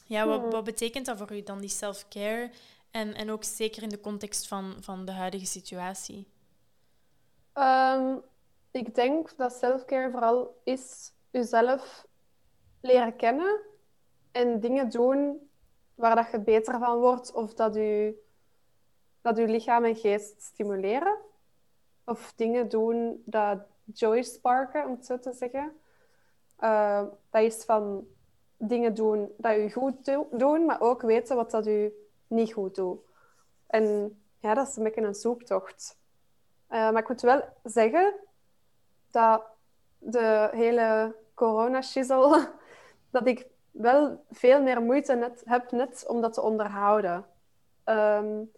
ja, 0.05 0.25
wat, 0.25 0.51
wat, 0.51 0.63
betekent 0.63 1.05
dat 1.05 1.17
voor 1.17 1.33
u 1.33 1.43
dan, 1.43 1.59
die 1.59 1.69
self-care? 1.69 2.49
En, 2.91 3.13
en 3.13 3.31
ook 3.31 3.43
zeker 3.43 3.83
in 3.83 3.89
de 3.89 3.99
context 3.99 4.47
van, 4.47 4.77
van 4.79 5.05
de 5.05 5.11
huidige 5.11 5.45
situatie? 5.45 6.27
Ehm, 7.53 8.15
ik 8.71 8.95
denk 8.95 9.37
dat 9.37 9.53
self-care 9.53 10.11
vooral 10.11 10.61
is 10.63 11.11
jezelf 11.31 12.05
leren 12.81 13.15
kennen 13.15 13.59
en 14.31 14.59
dingen 14.59 14.89
doen 14.89 15.46
waar 15.97 16.15
dat 16.15 16.31
je 16.31 16.39
beter 16.39 16.79
van 16.79 16.97
wordt 16.97 17.31
of 17.31 17.53
dat 17.53 17.73
je, 17.73 18.23
dat 19.21 19.37
je 19.37 19.47
lichaam 19.47 19.83
en 19.85 19.95
geest 19.95 20.41
stimuleren 20.41 21.17
of 22.05 22.33
dingen 22.35 22.69
doen 22.69 23.21
dat 23.25 23.59
joy 23.83 24.21
sparken, 24.21 24.85
om 24.85 24.91
het 24.91 25.05
zo 25.05 25.19
te 25.19 25.33
zeggen. 25.33 25.77
Uh, 26.59 27.03
dat 27.29 27.41
is 27.41 27.63
van 27.63 28.07
dingen 28.57 28.93
doen 28.93 29.31
dat 29.37 29.55
je 29.55 29.71
goed 29.71 30.05
do 30.05 30.27
doen, 30.31 30.65
maar 30.65 30.81
ook 30.81 31.01
weten 31.01 31.35
wat 31.35 31.51
dat 31.51 31.65
je 31.65 32.07
niet 32.27 32.53
goed 32.53 32.75
doet. 32.75 32.99
En 33.67 34.17
ja, 34.39 34.53
dat 34.53 34.67
is 34.67 34.75
een 34.75 34.83
beetje 34.83 35.01
een 35.01 35.15
zoektocht. 35.15 35.97
Uh, 36.69 36.91
maar 36.91 37.01
ik 37.01 37.07
moet 37.07 37.21
wel 37.21 37.43
zeggen 37.63 38.13
dat 39.11 39.43
de 39.97 40.49
hele 40.51 41.15
corona-shizzle, 41.33 42.51
dat 43.11 43.27
ik 43.27 43.47
wel 43.77 44.23
veel 44.29 44.61
meer 44.61 44.81
moeite 44.81 45.15
net, 45.15 45.41
heb 45.45 45.71
net 45.71 46.05
om 46.07 46.21
dat 46.21 46.33
te 46.33 46.41
onderhouden. 46.41 47.25
Um, 47.85 48.51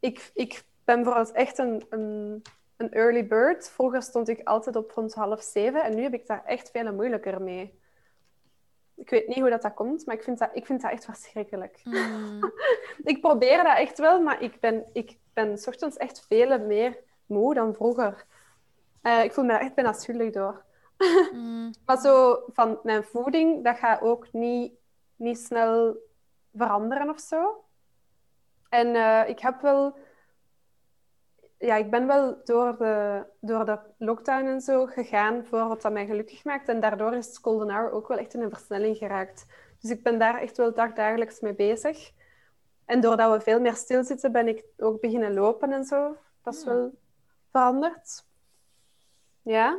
ik, 0.00 0.30
ik 0.34 0.64
ben 0.84 1.02
bijvoorbeeld 1.02 1.32
echt 1.32 1.58
een, 1.58 1.86
een 1.90 2.42
een 2.82 2.92
early 2.92 3.26
bird. 3.26 3.70
Vroeger 3.70 4.02
stond 4.02 4.28
ik 4.28 4.40
altijd 4.44 4.76
op 4.76 4.90
rond 4.90 5.14
half 5.14 5.42
zeven 5.42 5.82
en 5.82 5.94
nu 5.94 6.02
heb 6.02 6.14
ik 6.14 6.26
daar 6.26 6.44
echt 6.44 6.70
veel 6.70 6.92
moeilijker 6.92 7.42
mee. 7.42 7.80
Ik 8.94 9.10
weet 9.10 9.26
niet 9.26 9.38
hoe 9.38 9.50
dat, 9.50 9.62
dat 9.62 9.74
komt, 9.74 10.06
maar 10.06 10.14
ik 10.14 10.22
vind 10.22 10.38
dat, 10.38 10.50
ik 10.52 10.66
vind 10.66 10.82
dat 10.82 10.90
echt 10.90 11.04
verschrikkelijk. 11.04 11.80
Mm. 11.84 12.52
ik 13.12 13.20
probeer 13.20 13.62
dat 13.62 13.76
echt 13.76 13.98
wel, 13.98 14.20
maar 14.20 14.42
ik 14.42 14.60
ben, 14.60 14.84
ik 14.92 15.18
ben 15.32 15.58
s 15.58 15.66
ochtends 15.66 15.96
echt 15.96 16.26
veel 16.26 16.58
meer 16.58 16.98
moe 17.26 17.54
dan 17.54 17.74
vroeger. 17.74 18.24
Uh, 19.02 19.24
ik 19.24 19.32
voel 19.32 19.44
me 19.44 19.50
daar 19.50 19.60
echt 19.60 19.74
bijna 19.74 19.92
schuldig 19.92 20.32
door. 20.32 20.64
Mm. 21.32 21.70
Maar 21.86 22.00
zo 22.00 22.42
van 22.52 22.78
mijn 22.82 23.04
voeding, 23.04 23.64
dat 23.64 23.76
gaat 23.76 24.00
ook 24.00 24.32
niet, 24.32 24.72
niet 25.16 25.38
snel 25.38 25.96
veranderen 26.54 27.10
of 27.10 27.20
zo. 27.20 27.64
En 28.68 28.86
uh, 28.86 29.28
ik 29.28 29.38
heb 29.38 29.60
wel 29.60 29.96
ja, 31.62 31.76
ik 31.76 31.90
ben 31.90 32.06
wel 32.06 32.40
door 32.44 32.76
de, 32.78 33.24
door 33.40 33.64
de 33.64 33.78
lockdown 33.98 34.46
en 34.46 34.60
zo 34.60 34.86
gegaan 34.86 35.44
voor 35.44 35.68
wat 35.68 35.82
dat 35.82 35.92
mij 35.92 36.06
gelukkig 36.06 36.44
maakt. 36.44 36.68
En 36.68 36.80
daardoor 36.80 37.14
is 37.14 37.38
Golden 37.42 37.70
Hour 37.70 37.90
ook 37.90 38.08
wel 38.08 38.18
echt 38.18 38.34
in 38.34 38.42
een 38.42 38.50
versnelling 38.50 38.96
geraakt. 38.96 39.46
Dus 39.80 39.90
ik 39.90 40.02
ben 40.02 40.18
daar 40.18 40.40
echt 40.40 40.56
wel 40.56 40.74
dagdagelijks 40.74 41.40
mee 41.40 41.54
bezig. 41.54 42.10
En 42.84 43.00
doordat 43.00 43.32
we 43.32 43.40
veel 43.40 43.60
meer 43.60 43.74
stilzitten, 43.74 44.32
ben 44.32 44.48
ik 44.48 44.64
ook 44.76 45.00
beginnen 45.00 45.34
lopen 45.34 45.72
en 45.72 45.84
zo. 45.84 46.16
Dat 46.42 46.54
is 46.54 46.64
wel 46.64 46.94
veranderd. 47.50 48.24
Ja. 49.42 49.78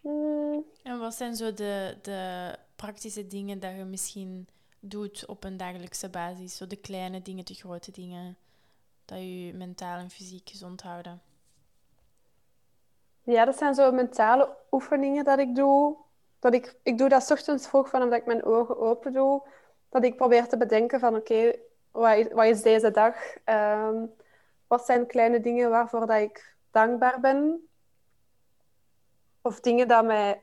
Hmm. 0.00 0.64
En 0.82 0.98
wat 0.98 1.14
zijn 1.14 1.36
zo 1.36 1.54
de, 1.54 1.96
de 2.02 2.54
praktische 2.76 3.26
dingen 3.26 3.60
dat 3.60 3.76
je 3.76 3.84
misschien 3.84 4.48
doet 4.80 5.26
op 5.26 5.44
een 5.44 5.56
dagelijkse 5.56 6.08
basis? 6.08 6.56
Zo 6.56 6.66
de 6.66 6.76
kleine 6.76 7.22
dingen, 7.22 7.44
de 7.44 7.54
grote 7.54 7.90
dingen? 7.90 8.36
dat 9.08 9.18
je 9.18 9.52
mentaal 9.54 9.98
en 9.98 10.10
fysiek 10.10 10.48
gezond 10.48 10.82
houden? 10.82 11.22
Ja, 13.22 13.44
dat 13.44 13.58
zijn 13.58 13.74
zo 13.74 13.92
mentale 13.92 14.56
oefeningen 14.70 15.24
dat 15.24 15.38
ik 15.38 15.54
doe. 15.54 15.96
Dat 16.38 16.54
ik, 16.54 16.76
ik 16.82 16.98
doe 16.98 17.08
dat 17.08 17.30
ochtends 17.30 17.68
vroeg 17.68 17.88
van 17.88 18.02
omdat 18.02 18.18
ik 18.18 18.26
mijn 18.26 18.44
ogen 18.44 18.78
open 18.78 19.12
doe. 19.12 19.42
Dat 19.88 20.04
ik 20.04 20.16
probeer 20.16 20.48
te 20.48 20.56
bedenken 20.56 21.00
van 21.00 21.16
oké, 21.16 21.54
wat, 21.90 22.16
is, 22.16 22.32
wat 22.32 22.44
is 22.44 22.62
deze 22.62 22.90
dag? 22.90 23.14
Ehm, 23.44 24.04
wat 24.66 24.84
zijn 24.84 25.06
kleine 25.06 25.40
dingen 25.40 25.70
waarvoor 25.70 26.06
dat 26.06 26.20
ik 26.20 26.54
dankbaar 26.70 27.20
ben? 27.20 27.67
Of 29.48 29.60
dingen 29.60 29.88
dat 29.88 30.04
mij, 30.04 30.42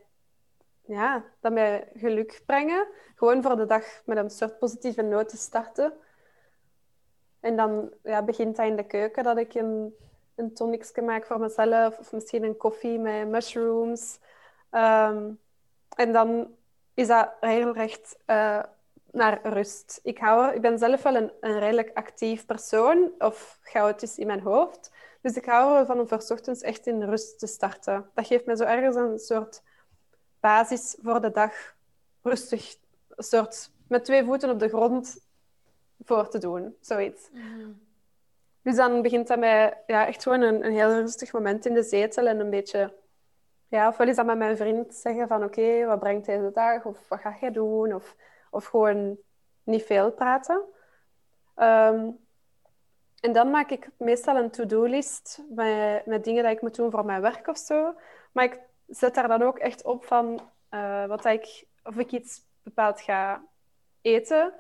ja, 0.86 1.24
dat 1.40 1.52
mij 1.52 1.88
geluk 1.94 2.42
brengen. 2.46 2.88
Gewoon 3.16 3.42
voor 3.44 3.56
de 3.56 3.66
dag 3.66 4.02
met 4.06 4.18
een 4.18 4.30
soort 4.30 4.60
positieve 4.60 5.02
noot 5.02 5.30
te 5.30 5.38
starten. 5.38 5.94
En 7.40 7.56
dan 7.56 7.94
ja, 8.04 8.24
begint 8.24 8.56
dat 8.56 8.66
in 8.66 8.76
de 8.76 8.86
keuken 8.86 9.24
dat 9.24 9.38
ik 9.38 9.54
een, 9.54 9.96
een 10.36 10.54
tonicje 10.54 11.02
maak 11.02 11.26
voor 11.26 11.40
mezelf. 11.40 12.00
Of 12.00 12.12
misschien 12.12 12.44
een 12.44 12.58
koffie 12.58 13.00
met 13.00 13.28
mushrooms. 13.28 14.20
Um, 14.72 15.40
en 15.96 16.12
dan 16.12 16.56
is 16.94 17.08
dat 17.08 17.34
heel 17.40 17.74
recht 17.74 18.18
uh, 18.28 18.64
naar 19.12 19.40
rust. 19.44 20.00
Ik, 20.04 20.18
hou, 20.18 20.54
ik 20.54 20.62
ben 20.62 20.80
zelf 20.80 21.04
wel 21.04 21.16
een, 21.16 21.32
een 21.40 21.60
redelijk 21.60 21.92
actief 21.94 22.46
persoon, 22.46 23.12
of 23.18 23.60
chaotisch 23.62 24.18
in 24.18 24.28
mijn 24.28 24.42
hoofd. 24.42 24.92
Dus 25.26 25.36
ik 25.36 25.46
hou 25.46 25.78
ervan 25.78 26.00
om 26.00 26.08
voor 26.08 26.26
ochtends 26.30 26.62
echt 26.62 26.88
in 26.88 27.04
rust 27.04 27.40
te 27.40 27.48
starten. 27.48 28.10
Dat 28.14 28.28
geeft 28.28 28.46
me 28.46 28.56
zo 28.56 28.64
ergens 28.64 28.96
een 28.96 29.20
soort 29.20 29.62
basis 30.40 30.96
voor 31.02 31.22
de 31.22 31.32
dag. 31.32 31.52
Rustig, 32.22 32.76
een 33.10 33.24
soort 33.24 33.72
met 33.88 34.06
twee 34.06 34.24
voeten 34.24 34.50
op 34.50 34.60
de 34.60 34.68
grond 34.68 35.18
voor 36.04 36.30
te 36.30 36.38
doen, 36.38 36.76
zoiets. 36.80 37.30
Mhm. 37.32 37.72
Dus 38.62 38.76
dan 38.76 39.02
begint 39.02 39.28
dat 39.28 39.40
mij 39.40 39.84
ja, 39.88 40.08
echt 40.08 40.24
gewoon 40.24 40.42
een, 40.42 40.66
een 40.66 40.74
heel 40.74 40.94
rustig 40.94 41.34
moment 41.34 41.66
in 41.66 41.74
de 41.74 41.84
zetel 41.84 42.28
en 42.28 42.40
een 42.40 42.50
beetje... 42.50 42.94
Ja, 43.68 43.88
ofwel 43.88 44.08
is 44.08 44.16
dat 44.16 44.26
met 44.26 44.38
mijn 44.38 44.58
vriend 44.58 44.96
zeggen 44.96 45.28
van 45.28 45.44
oké, 45.44 45.86
wat 45.86 46.00
brengt 46.00 46.26
deze 46.26 46.52
dag? 46.54 46.86
Of 46.86 47.08
wat 47.08 47.20
ga 47.20 47.38
jij 47.40 47.52
doen? 47.52 47.94
Of, 47.94 48.16
of 48.50 48.66
gewoon 48.66 49.18
niet 49.64 49.84
veel 49.84 50.12
praten. 50.12 50.62
Ehm, 51.56 52.10
en 53.26 53.34
dan 53.34 53.50
maak 53.50 53.70
ik 53.70 53.90
meestal 53.98 54.36
een 54.36 54.50
to-do-list 54.50 55.44
met, 55.50 56.06
met 56.06 56.24
dingen 56.24 56.44
die 56.44 56.54
ik 56.54 56.62
moet 56.62 56.76
doen 56.76 56.92
voor 56.92 57.06
mijn 57.06 57.22
werk 57.22 57.48
of 57.48 57.58
zo. 57.58 57.96
Maar 58.32 58.44
ik 58.44 58.60
zet 58.88 59.16
daar 59.16 59.28
dan 59.28 59.42
ook 59.42 59.58
echt 59.58 59.84
op 59.84 60.06
van 60.06 60.50
uh, 60.72 61.06
wat 61.06 61.26
ik, 61.26 61.66
of 61.84 61.98
ik 61.98 62.12
iets 62.12 62.42
bepaald 62.64 63.02
ga 63.02 63.44
eten 64.02 64.54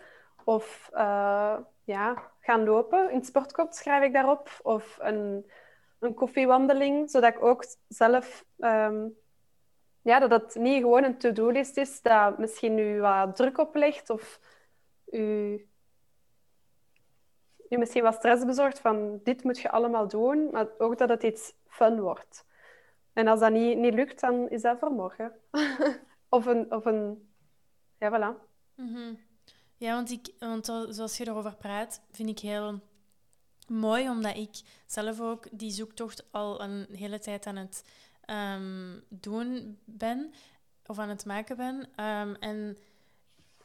of 0.43 0.89
uh, 0.93 1.57
ja, 1.83 2.31
gaan 2.39 2.63
lopen. 2.63 3.11
In 3.11 3.25
sportkop 3.25 3.73
schrijf 3.73 4.03
ik 4.03 4.13
daarop. 4.13 4.49
Of 4.61 4.97
een, 5.01 5.51
een 5.99 6.13
koffiewandeling, 6.13 7.09
zodat 7.09 7.35
ik 7.35 7.43
ook 7.43 7.65
zelf... 7.87 8.45
Um, 8.57 9.17
ja, 10.01 10.19
dat 10.19 10.31
het 10.31 10.55
niet 10.55 10.81
gewoon 10.81 11.03
een 11.03 11.17
to-do-list 11.17 11.77
is 11.77 12.01
dat 12.01 12.37
misschien 12.37 12.77
u 12.77 13.01
wat 13.01 13.35
druk 13.35 13.57
oplegt 13.57 14.09
of 14.09 14.39
u, 15.05 15.67
misschien 17.77 18.03
wat 18.03 18.13
stress 18.15 18.45
bezorgt 18.45 18.79
van 18.79 19.19
dit 19.23 19.43
moet 19.43 19.59
je 19.59 19.71
allemaal 19.71 20.07
doen, 20.07 20.49
maar 20.51 20.67
ook 20.77 20.97
dat 20.97 21.09
het 21.09 21.23
iets 21.23 21.53
fun 21.67 22.01
wordt. 22.01 22.45
En 23.13 23.27
als 23.27 23.39
dat 23.39 23.51
niet, 23.51 23.77
niet 23.77 23.93
lukt, 23.93 24.19
dan 24.19 24.49
is 24.49 24.61
dat 24.61 24.79
voor 24.79 24.91
morgen. 24.91 25.31
of, 26.29 26.45
een, 26.45 26.71
of 26.71 26.85
een... 26.85 27.29
Ja, 27.99 28.09
voilà. 28.11 28.49
Mm 28.75 29.19
Ja, 29.77 29.93
want, 29.93 30.11
ik, 30.11 30.33
want 30.39 30.65
zoals 30.89 31.17
je 31.17 31.27
erover 31.27 31.55
praat, 31.55 32.01
vind 32.11 32.29
ik 32.29 32.39
heel 32.39 32.81
mooi, 33.67 34.09
omdat 34.09 34.35
ik 34.35 34.61
zelf 34.85 35.21
ook 35.21 35.47
die 35.51 35.71
zoektocht 35.71 36.27
al 36.31 36.61
een 36.61 36.87
hele 36.91 37.19
tijd 37.19 37.45
aan 37.45 37.55
het 37.55 37.83
um, 38.29 39.03
doen 39.09 39.79
ben, 39.85 40.33
of 40.85 40.99
aan 40.99 41.09
het 41.09 41.25
maken 41.25 41.57
ben. 41.57 41.75
Um, 41.75 42.35
en 42.35 42.77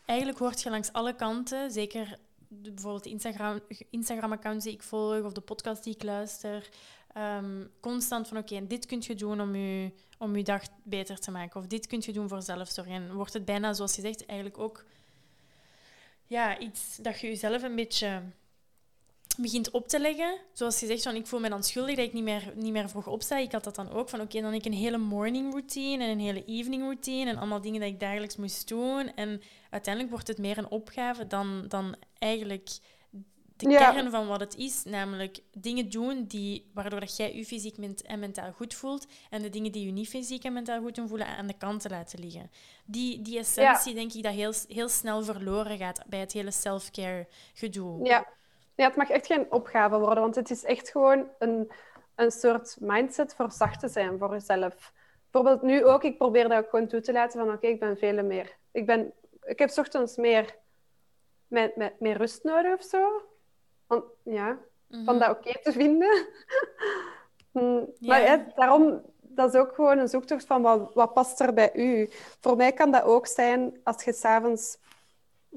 eigenlijk 0.05 0.39
hoort 0.39 0.63
je 0.63 0.71
langs 0.71 0.93
alle 0.93 1.15
kanten, 1.15 1.71
zeker 1.71 2.19
bijvoorbeeld 2.51 3.05
de 3.05 3.11
Instagram, 3.11 3.61
Instagram-accounts 3.91 4.65
die 4.65 4.73
ik 4.73 4.83
volg 4.83 5.25
of 5.25 5.33
de 5.33 5.41
podcast 5.41 5.85
die 5.85 5.95
ik 5.95 6.03
luister, 6.03 6.69
um, 7.17 7.71
constant 7.81 8.29
van 8.29 8.37
oké, 8.39 8.67
dit 8.67 8.87
kun 8.87 9.03
je 9.07 9.15
doen 9.15 9.41
om 9.41 9.55
je, 9.55 9.93
om 10.19 10.37
je 10.37 10.45
dag 10.45 10.63
beter 10.83 11.19
te 11.19 11.31
maken. 11.31 11.61
Of 11.61 11.67
dit 11.67 11.87
kun 11.87 12.03
je 12.05 12.13
doen 12.13 12.29
voor 12.29 12.43
zelfzorg. 12.43 12.87
En 12.87 13.13
wordt 13.13 13.33
het 13.33 13.45
bijna, 13.45 13.73
zoals 13.73 13.97
je 13.97 14.03
zegt, 14.03 14.27
eigenlijk 14.27 14.59
ook 14.59 14.85
ja, 16.27 16.59
iets 16.59 16.97
dat 16.97 17.21
je 17.21 17.27
jezelf 17.27 17.63
een 17.63 17.75
beetje 17.75 18.23
begint 19.41 19.71
op 19.71 19.89
te 19.89 20.01
leggen. 20.01 20.39
Zoals 20.53 20.81
je 20.81 20.87
zegt, 20.87 21.03
van, 21.03 21.15
ik 21.15 21.27
voel 21.27 21.41
me 21.41 21.49
dan 21.49 21.63
schuldig 21.63 21.97
dat 21.97 22.05
ik 22.05 22.13
niet 22.13 22.25
meer, 22.25 22.53
niet 22.55 22.73
meer 22.73 22.89
vroeg 22.89 23.07
opsta. 23.07 23.37
Ik 23.37 23.53
had 23.53 23.65
dat 23.65 23.75
dan 23.75 23.91
ook, 23.91 24.09
van 24.09 24.21
oké, 24.21 24.41
dan 24.41 24.53
heb 24.53 24.61
ik 24.61 24.73
een 24.73 24.79
hele 24.79 24.99
morning 24.99 25.51
routine 25.51 26.05
en 26.05 26.11
een 26.11 26.21
hele 26.21 26.45
evening 26.45 26.83
routine 26.83 27.31
en 27.31 27.37
allemaal 27.37 27.61
dingen 27.61 27.81
die 27.81 27.91
ik 27.91 28.01
dagelijks 28.01 28.37
moest 28.37 28.69
doen. 28.69 29.15
En 29.15 29.43
uiteindelijk 29.71 30.13
wordt 30.13 30.29
het 30.29 30.39
meer 30.39 30.59
een 30.59 30.71
opgave 30.71 31.27
dan, 31.27 31.65
dan 31.69 31.97
eigenlijk 32.19 32.69
de 33.69 33.77
kern 33.77 34.11
van 34.11 34.27
wat 34.27 34.41
het 34.41 34.57
is, 34.57 34.85
namelijk 34.85 35.41
dingen 35.53 35.91
doen 35.91 36.25
die, 36.25 36.71
waardoor 36.75 37.01
dat 37.01 37.17
jij 37.17 37.37
je 37.37 37.45
fysiek 37.45 37.77
en 38.03 38.19
mentaal 38.19 38.53
goed 38.53 38.75
voelt 38.75 39.07
en 39.31 39.43
de 39.43 39.51
dingen 39.51 39.73
die 39.73 39.87
je 39.87 39.93
niet 39.93 40.09
fysiek 40.09 40.45
en 40.45 40.53
mentaal 40.53 40.81
goed 40.81 40.95
doen 40.95 41.09
voelen 41.09 41.27
aan 41.27 41.47
de 41.47 41.59
kant 41.59 41.81
te 41.81 41.89
laten 41.89 42.19
liggen. 42.19 42.51
Die, 42.85 43.23
die 43.23 43.39
essentie 43.39 43.95
denk 43.95 44.13
ik 44.13 44.23
dat 44.23 44.33
heel, 44.33 44.53
heel 44.69 44.89
snel 44.89 45.23
verloren 45.23 45.79
gaat 45.79 46.03
bij 46.07 46.21
het 46.21 46.33
hele 46.33 46.51
self-care 46.51 47.29
gedoe. 47.55 48.07
Ja. 48.07 48.27
Het 48.89 48.97
mag 48.97 49.11
echt 49.11 49.27
geen 49.27 49.53
opgave 49.53 49.99
worden, 49.99 50.23
want 50.23 50.35
het 50.35 50.51
is 50.51 50.65
echt 50.65 50.91
gewoon 50.91 51.29
een, 51.39 51.71
een 52.15 52.31
soort 52.31 52.77
mindset 52.81 53.35
voor 53.35 53.53
zacht 53.53 53.81
te 53.81 53.89
zijn 53.89 54.19
voor 54.19 54.31
jezelf. 54.31 54.93
Bijvoorbeeld 55.31 55.63
nu 55.63 55.85
ook, 55.85 56.05
ik 56.05 56.19
probeer 56.19 56.49
dat 56.49 56.59
ook 56.59 56.71
gewoon 56.71 56.87
toe 56.87 57.01
te 57.01 57.13
laten 57.13 57.41
van 57.41 57.55
oké, 57.55 57.67
ik 57.67 57.81
ben 57.81 57.97
veel 57.97 58.25
meer. 58.25 58.57
Ik, 58.73 58.87
ben, 58.87 59.13
ik 59.43 59.59
heb 59.59 59.71
ochtends 59.79 60.17
meer, 60.17 60.57
met, 61.47 61.77
met, 61.77 62.01
meer 62.01 62.17
rust 62.17 62.45
nodig 62.45 62.75
of 62.75 62.83
zo 62.83 63.23
ja, 64.23 64.59
mm 64.87 65.05
van 65.05 65.19
dat 65.19 65.31
oké 65.31 65.61
te 65.63 65.73
vinden. 65.73 66.11
Mm, 67.53 67.93
maar 68.01 68.21
ja, 68.21 68.47
daarom, 68.55 69.03
dat 69.21 69.55
is 69.55 69.61
ook 69.61 69.75
gewoon 69.75 69.99
een 69.99 70.09
zoektocht 70.09 70.47
van 70.47 70.63
wat, 70.63 70.95
wat 70.95 71.13
past 71.13 71.41
er 71.41 71.55
bij 71.55 71.71
u. 71.75 72.09
Voor 72.41 72.57
mij 72.57 72.73
kan 72.73 72.91
dat 72.91 73.03
ook 73.03 73.27
zijn 73.27 73.81
als 73.85 74.05
je 74.05 74.13
s'avonds 74.13 74.79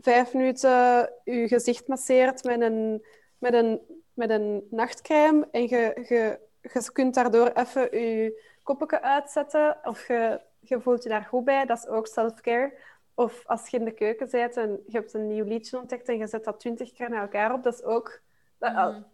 vijf 0.02 0.34
minuten 0.34 1.10
je 1.24 1.48
gezicht 1.48 1.88
masseert 1.88 2.44
met 2.44 2.62
een, 2.62 3.06
met 3.38 3.54
een, 3.54 3.82
met 4.14 4.30
een 4.30 4.68
nachtcrème 4.70 5.48
en 5.52 5.62
je, 5.62 6.06
je, 6.08 6.40
je 6.62 6.92
kunt 6.92 7.14
daardoor 7.14 7.48
even 7.48 8.00
je 8.00 8.44
koppetje 8.64 9.02
uitzetten 9.02 9.78
of 9.84 10.08
je, 10.08 10.42
je 10.60 10.82
voelt 10.82 11.04
je 11.04 11.10
daar 11.10 11.26
goed 11.26 11.44
bij. 11.44 11.66
Dat 11.66 11.78
is 11.78 11.88
ook 11.88 12.08
self-care. 12.08 12.74
Of 13.16 13.44
als 13.46 13.68
je 13.68 13.78
in 13.78 13.86
de 13.86 13.94
keuken 13.94 14.30
bent 14.30 14.58
en 14.58 14.84
je 14.86 14.98
hebt 14.98 15.14
een 15.14 15.28
nieuw 15.28 15.46
liedje 15.46 15.78
ontdekt 15.78 16.08
en 16.08 16.18
je 16.18 16.28
zet 16.28 16.44
dat 16.44 16.60
twintig 16.60 16.94
keer 16.94 17.10
naar 17.10 17.22
elkaar 17.22 17.54
op, 17.54 17.64
dat 17.64 17.74
is 17.74 17.84
ook... 17.84 18.22
Mm 18.60 19.06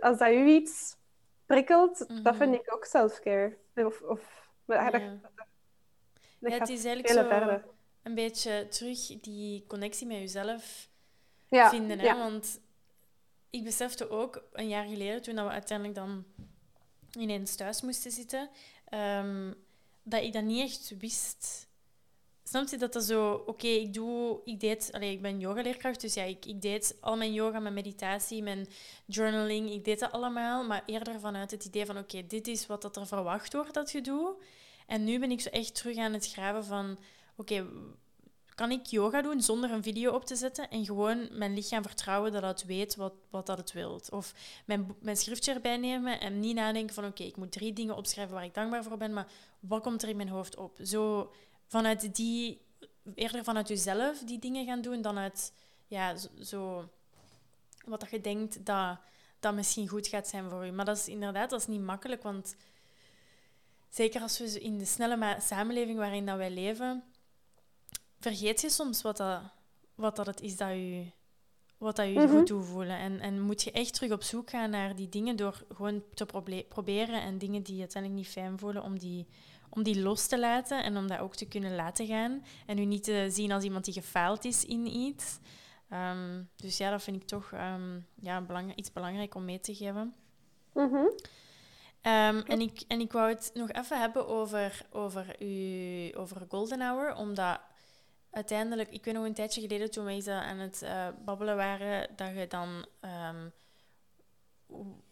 als 0.00 0.18
dat 0.18 0.28
u 0.28 0.46
iets 0.46 0.96
prikkelt, 1.46 1.98
dat 1.98 2.22
mhm. 2.22 2.34
vind 2.34 2.54
ik 2.54 2.74
ook 2.74 2.84
self-care. 2.84 3.56
Of, 3.74 4.00
of, 4.00 4.48
ja. 4.66 4.90
Dat, 4.90 5.02
ja, 6.38 6.58
het 6.58 6.68
is 6.68 6.84
eigenlijk 6.84 7.08
zo 7.08 7.28
verder. 7.28 7.64
Een 8.04 8.14
beetje 8.14 8.66
terug 8.70 9.20
die 9.20 9.64
connectie 9.66 10.06
met 10.06 10.16
jezelf 10.16 10.88
ja. 11.48 11.70
vinden. 11.70 11.98
Hè? 11.98 12.16
Want 12.16 12.60
ik 13.50 13.64
besefte 13.64 14.10
ook 14.10 14.44
een 14.52 14.68
jaar 14.68 14.86
geleden, 14.86 15.22
toen 15.22 15.34
we 15.34 15.48
uiteindelijk 15.48 15.98
dan 15.98 16.24
ineens 17.18 17.54
thuis 17.54 17.82
moesten 17.82 18.10
zitten, 18.10 18.50
um, 18.90 19.54
dat 20.02 20.22
ik 20.22 20.32
dat 20.32 20.44
niet 20.44 20.60
echt 20.60 20.94
wist 20.98 21.68
Snap 22.48 22.68
je 22.68 22.78
dat 22.78 22.92
dat 22.92 23.04
zo... 23.04 23.42
Oké, 23.46 23.66
ik 23.66 23.94
doe... 23.94 24.40
Ik 24.44 24.60
deed... 24.60 24.88
Allee, 24.92 25.12
ik 25.12 25.22
ben 25.22 25.40
yogaleerkracht, 25.40 26.00
dus 26.00 26.14
ja, 26.14 26.22
ik, 26.22 26.46
ik 26.46 26.62
deed 26.62 26.96
al 27.00 27.16
mijn 27.16 27.32
yoga, 27.32 27.58
mijn 27.58 27.74
meditatie, 27.74 28.42
mijn 28.42 28.66
journaling. 29.06 29.70
Ik 29.70 29.84
deed 29.84 29.98
dat 29.98 30.12
allemaal, 30.12 30.64
maar 30.64 30.82
eerder 30.86 31.20
vanuit 31.20 31.50
het 31.50 31.64
idee 31.64 31.86
van... 31.86 31.98
Oké, 31.98 32.26
dit 32.26 32.48
is 32.48 32.66
wat 32.66 32.82
dat 32.82 32.96
er 32.96 33.06
verwacht 33.06 33.52
wordt 33.52 33.74
dat 33.74 33.92
je 33.92 34.00
doet. 34.00 34.42
En 34.86 35.04
nu 35.04 35.18
ben 35.18 35.30
ik 35.30 35.40
zo 35.40 35.48
echt 35.48 35.74
terug 35.74 35.96
aan 35.96 36.12
het 36.12 36.32
graven 36.32 36.64
van... 36.64 36.98
Oké, 37.36 37.66
kan 38.54 38.70
ik 38.70 38.86
yoga 38.86 39.22
doen 39.22 39.42
zonder 39.42 39.70
een 39.70 39.82
video 39.82 40.12
op 40.12 40.24
te 40.24 40.36
zetten 40.36 40.70
en 40.70 40.84
gewoon 40.84 41.28
mijn 41.38 41.54
lichaam 41.54 41.82
vertrouwen 41.82 42.32
dat 42.32 42.42
het 42.42 42.64
weet 42.64 42.96
wat, 42.96 43.12
wat 43.30 43.46
dat 43.46 43.58
het 43.58 43.72
wilt? 43.72 44.10
Of 44.10 44.34
mijn, 44.64 44.96
mijn 45.00 45.16
schriftje 45.16 45.52
erbij 45.52 45.76
nemen 45.76 46.20
en 46.20 46.40
niet 46.40 46.54
nadenken 46.54 46.94
van 46.94 47.04
oké, 47.04 47.22
ik 47.22 47.36
moet 47.36 47.52
drie 47.52 47.72
dingen 47.72 47.96
opschrijven 47.96 48.34
waar 48.34 48.44
ik 48.44 48.54
dankbaar 48.54 48.84
voor 48.84 48.96
ben, 48.96 49.12
maar 49.12 49.26
wat 49.60 49.82
komt 49.82 50.02
er 50.02 50.08
in 50.08 50.16
mijn 50.16 50.28
hoofd 50.28 50.56
op? 50.56 50.78
Zo 50.82 51.32
vanuit 51.66 52.14
die, 52.14 52.60
eerder 53.14 53.44
vanuit 53.44 53.68
jezelf 53.68 54.18
die 54.18 54.38
dingen 54.38 54.66
gaan 54.66 54.80
doen 54.80 55.02
dan 55.02 55.18
uit 55.18 55.52
ja, 55.86 56.16
zo, 56.42 56.88
wat 57.84 58.00
dat 58.00 58.10
je 58.10 58.20
denkt 58.20 58.66
dat, 58.66 58.98
dat 59.40 59.54
misschien 59.54 59.88
goed 59.88 60.06
gaat 60.06 60.28
zijn 60.28 60.50
voor 60.50 60.64
je. 60.64 60.72
Maar 60.72 60.84
dat 60.84 60.96
is 60.96 61.08
inderdaad 61.08 61.50
dat 61.50 61.60
is 61.60 61.66
niet 61.66 61.80
makkelijk, 61.80 62.22
want 62.22 62.56
zeker 63.88 64.20
als 64.20 64.38
we 64.38 64.60
in 64.60 64.78
de 64.78 64.84
snelle 64.84 65.36
samenleving 65.40 65.98
waarin 65.98 66.26
dat 66.26 66.36
wij 66.36 66.50
leven, 66.50 67.04
vergeet 68.24 68.60
je 68.60 68.70
soms 68.70 69.02
wat 69.02 69.16
dat, 69.16 69.40
wat 69.94 70.16
dat 70.16 70.26
het 70.26 70.40
is 70.40 70.56
dat 70.56 70.68
je, 70.68 71.04
wat 71.78 71.96
dat 71.96 72.06
je 72.06 72.18
mm 72.18 72.28
goed 72.28 72.46
doet 72.46 72.66
voelen. 72.66 72.98
En, 72.98 73.20
en 73.20 73.40
moet 73.40 73.62
je 73.62 73.70
echt 73.70 73.94
terug 73.94 74.12
op 74.12 74.22
zoek 74.22 74.50
gaan 74.50 74.70
naar 74.70 74.96
die 74.96 75.08
dingen 75.08 75.36
door 75.36 75.64
gewoon 75.74 76.02
te 76.14 76.26
proberen 76.68 77.22
en 77.22 77.38
dingen 77.38 77.62
die 77.62 77.74
je 77.74 77.80
uiteindelijk 77.80 78.22
niet 78.22 78.32
fijn 78.32 78.58
voelen, 78.58 78.82
om 78.82 78.98
die 78.98 79.26
om 79.68 79.82
die 79.82 80.02
los 80.02 80.26
te 80.26 80.38
laten 80.38 80.84
en 80.84 80.96
om 80.96 81.06
dat 81.06 81.18
ook 81.18 81.34
te 81.34 81.48
kunnen 81.48 81.74
laten 81.74 82.06
gaan. 82.06 82.44
En 82.66 82.78
u 82.78 82.84
niet 82.84 83.04
te 83.04 83.26
zien 83.30 83.52
als 83.52 83.64
iemand 83.64 83.84
die 83.84 83.94
gefaald 83.94 84.44
is 84.44 84.64
in 84.64 84.86
iets. 84.86 85.38
Ehm, 85.88 86.42
dus 86.56 86.76
ja, 86.76 86.90
dat 86.90 87.02
vind 87.02 87.22
ik 87.22 87.28
toch 87.28 87.52
um, 87.52 88.06
ja, 88.14 88.42
iets 88.74 88.92
belangrijk 88.92 89.34
om 89.34 89.44
mee 89.44 89.60
te 89.60 89.74
geven. 89.74 90.14
Mm 90.72 91.12
en, 92.02 92.60
ik, 92.60 92.82
en 92.88 93.00
ik 93.00 93.12
wou 93.12 93.28
het 93.28 93.50
nog 93.54 93.70
even 93.72 94.00
hebben 94.00 94.28
over, 94.28 94.86
over, 94.90 95.36
uw, 95.38 96.14
over 96.14 96.46
Golden 96.48 96.80
Hour, 96.80 97.16
omdat 97.16 97.60
uiteindelijk, 98.34 98.90
ik 98.90 99.04
weet 99.04 99.14
nog 99.14 99.24
een 99.24 99.34
tijdje 99.34 99.60
geleden 99.60 99.90
toen 99.90 100.04
wij 100.04 100.32
aan 100.32 100.58
het 100.58 100.82
uh, 100.82 101.08
babbelen 101.24 101.56
waren, 101.56 102.08
dat 102.16 102.34
je 102.34 102.46
dan 102.46 102.86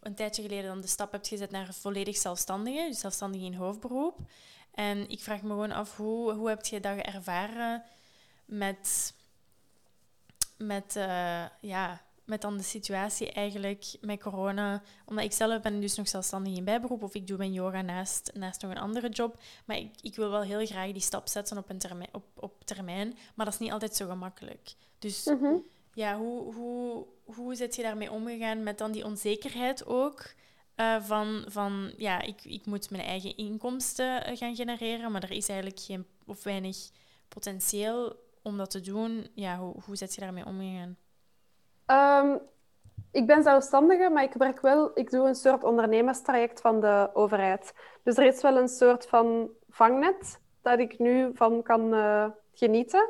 een 0.00 0.14
tijdje 0.14 0.42
geleden 0.42 0.64
dan 0.64 0.80
de 0.80 0.86
stap 0.86 1.12
hebt 1.12 1.28
gezet 1.28 1.50
naar 1.50 1.74
volledig 1.74 2.16
zelfstandige, 2.16 2.86
dus 2.88 2.98
zelfstandige 2.98 3.44
in 3.44 3.54
hoofdberoep. 3.54 4.18
En 4.74 5.08
ik 5.08 5.20
vraag 5.20 5.42
me 5.42 5.48
gewoon 5.48 5.72
af, 5.72 5.96
hoe, 5.96 6.32
hoe 6.32 6.48
heb 6.48 6.64
je 6.64 6.80
dat 6.80 6.98
ervaren 6.98 7.82
met 8.44 9.14
met, 10.62 10.96
uh, 10.96 11.44
ja, 11.60 12.00
met 12.24 12.40
dan 12.40 12.56
de 12.56 12.62
situatie 12.62 13.32
eigenlijk 13.32 13.96
met 14.00 14.20
corona. 14.20 14.82
Omdat 15.04 15.24
ik 15.24 15.32
zelf 15.32 15.60
ben 15.60 15.80
dus 15.80 15.96
nog 15.96 16.08
zelfstandig 16.08 16.56
in 16.56 16.64
bijberoep 16.64 17.02
of 17.02 17.14
ik 17.14 17.26
doe 17.26 17.36
mijn 17.36 17.52
yoga 17.52 17.82
naast, 17.82 18.30
naast 18.34 18.62
nog 18.62 18.70
een 18.70 18.78
andere 18.78 19.08
job. 19.08 19.42
Maar 19.64 19.76
ik, 19.76 19.90
ik 20.00 20.16
wil 20.16 20.30
wel 20.30 20.42
heel 20.42 20.66
graag 20.66 20.92
die 20.92 21.02
stap 21.02 21.28
zetten 21.28 21.58
op, 21.58 21.70
een 21.70 21.78
termijn, 21.78 22.08
op, 22.12 22.24
op 22.34 22.64
termijn. 22.64 23.16
Maar 23.34 23.44
dat 23.44 23.54
is 23.54 23.60
niet 23.60 23.72
altijd 23.72 23.96
zo 23.96 24.08
gemakkelijk. 24.08 24.74
Dus 24.98 25.24
mhm. 25.24 25.54
ja, 25.92 26.18
hoe, 26.18 26.54
hoe, 26.54 27.06
hoe 27.24 27.54
zit 27.54 27.76
je 27.76 27.82
daarmee 27.82 28.10
omgegaan 28.10 28.62
met 28.62 28.78
dan 28.78 28.92
die 28.92 29.04
onzekerheid 29.04 29.86
ook? 29.86 30.34
Uh, 30.76 31.02
van, 31.02 31.44
van 31.46 31.92
ja, 31.96 32.20
ik, 32.20 32.44
ik 32.44 32.66
moet 32.66 32.90
mijn 32.90 33.02
eigen 33.02 33.36
inkomsten 33.36 34.24
eh, 34.24 34.36
gaan 34.36 34.56
genereren, 34.56 35.12
maar 35.12 35.22
er 35.22 35.30
is 35.30 35.48
eigenlijk 35.48 35.80
geen 35.80 36.06
of 36.26 36.42
weinig 36.42 36.90
potentieel 37.28 38.16
om 38.42 38.56
dat 38.56 38.70
te 38.70 38.80
doen. 38.80 39.28
Ja, 39.34 39.58
hoe, 39.58 39.74
hoe 39.84 39.96
zit 39.96 40.14
je 40.14 40.20
daarmee 40.20 40.46
omgegaan? 40.46 40.96
Um, 41.86 42.40
ik 43.12 43.26
ben 43.26 43.42
zelfstandige, 43.42 44.10
maar 44.10 44.22
ik 44.22 44.32
werk 44.32 44.60
wel, 44.60 44.90
ik 44.94 45.10
doe 45.10 45.28
een 45.28 45.34
soort 45.34 45.64
ondernemerstraject 45.64 46.60
van 46.60 46.80
de 46.80 47.10
overheid. 47.12 47.74
Dus 48.02 48.16
er 48.16 48.24
is 48.24 48.42
wel 48.42 48.56
een 48.56 48.68
soort 48.68 49.06
van 49.06 49.50
vangnet 49.70 50.40
dat 50.62 50.78
ik 50.78 50.98
nu 50.98 51.30
van 51.34 51.62
kan 51.62 51.94
uh, 51.94 52.26
genieten. 52.52 53.08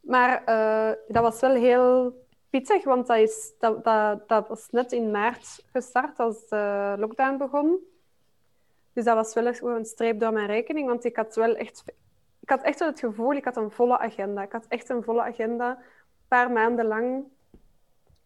Maar 0.00 0.42
uh, 0.48 0.96
dat 1.08 1.22
was 1.22 1.40
wel 1.40 1.54
heel 1.54 2.24
pittig, 2.50 2.84
want 2.84 3.06
dat, 3.06 3.16
is, 3.16 3.52
dat, 3.58 3.84
dat, 3.84 4.28
dat 4.28 4.48
was 4.48 4.70
net 4.70 4.92
in 4.92 5.10
maart 5.10 5.64
gestart 5.72 6.18
als 6.18 6.48
de 6.48 6.94
lockdown 6.98 7.36
begon. 7.36 7.78
Dus 8.92 9.04
dat 9.04 9.14
was 9.14 9.34
wel 9.34 9.76
een 9.76 9.84
streep 9.84 10.20
door 10.20 10.32
mijn 10.32 10.46
rekening, 10.46 10.88
want 10.88 11.04
ik 11.04 11.16
had 11.16 11.34
wel 11.34 11.54
echt... 11.54 11.84
Ik 12.40 12.48
had 12.52 12.62
echt 12.62 12.78
wel 12.78 12.88
het 12.88 13.00
gevoel, 13.00 13.32
ik 13.32 13.44
had 13.44 13.56
een 13.56 13.70
volle 13.70 13.98
agenda. 13.98 14.42
Ik 14.42 14.52
had 14.52 14.66
echt 14.68 14.88
een 14.88 15.02
volle 15.02 15.22
agenda. 15.22 15.70
Een 15.70 16.28
paar 16.28 16.50
maanden 16.50 16.86
lang 16.86 17.24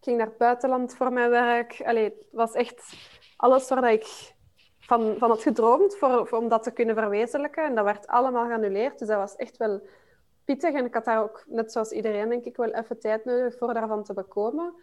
ik 0.01 0.07
ging 0.07 0.17
naar 0.17 0.27
het 0.27 0.37
buitenland 0.37 0.95
voor 0.95 1.13
mijn 1.13 1.29
werk. 1.29 1.81
Allee, 1.85 2.03
het 2.03 2.25
was 2.31 2.53
echt 2.53 2.93
alles 3.37 3.69
waar 3.69 3.91
ik 3.91 4.33
van, 4.79 5.15
van 5.17 5.29
had 5.29 5.41
gedroomd 5.41 5.97
voor, 5.97 6.29
om 6.31 6.47
dat 6.47 6.63
te 6.63 6.71
kunnen 6.71 6.95
verwezenlijken. 6.95 7.63
En 7.63 7.75
dat 7.75 7.85
werd 7.85 8.07
allemaal 8.07 8.45
geannuleerd. 8.45 8.99
Dus 8.99 9.07
dat 9.07 9.17
was 9.17 9.35
echt 9.35 9.57
wel 9.57 9.81
pittig. 10.45 10.73
En 10.73 10.85
ik 10.85 10.93
had 10.93 11.05
daar 11.05 11.21
ook, 11.21 11.43
net 11.47 11.71
zoals 11.71 11.91
iedereen, 11.91 12.29
denk 12.29 12.45
ik, 12.45 12.55
wel 12.55 12.71
even 12.71 12.99
tijd 12.99 13.25
nodig 13.25 13.57
voor 13.57 13.73
daarvan 13.73 14.03
te 14.03 14.13
bekomen. 14.13 14.73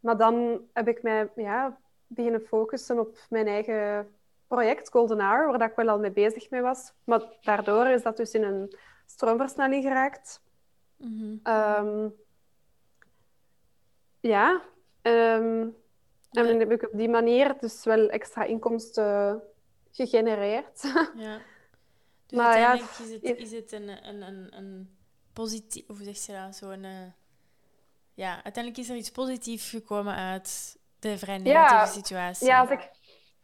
Maar 0.00 0.16
dan 0.16 0.60
heb 0.72 0.88
ik 0.88 1.02
mij 1.02 1.30
ja, 1.34 1.78
beginnen 2.06 2.40
focussen 2.40 2.98
op 2.98 3.18
mijn 3.28 3.46
eigen 3.46 4.14
project, 4.46 4.90
Golden 4.90 5.20
Hour, 5.20 5.58
waar 5.58 5.70
ik 5.70 5.76
wel 5.76 5.88
al 5.88 5.98
mee 5.98 6.12
bezig 6.12 6.50
mee 6.50 6.60
was. 6.60 6.92
Maar 7.04 7.22
daardoor 7.40 7.86
is 7.86 8.02
dat 8.02 8.16
dus 8.16 8.32
in 8.32 8.42
een 8.42 8.76
stroomversnelling 9.06 9.82
geraakt. 9.82 10.42
Mm 10.96 11.40
ja. 14.20 14.62
Um, 15.02 15.76
en 16.30 16.46
dan 16.46 16.58
heb 16.58 16.70
ik 16.70 16.82
op 16.82 16.98
die 16.98 17.08
manier 17.08 17.56
dus 17.60 17.84
wel 17.84 18.08
extra 18.08 18.44
inkomsten 18.44 19.42
gegenereerd. 19.90 20.82
Ja. 21.16 21.40
Dus 22.26 22.38
maar 22.38 22.52
uiteindelijk 22.52 22.92
ja, 22.92 23.04
is 23.04 23.12
het, 23.12 23.38
is 23.38 23.52
het 23.52 23.72
een, 23.72 23.88
een, 24.08 24.22
een, 24.22 24.56
een 24.56 24.98
positief... 25.32 25.86
Hoe 25.86 26.02
zeg 26.02 26.26
je 26.26 26.32
dat? 26.32 26.56
Zo'n... 26.56 26.84
Uh, 26.84 27.06
ja, 28.14 28.32
uiteindelijk 28.44 28.78
is 28.78 28.88
er 28.88 28.96
iets 28.96 29.10
positiefs 29.10 29.70
gekomen 29.70 30.14
uit 30.14 30.78
de 30.98 31.18
vrij 31.18 31.38
negatieve 31.38 31.74
ja, 31.74 31.86
situatie. 31.86 32.46
Ja, 32.46 32.60
als 32.60 32.70
ik, 32.70 32.90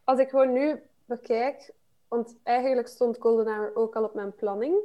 als 0.05 0.19
ik 0.19 0.29
gewoon 0.29 0.53
nu 0.53 0.83
bekijk... 1.05 1.75
Want 2.09 2.37
eigenlijk 2.43 2.89
stond 2.89 3.19
Golden 3.21 3.47
Hour 3.47 3.75
ook 3.75 3.97
al 3.97 4.05
op 4.05 4.15
mijn 4.15 4.35
planning. 4.35 4.77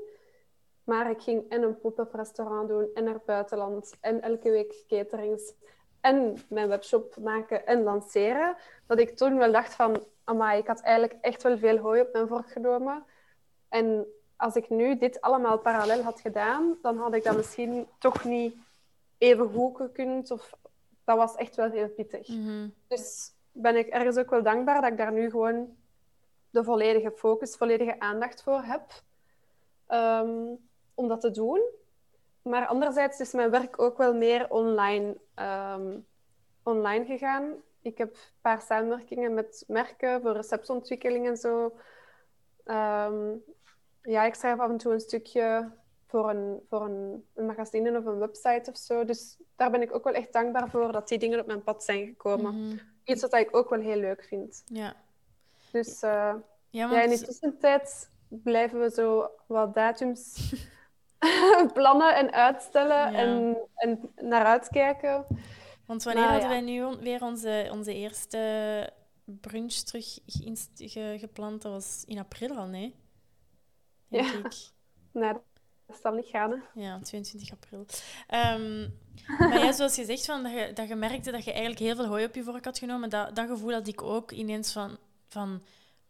Maar 0.84 1.10
ik 1.10 1.22
ging 1.22 1.50
en 1.50 1.64
een 1.64 1.80
pop-up 1.80 2.14
restaurant 2.14 2.68
doen 2.68 2.90
en 2.94 3.04
naar 3.04 3.14
het 3.14 3.26
buitenland. 3.26 3.94
En 4.00 4.22
elke 4.22 4.50
week 4.50 4.84
caterings 4.88 5.54
en 6.02 6.38
mijn 6.50 6.68
webshop 6.68 7.16
maken 7.18 7.66
en 7.66 7.84
lanceren, 7.84 8.56
dat 8.86 9.00
ik 9.00 9.18
toen 9.18 9.38
wel 9.38 9.52
dacht 9.52 9.74
van, 9.74 10.04
amai, 10.24 10.60
ik 10.60 10.68
had 10.68 10.82
eigenlijk 10.82 11.18
echt 11.22 11.44
wel 11.44 11.58
veel 11.58 11.78
hooi 11.78 12.02
op 12.02 12.14
mijn 12.14 12.28
vork 12.28 12.52
genomen. 12.52 13.04
En 13.70 14.06
als 14.36 14.56
ik 14.56 14.70
nu 14.70 14.98
dit 14.98 15.22
allemaal 15.22 15.58
parallel 15.60 16.02
had 16.02 16.20
gedaan, 16.20 16.78
dan 16.82 16.98
had 16.98 17.14
ik 17.14 17.24
dat 17.24 17.36
misschien 17.36 17.88
toch 17.98 18.24
niet 18.24 18.56
even 19.18 19.50
goed 19.50 19.76
gekund. 19.76 20.32
Of 20.32 20.54
dat 21.04 21.18
was 21.18 21.36
echt 21.36 21.56
wel 21.56 21.70
heel 21.70 21.90
pittig. 21.90 22.28
Mhm. 22.28 22.68
Dus 22.88 23.32
ben 23.52 23.76
ik 23.76 23.88
ergens 23.88 24.18
ook 24.18 24.30
wel 24.30 24.44
dankbaar 24.44 24.82
dat 24.82 24.92
ik 24.92 24.98
daar 24.98 25.12
nu 25.12 25.30
gewoon 25.30 25.76
de 26.50 26.64
volledige 26.64 27.12
focus, 27.12 27.56
volledige 27.56 28.00
aandacht 28.00 28.44
voor 28.44 28.62
heb. 28.62 28.84
Ehm, 29.88 30.56
om 30.94 31.08
dat 31.08 31.22
te 31.22 31.32
doen. 31.32 31.62
Maar 32.42 32.68
anderzijds 32.68 33.20
is 33.20 33.32
mijn 33.32 33.50
werk 33.50 33.82
ook 33.82 33.98
wel 33.98 34.14
meer 34.14 34.50
online, 34.50 35.18
ehm, 35.34 36.00
online 36.64 37.06
gegaan. 37.06 37.54
Ik 37.82 37.98
heb 37.98 38.10
een 38.10 38.42
paar 38.42 38.62
samenwerkingen 38.62 39.34
met 39.34 39.64
merken 39.68 40.22
voor 40.22 40.34
receptontwikkeling 40.34 41.28
en 41.28 41.38
zo. 41.38 41.76
Ehm, 42.64 43.36
ja, 44.02 44.24
ik 44.24 44.34
schrijf 44.34 44.60
af 44.60 44.70
en 44.70 44.78
toe 44.78 44.94
een 44.94 45.00
stukje 45.00 45.72
voor 46.08 46.30
een, 46.30 46.62
voor 46.70 46.82
een, 46.82 47.26
een, 47.34 47.46
magazine 47.46 47.98
of 47.98 48.06
een 48.06 48.20
website 48.20 48.70
of 48.72 48.78
zo. 48.78 49.06
Dus 49.06 49.38
daar 49.56 49.72
ben 49.72 49.82
ik 49.82 49.96
ook 49.96 50.04
wel 50.04 50.14
echt 50.14 50.34
dankbaar 50.34 50.70
voor 50.70 50.92
dat 50.92 51.08
die 51.08 51.20
dingen 51.20 51.40
op 51.40 51.46
mijn 51.46 51.64
pad 51.64 51.84
zijn 51.84 52.06
gekomen. 52.06 52.56
Mhm. 52.56 52.78
Iets 53.04 53.22
wat 53.22 53.34
ik 53.34 53.56
ook 53.56 53.70
wel 53.70 53.80
heel 53.80 54.00
leuk 54.00 54.24
vind. 54.24 54.64
Ja. 54.66 54.96
Dus 55.72 56.04
uh, 56.04 56.34
ja, 56.70 56.90
want... 56.90 56.92
ja, 56.92 57.02
in 57.02 57.10
de 57.10 57.26
tussentijd 57.26 58.10
blijven 58.30 58.80
we 58.80 58.90
zo 58.90 59.32
wat 59.48 59.74
datums 59.74 60.54
plannen 61.74 62.16
en 62.16 62.32
uitstellen 62.32 63.14
en, 63.14 63.58
en 63.76 64.12
naar 64.16 64.46
uitkijken. 64.46 65.26
Want 65.86 66.04
wanneer 66.04 66.24
hadden 66.24 66.50
wij 66.50 66.62
nu 66.62 66.86
weer 67.00 67.22
onze, 67.22 67.70
onze 67.72 67.94
eerste 67.94 68.90
brunch 69.26 69.74
terug 69.74 70.20
gepland? 71.20 71.62
Dat 71.62 71.72
was 71.72 72.04
in 72.08 72.20
april 72.20 72.58
al, 72.58 72.66
nee? 72.66 72.96
Denk 74.08 74.26
ja. 74.26 74.38
Ik. 74.38 74.54
Nee, 75.14 75.34
dat 75.88 76.00
zal 76.02 76.14
niet 76.14 76.28
gaan, 76.28 76.52
hè? 76.52 76.82
Ja, 76.82 77.00
22 77.00 77.52
april. 77.52 77.86
Um, 78.60 79.00
maar 79.38 79.60
ja, 79.60 79.72
zoals 79.72 79.96
je 79.96 80.06
zegt, 80.06 80.26
van, 80.26 80.44
dat, 80.44 80.52
je, 80.52 80.74
dat 80.74 80.88
je 80.88 80.96
merkte 80.96 81.32
dat 81.32 81.44
je 81.44 81.52
eigenlijk 81.52 81.82
heel 81.82 81.96
veel 81.96 82.06
hooi 82.06 82.26
op 82.26 82.36
je 82.36 82.44
vork 82.44 82.66
had 82.66 82.78
genomen, 82.78 83.10
dat, 83.10 83.36
dat 83.36 83.48
gevoel 83.48 83.74
had 83.74 83.88
ik 83.88 84.02
ook 84.02 84.32
ineens 84.32 84.72
van... 84.72 84.98
van 85.28 85.62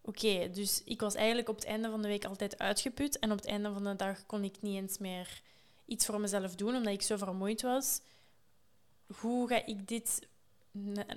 Oké, 0.02 0.50
dus 0.50 0.82
ik 0.84 1.02
was 1.02 1.16
eigenlijk 1.16 1.50
op 1.50 1.56
het 1.56 1.66
einde 1.66 1.90
van 1.90 2.02
de 2.02 2.08
week 2.08 2.26
altijd 2.26 2.58
uitgeput. 2.58 3.20
En 3.20 3.32
op 3.32 3.38
het 3.38 3.48
einde 3.48 3.74
van 3.74 3.84
de 3.84 3.96
dag 3.96 4.26
kon 4.26 4.44
ik 4.44 4.62
niet 4.62 4.76
eens 4.76 4.98
meer 4.98 5.42
iets 5.86 6.06
voor 6.06 6.20
mezelf 6.20 6.56
doen, 6.56 6.76
omdat 6.76 6.94
ik 6.94 7.02
zo 7.02 7.18
vermoeid 7.18 7.62
was. 7.62 8.02
Hoe 9.20 9.48
ga 9.48 9.66
ik 9.66 9.88
dit, 9.88 10.28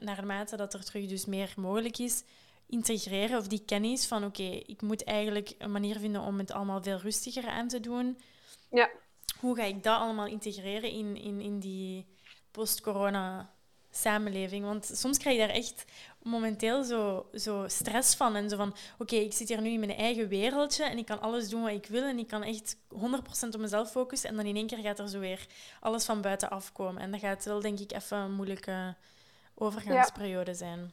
naarmate 0.00 0.56
dat 0.56 0.74
er 0.74 0.84
terug 0.84 1.06
dus 1.06 1.24
meer 1.24 1.52
mogelijk 1.56 1.98
is, 1.98 2.22
integreren? 2.66 3.38
Of 3.38 3.48
die 3.48 3.64
kennis 3.64 4.06
van, 4.06 4.24
oké, 4.24 4.42
ik 4.66 4.82
moet 4.82 5.04
eigenlijk 5.04 5.54
een 5.58 5.72
manier 5.72 5.98
vinden 5.98 6.20
om 6.20 6.38
het 6.38 6.50
allemaal 6.50 6.82
veel 6.82 6.98
rustiger 6.98 7.46
aan 7.46 7.68
te 7.68 7.80
doen. 7.80 8.18
Ja. 8.70 8.90
Hoe 9.40 9.56
ga 9.56 9.62
ik 9.62 9.82
dat 9.82 10.00
allemaal 10.00 10.26
integreren 10.26 10.90
in, 10.90 11.16
in, 11.16 11.40
in 11.40 11.58
die 11.58 12.06
post-corona 12.50 13.53
samenleving. 13.96 14.64
Want 14.64 14.90
soms 14.92 15.18
krijg 15.18 15.36
je 15.36 15.46
daar 15.46 15.56
echt 15.56 15.84
momenteel 16.22 16.82
zo, 16.82 17.26
zo 17.32 17.64
stress 17.66 18.16
van. 18.16 18.36
En 18.36 18.48
zo 18.48 18.56
van, 18.56 18.74
oké, 18.98 19.14
ik 19.14 19.32
zit 19.32 19.48
hier 19.48 19.60
nu 19.60 19.70
in 19.70 19.80
mijn 19.80 19.96
eigen 19.96 20.28
wereldje 20.28 20.84
en 20.84 20.98
ik 20.98 21.06
kan 21.06 21.20
alles 21.20 21.48
doen 21.48 21.62
wat 21.62 21.70
ik 21.70 21.86
wil. 21.86 22.02
En 22.02 22.18
ik 22.18 22.28
kan 22.28 22.42
echt 22.42 22.76
100% 22.76 22.98
op 23.54 23.60
mezelf 23.60 23.90
focussen. 23.90 24.30
En 24.30 24.36
dan 24.36 24.46
in 24.46 24.56
één 24.56 24.66
keer 24.66 24.78
gaat 24.78 24.98
er 24.98 25.08
zo 25.08 25.18
weer 25.18 25.46
alles 25.80 26.04
van 26.04 26.20
buiten 26.20 26.50
afkomen. 26.50 27.02
En 27.02 27.10
dat 27.10 27.20
gaat 27.20 27.44
wel, 27.44 27.60
denk 27.60 27.78
ik, 27.78 27.92
even 27.92 28.18
een 28.18 28.32
moeilijke 28.34 28.94
overgangsperiode 29.54 30.54
zijn. 30.54 30.92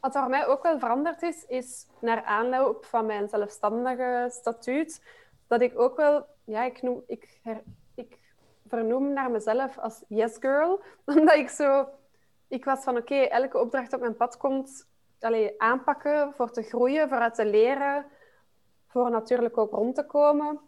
Wat 0.00 0.12
voor 0.12 0.28
mij 0.28 0.46
ook 0.46 0.62
wel 0.62 0.78
veranderd 0.78 1.22
is, 1.22 1.44
is 1.46 1.86
naar 2.00 2.22
aanloop 2.24 2.84
van 2.84 3.06
mijn 3.06 3.28
zelfstandige 3.28 4.28
statuut, 4.30 5.02
dat 5.46 5.60
ik 5.60 5.78
ook 5.78 5.96
wel, 5.96 6.26
ja, 6.44 6.64
ik 6.64 6.82
noem, 6.82 7.02
ik, 7.06 7.38
her, 7.42 7.62
ik 7.94 8.18
vernoem 8.68 9.12
naar 9.12 9.30
mezelf 9.30 9.78
als 9.78 10.02
yes 10.08 10.36
girl. 10.40 10.82
Omdat 11.04 11.34
ik 11.34 11.48
zo... 11.48 11.88
Ik 12.48 12.64
was 12.64 12.84
van, 12.84 12.96
oké, 12.96 13.14
elke 13.14 13.58
opdracht 13.58 13.92
op 13.92 14.00
mijn 14.00 14.16
pad 14.16 14.36
komt... 14.36 14.86
Allee, 15.20 15.54
aanpakken 15.60 16.32
voor 16.34 16.50
te 16.50 16.62
groeien, 16.62 17.08
voor 17.08 17.30
te 17.30 17.44
leren. 17.44 18.06
Voor 18.86 19.10
natuurlijk 19.10 19.58
ook 19.58 19.72
rond 19.72 19.94
te 19.94 20.06
komen. 20.06 20.60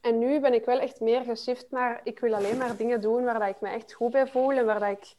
En 0.00 0.18
nu 0.18 0.40
ben 0.40 0.54
ik 0.54 0.64
wel 0.64 0.78
echt 0.78 1.00
meer 1.00 1.22
geshift 1.22 1.70
naar... 1.70 2.00
Ik 2.04 2.20
wil 2.20 2.34
alleen 2.34 2.56
maar 2.56 2.76
dingen 2.76 3.00
doen 3.00 3.24
waar 3.24 3.38
dat 3.38 3.48
ik 3.48 3.60
me 3.60 3.68
echt 3.68 3.92
goed 3.92 4.10
bij 4.10 4.26
voel. 4.26 4.50
En 4.50 4.66
waar 4.66 4.80
dat 4.80 4.88
ik, 4.88 5.14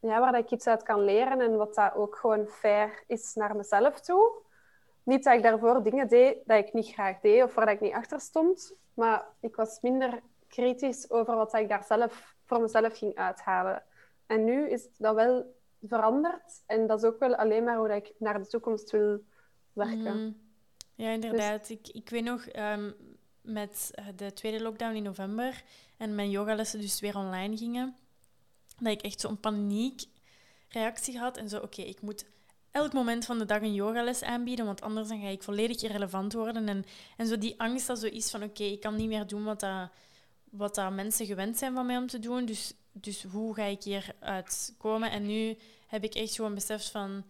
ja, 0.00 0.20
waar 0.20 0.32
dat 0.32 0.44
ik 0.44 0.50
iets 0.50 0.66
uit 0.66 0.82
kan 0.82 1.04
leren. 1.04 1.40
En 1.40 1.56
wat 1.56 1.74
dat 1.74 1.94
ook 1.94 2.16
gewoon 2.16 2.46
fair 2.46 3.04
is 3.06 3.34
naar 3.34 3.56
mezelf 3.56 4.00
toe. 4.00 4.32
Niet 5.02 5.24
dat 5.24 5.34
ik 5.34 5.42
daarvoor 5.42 5.82
dingen 5.82 6.08
deed 6.08 6.36
dat 6.44 6.58
ik 6.58 6.72
niet 6.72 6.92
graag 6.92 7.20
deed 7.20 7.42
of 7.42 7.54
waar 7.54 7.70
ik 7.70 7.80
niet 7.80 7.94
achter 7.94 8.20
stond. 8.20 8.74
Maar 8.94 9.24
ik 9.40 9.56
was 9.56 9.80
minder 9.80 10.20
kritisch 10.48 11.10
over 11.10 11.36
wat 11.36 11.54
ik 11.54 11.68
daar 11.68 11.84
zelf 11.84 12.34
voor 12.44 12.60
mezelf 12.60 12.98
ging 12.98 13.14
uithalen. 13.14 13.82
En 14.26 14.44
nu 14.44 14.70
is 14.70 14.88
dat 14.98 15.14
wel 15.14 15.54
veranderd. 15.82 16.62
En 16.66 16.86
dat 16.86 16.98
is 17.02 17.08
ook 17.08 17.18
wel 17.18 17.34
alleen 17.34 17.64
maar 17.64 17.76
hoe 17.76 17.94
ik 17.94 18.12
naar 18.18 18.42
de 18.42 18.46
toekomst 18.46 18.90
wil 18.90 19.20
werken. 19.72 20.16
Mhm. 20.16 20.30
Ja, 20.94 21.10
inderdaad. 21.10 21.68
Ik, 21.68 21.88
ik 21.88 22.08
weet 22.08 22.24
nog, 22.24 22.46
um, 22.56 22.94
met 23.46 23.90
eh, 23.94 24.06
de 24.16 24.32
tweede 24.32 24.62
lockdown 24.62 24.94
in 24.94 25.02
november 25.02 25.62
en 25.96 26.14
mijn 26.14 26.30
yogalessen 26.30 26.80
dus 26.80 27.00
weer 27.00 27.16
online 27.16 27.56
gingen, 27.56 27.96
dat 28.78 28.92
ik 28.92 29.02
echt 29.02 29.20
zo'n 29.20 29.40
paniekreactie 29.40 31.18
had 31.18 31.36
en 31.36 31.48
zo, 31.48 31.58
oké, 31.58 31.82
ik 31.82 32.00
moet 32.00 32.26
elk 32.70 32.92
moment 32.92 33.24
van 33.24 33.38
de 33.38 33.44
dag 33.44 33.62
een 33.62 33.74
yogales 33.74 34.22
aanbieden, 34.22 34.64
want 34.66 34.80
anders 34.80 35.08
dan 35.08 35.20
ga 35.20 35.28
ik 35.28 35.42
volledig 35.42 35.82
irrelevant 35.82 36.32
worden. 36.32 36.68
En, 36.68 36.84
en 37.16 37.26
zo 37.26 37.38
die 37.38 37.60
angst 37.60 37.86
dat 37.86 37.98
zo 37.98 38.06
is 38.06 38.30
van, 38.30 38.42
oké, 38.42 38.62
ik 38.62 38.80
kan 38.80 38.96
niet 38.96 39.08
meer 39.08 39.26
doen 39.26 39.44
wat, 39.44 39.60
dat, 39.60 39.90
wat 40.50 40.74
dat 40.74 40.92
mensen 40.92 41.26
gewend 41.26 41.58
zijn 41.58 41.74
van 41.74 41.86
mij 41.86 41.96
om 41.96 42.06
te 42.06 42.18
doen, 42.18 42.44
dus, 42.44 42.74
dus 43.00 43.22
hoe 43.22 43.54
ga 43.54 43.64
ik 43.64 43.82
hier 43.82 44.14
uitkomen? 44.18 45.10
En 45.10 45.26
nu 45.26 45.56
heb 45.86 46.04
ik 46.04 46.14
echt 46.14 46.34
gewoon 46.34 46.54
beseft 46.54 46.90
van 46.90 47.24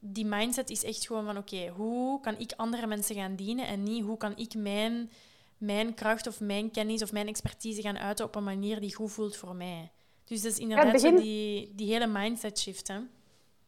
die 0.00 0.26
mindset 0.26 0.70
is 0.70 0.84
echt 0.84 1.06
gewoon 1.06 1.24
van 1.24 1.36
oké, 1.36 1.68
hoe 1.68 2.20
kan 2.20 2.38
ik 2.38 2.52
andere 2.56 2.86
mensen 2.86 3.14
gaan 3.14 3.36
dienen 3.36 3.66
en 3.66 3.82
niet 3.82 4.04
hoe 4.04 4.16
kan 4.16 4.36
ik 4.36 4.54
mijn, 4.54 5.10
mijn 5.58 5.94
kracht 5.94 6.26
of 6.26 6.40
mijn 6.40 6.70
kennis 6.70 7.02
of 7.02 7.12
mijn 7.12 7.28
expertise 7.28 7.82
gaan 7.82 7.98
uiten 7.98 8.24
op 8.24 8.34
een 8.34 8.44
manier 8.44 8.80
die 8.80 8.94
goed 8.94 9.12
voelt 9.12 9.36
voor 9.36 9.54
mij. 9.54 9.90
Dus 10.24 10.42
dat 10.42 10.52
is 10.52 10.58
inderdaad 10.58 11.00
die, 11.00 11.72
die 11.74 11.92
hele 11.92 12.06
mindset 12.06 12.58
shift. 12.58 12.88
Hè? 12.88 12.98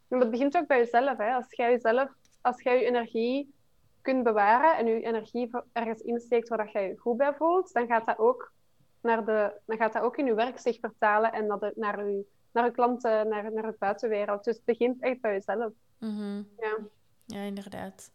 Maar 0.08 0.20
het 0.20 0.30
begint 0.30 0.56
ook 0.56 0.66
bij 0.66 0.78
jezelf. 0.78 1.16
Hè? 1.16 1.32
Als 1.34 1.46
jij 1.48 1.70
jezelf, 1.70 2.08
als 2.40 2.62
jij 2.62 2.78
je 2.78 2.86
energie 2.86 3.54
kunt 4.02 4.22
bewaren 4.22 4.76
en 4.76 4.86
je 4.86 5.02
energie 5.02 5.50
ergens 5.72 6.00
insteekt 6.00 6.48
waar 6.48 6.58
dat 6.58 6.72
jij 6.72 6.88
je 6.88 6.96
goed 6.96 7.16
bij 7.16 7.34
voelt, 7.34 7.72
dan 7.72 7.86
gaat 7.86 8.06
dat 8.06 8.18
ook, 8.18 8.52
naar 9.00 9.24
de, 9.24 9.52
dan 9.66 9.76
gaat 9.76 9.92
dat 9.92 10.02
ook 10.02 10.16
in 10.16 10.26
je 10.26 10.34
werk 10.34 10.58
zich 10.58 10.78
vertalen 10.80 11.32
en 11.32 11.46
naar, 11.46 11.58
de, 11.58 11.72
naar, 11.76 12.06
je, 12.06 12.24
naar 12.52 12.64
je 12.64 12.70
klanten, 12.70 13.28
naar, 13.28 13.52
naar 13.52 13.62
de 13.62 13.76
buitenwereld. 13.78 14.44
Dus 14.44 14.56
het 14.56 14.64
begint 14.64 15.02
echt 15.02 15.20
bij 15.20 15.32
jezelf. 15.32 15.72
Mhm. 15.98 16.42
Ja. 16.58 16.78
ja, 17.26 17.40
inderdaad. 17.40 18.10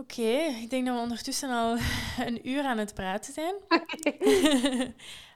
Oké, 0.00 0.36
ik 0.62 0.70
denk 0.70 0.86
dat 0.86 0.94
we 0.94 1.00
ondertussen 1.00 1.50
al 1.50 1.76
een 2.26 2.48
uur 2.48 2.62
aan 2.62 2.78
het 2.78 2.94
praten 2.94 3.32
zijn. 3.32 3.54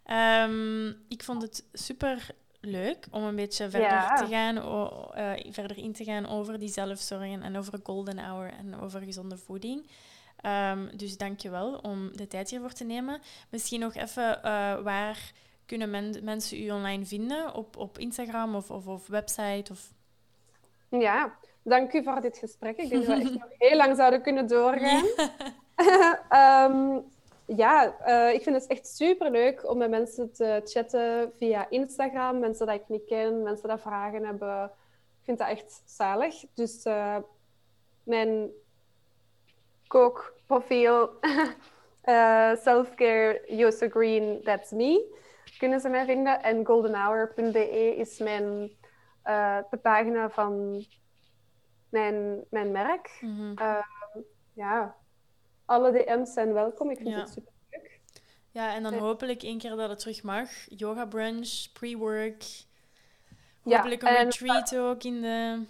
um, 0.50 0.88
ik 1.08 1.22
vond 1.22 1.42
het 1.42 1.64
super 1.72 2.26
leuk 2.60 3.06
om 3.10 3.22
een 3.22 3.36
beetje 3.36 3.70
verder, 3.70 4.16
te 4.16 4.26
gaan, 4.26 4.56
uh, 4.56 5.52
verder 5.52 5.78
in 5.78 5.92
te 5.92 6.04
gaan 6.04 6.26
over 6.26 6.58
die 6.58 6.68
zelfzorgen 6.68 7.42
en 7.42 7.56
over 7.56 7.78
golden 7.82 8.18
hour 8.18 8.52
en 8.52 8.80
over 8.80 9.00
gezonde 9.00 9.36
voeding. 9.36 9.86
Um, 10.46 10.90
dus 10.96 11.16
dank 11.16 11.40
je 11.40 11.50
wel 11.50 11.74
om 11.74 12.16
de 12.16 12.26
tijd 12.26 12.50
hiervoor 12.50 12.72
te 12.72 12.84
nemen. 12.84 13.20
Misschien 13.50 13.80
nog 13.80 13.94
even, 13.94 14.38
uh, 14.38 14.80
waar 14.82 15.32
kunnen 15.66 15.90
mensen 16.24 16.62
u 16.62 16.70
online 16.70 17.04
vinden? 17.04 17.54
Op, 17.54 17.76
op 17.76 17.98
Instagram 17.98 18.54
of, 18.54 18.70
of, 18.70 18.86
of 18.86 19.06
website? 19.06 19.72
Of... 19.72 19.92
Ja, 20.88 21.34
dank 21.62 21.92
u 21.92 22.02
voor 22.02 22.20
dit 22.20 22.38
gesprek. 22.38 22.76
Ik 22.76 22.88
denk 22.88 23.06
dat 23.06 23.16
we 23.16 23.22
echt 23.22 23.32
nog 23.40 23.48
heel 23.58 23.76
lang 23.76 23.96
zouden 23.96 24.22
kunnen 24.22 24.46
doorgaan. 24.46 25.04
um, 26.70 27.04
ja, 27.62 27.94
uh, 28.06 28.34
ik 28.34 28.42
vind 28.42 28.56
het 28.56 28.66
echt 28.66 28.88
super 28.88 29.30
leuk 29.30 29.70
om 29.70 29.78
met 29.78 29.90
mensen 29.90 30.32
te 30.32 30.60
chatten 30.64 31.32
via 31.36 31.70
Instagram. 31.70 32.38
Mensen 32.38 32.66
die 32.66 32.74
ik 32.74 32.88
niet 32.88 33.04
ken, 33.04 33.42
mensen 33.42 33.68
die 33.68 33.78
vragen 33.78 34.24
hebben. 34.24 34.64
Ik 35.18 35.24
vind 35.24 35.38
dat 35.38 35.48
echt 35.48 35.82
zalig. 35.84 36.44
Dus 36.54 36.84
uh, 36.86 37.16
mijn 38.02 38.50
kookprofiel, 39.86 41.10
uh, 42.04 42.56
selfcare, 42.64 43.42
Yosa 43.46 43.88
Green, 43.88 44.40
that's 44.42 44.70
me, 44.70 45.14
kunnen 45.58 45.80
ze 45.80 45.88
mij 45.88 46.04
vinden. 46.04 46.42
En 46.42 46.66
goldenhour.be 46.66 47.96
is 47.96 48.18
mijn, 48.18 48.70
de 49.70 49.78
pagina 49.82 50.30
van 50.30 50.84
mijn, 51.88 52.44
mijn 52.50 52.72
merk. 52.72 53.18
Mm 53.20 53.54
ja, 54.54 54.96
alle 55.64 55.92
DM's 55.92 56.32
zijn 56.32 56.52
welkom. 56.52 56.90
Ik 56.90 56.96
vind 56.96 57.14
het 57.14 57.28
super 57.28 57.52
leuk. 57.70 58.00
Ja, 58.50 58.74
en 58.74 58.82
dan 58.82 58.94
hopelijk 58.94 59.42
één 59.42 59.58
keer 59.58 59.76
dat 59.76 59.88
het 59.88 59.98
terug 59.98 60.22
mag. 60.22 60.50
Yoga 60.68 61.06
brunch, 61.06 61.72
pre-work. 61.72 62.44
Hopelijk 63.62 64.02
een 64.02 64.14
retreat 64.14 64.76
ook 64.76 65.02
in 65.02 65.20
de, 65.20 65.62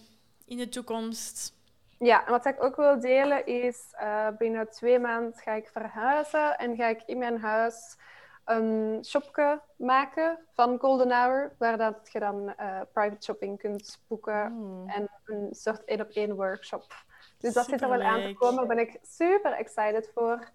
in 0.44 0.56
de 0.56 0.68
toekomst. 0.68 1.54
Ja, 1.98 2.26
en 2.26 2.30
wat 2.30 2.46
ik 2.46 2.62
ook 2.62 2.76
wil 2.76 3.00
delen 3.00 3.46
is, 3.46 3.94
uh, 4.00 4.28
binnen 4.38 4.70
twee 4.70 4.98
maanden 4.98 5.34
ga 5.34 5.52
ik 5.52 5.68
verhuizen 5.68 6.58
en 6.58 6.76
ga 6.76 6.86
ik 6.86 7.02
in 7.06 7.18
mijn 7.18 7.40
huis 7.40 7.96
een 8.44 9.04
shopje 9.04 9.60
maken 9.76 10.38
van 10.52 10.78
Golden 10.78 11.10
Hour, 11.10 11.54
waar 11.58 11.78
dat 11.78 12.08
je 12.12 12.18
dan 12.18 12.54
uh, 12.60 12.80
private 12.92 13.24
shopping 13.24 13.58
kunt 13.58 14.00
boeken 14.06 14.44
en 14.86 15.10
een 15.24 15.48
soort 15.50 15.84
één-op-één 15.84 16.34
workshop. 16.34 17.04
Dus 17.38 17.54
dat 17.54 17.64
zit 17.64 17.82
er 17.82 17.88
wel 17.88 18.02
aan 18.02 18.22
te 18.22 18.34
komen. 18.34 18.56
Daar 18.56 18.76
ben 18.76 18.86
ik 18.86 18.98
super 19.02 19.52
excited 19.52 20.10
voor. 20.14 20.50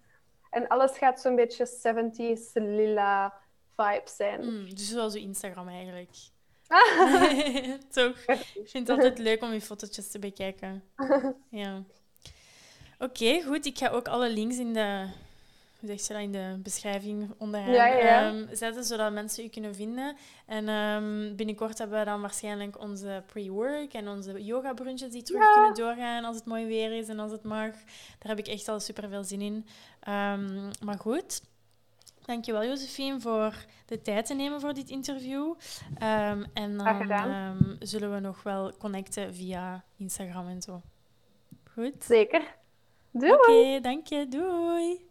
En 0.50 0.68
alles 0.68 0.98
gaat 0.98 1.20
zo'n 1.20 1.36
beetje 1.36 1.66
70s 1.66 2.52
lila 2.52 3.34
vibes 3.76 4.16
zijn. 4.16 4.40
Mm, 4.44 4.68
dus 4.74 4.88
zoals 4.88 5.12
je 5.12 5.20
Instagram 5.20 5.68
eigenlijk. 5.68 6.10
Toch? 7.96 8.16
Ik 8.54 8.68
vind 8.68 8.88
het 8.88 8.90
altijd 8.96 9.18
leuk 9.18 9.42
om 9.42 9.52
je 9.52 9.60
fotootjes 9.60 10.10
te 10.10 10.18
bekijken. 10.18 10.82
Ja. 11.48 11.82
Oké, 12.98 13.42
goed. 13.42 13.66
Ik 13.66 13.78
ga 13.78 13.88
ook 13.88 14.08
alle 14.08 14.30
links 14.30 14.58
in 14.58 14.72
de 14.72 15.08
hoe 15.80 15.88
zeg 15.88 16.06
je 16.06 16.12
dat, 16.12 16.22
in 16.22 16.32
de 16.32 16.62
beschrijving 16.62 17.34
onderaan 17.38 17.70
ja, 17.70 17.86
ja. 17.86 18.28
Um, 18.28 18.48
zetten, 18.52 18.84
zodat 18.84 19.12
mensen 19.12 19.44
u 19.44 19.48
kunnen 19.48 19.74
vinden. 19.74 20.16
En 20.46 20.68
um, 20.68 21.36
binnenkort 21.36 21.78
hebben 21.78 21.98
we 21.98 22.04
dan 22.04 22.20
waarschijnlijk 22.20 22.80
onze 22.80 23.22
pre-work 23.26 23.92
en 23.92 24.08
onze 24.08 24.44
yoga 24.44 24.72
brunches 24.72 25.10
die 25.10 25.22
terug 25.22 25.52
kunnen 25.52 25.74
doorgaan 25.74 26.24
als 26.24 26.36
het 26.36 26.44
mooi 26.44 26.66
weer 26.66 26.92
is 26.92 27.08
en 27.08 27.18
als 27.18 27.32
het 27.32 27.42
mag. 27.42 27.72
Daar 28.18 28.36
heb 28.36 28.38
ik 28.38 28.46
echt 28.46 28.68
al 28.68 28.80
super 28.80 29.08
veel 29.08 29.24
zin 29.24 29.40
in. 29.40 29.66
Um, 30.08 30.70
maar 30.84 30.98
goed. 30.98 31.42
Dankjewel, 32.30 32.64
Josephine, 32.64 33.20
voor 33.20 33.64
de 33.86 34.02
tijd 34.02 34.26
te 34.26 34.34
nemen 34.34 34.60
voor 34.60 34.74
dit 34.74 34.90
interview. 34.90 35.54
en 36.54 36.76
dan 36.76 37.76
zullen 37.78 38.14
we 38.14 38.20
nog 38.20 38.42
wel 38.42 38.76
connecten 38.76 39.34
via 39.34 39.84
Instagram 39.96 40.48
en 40.48 40.62
zo. 40.62 40.82
Goed? 41.72 42.04
Zeker. 42.04 42.56
Doei. 43.10 43.32
Oké, 43.32 43.80
dank 43.80 44.06
je. 44.06 44.28
Doei. 44.28 45.09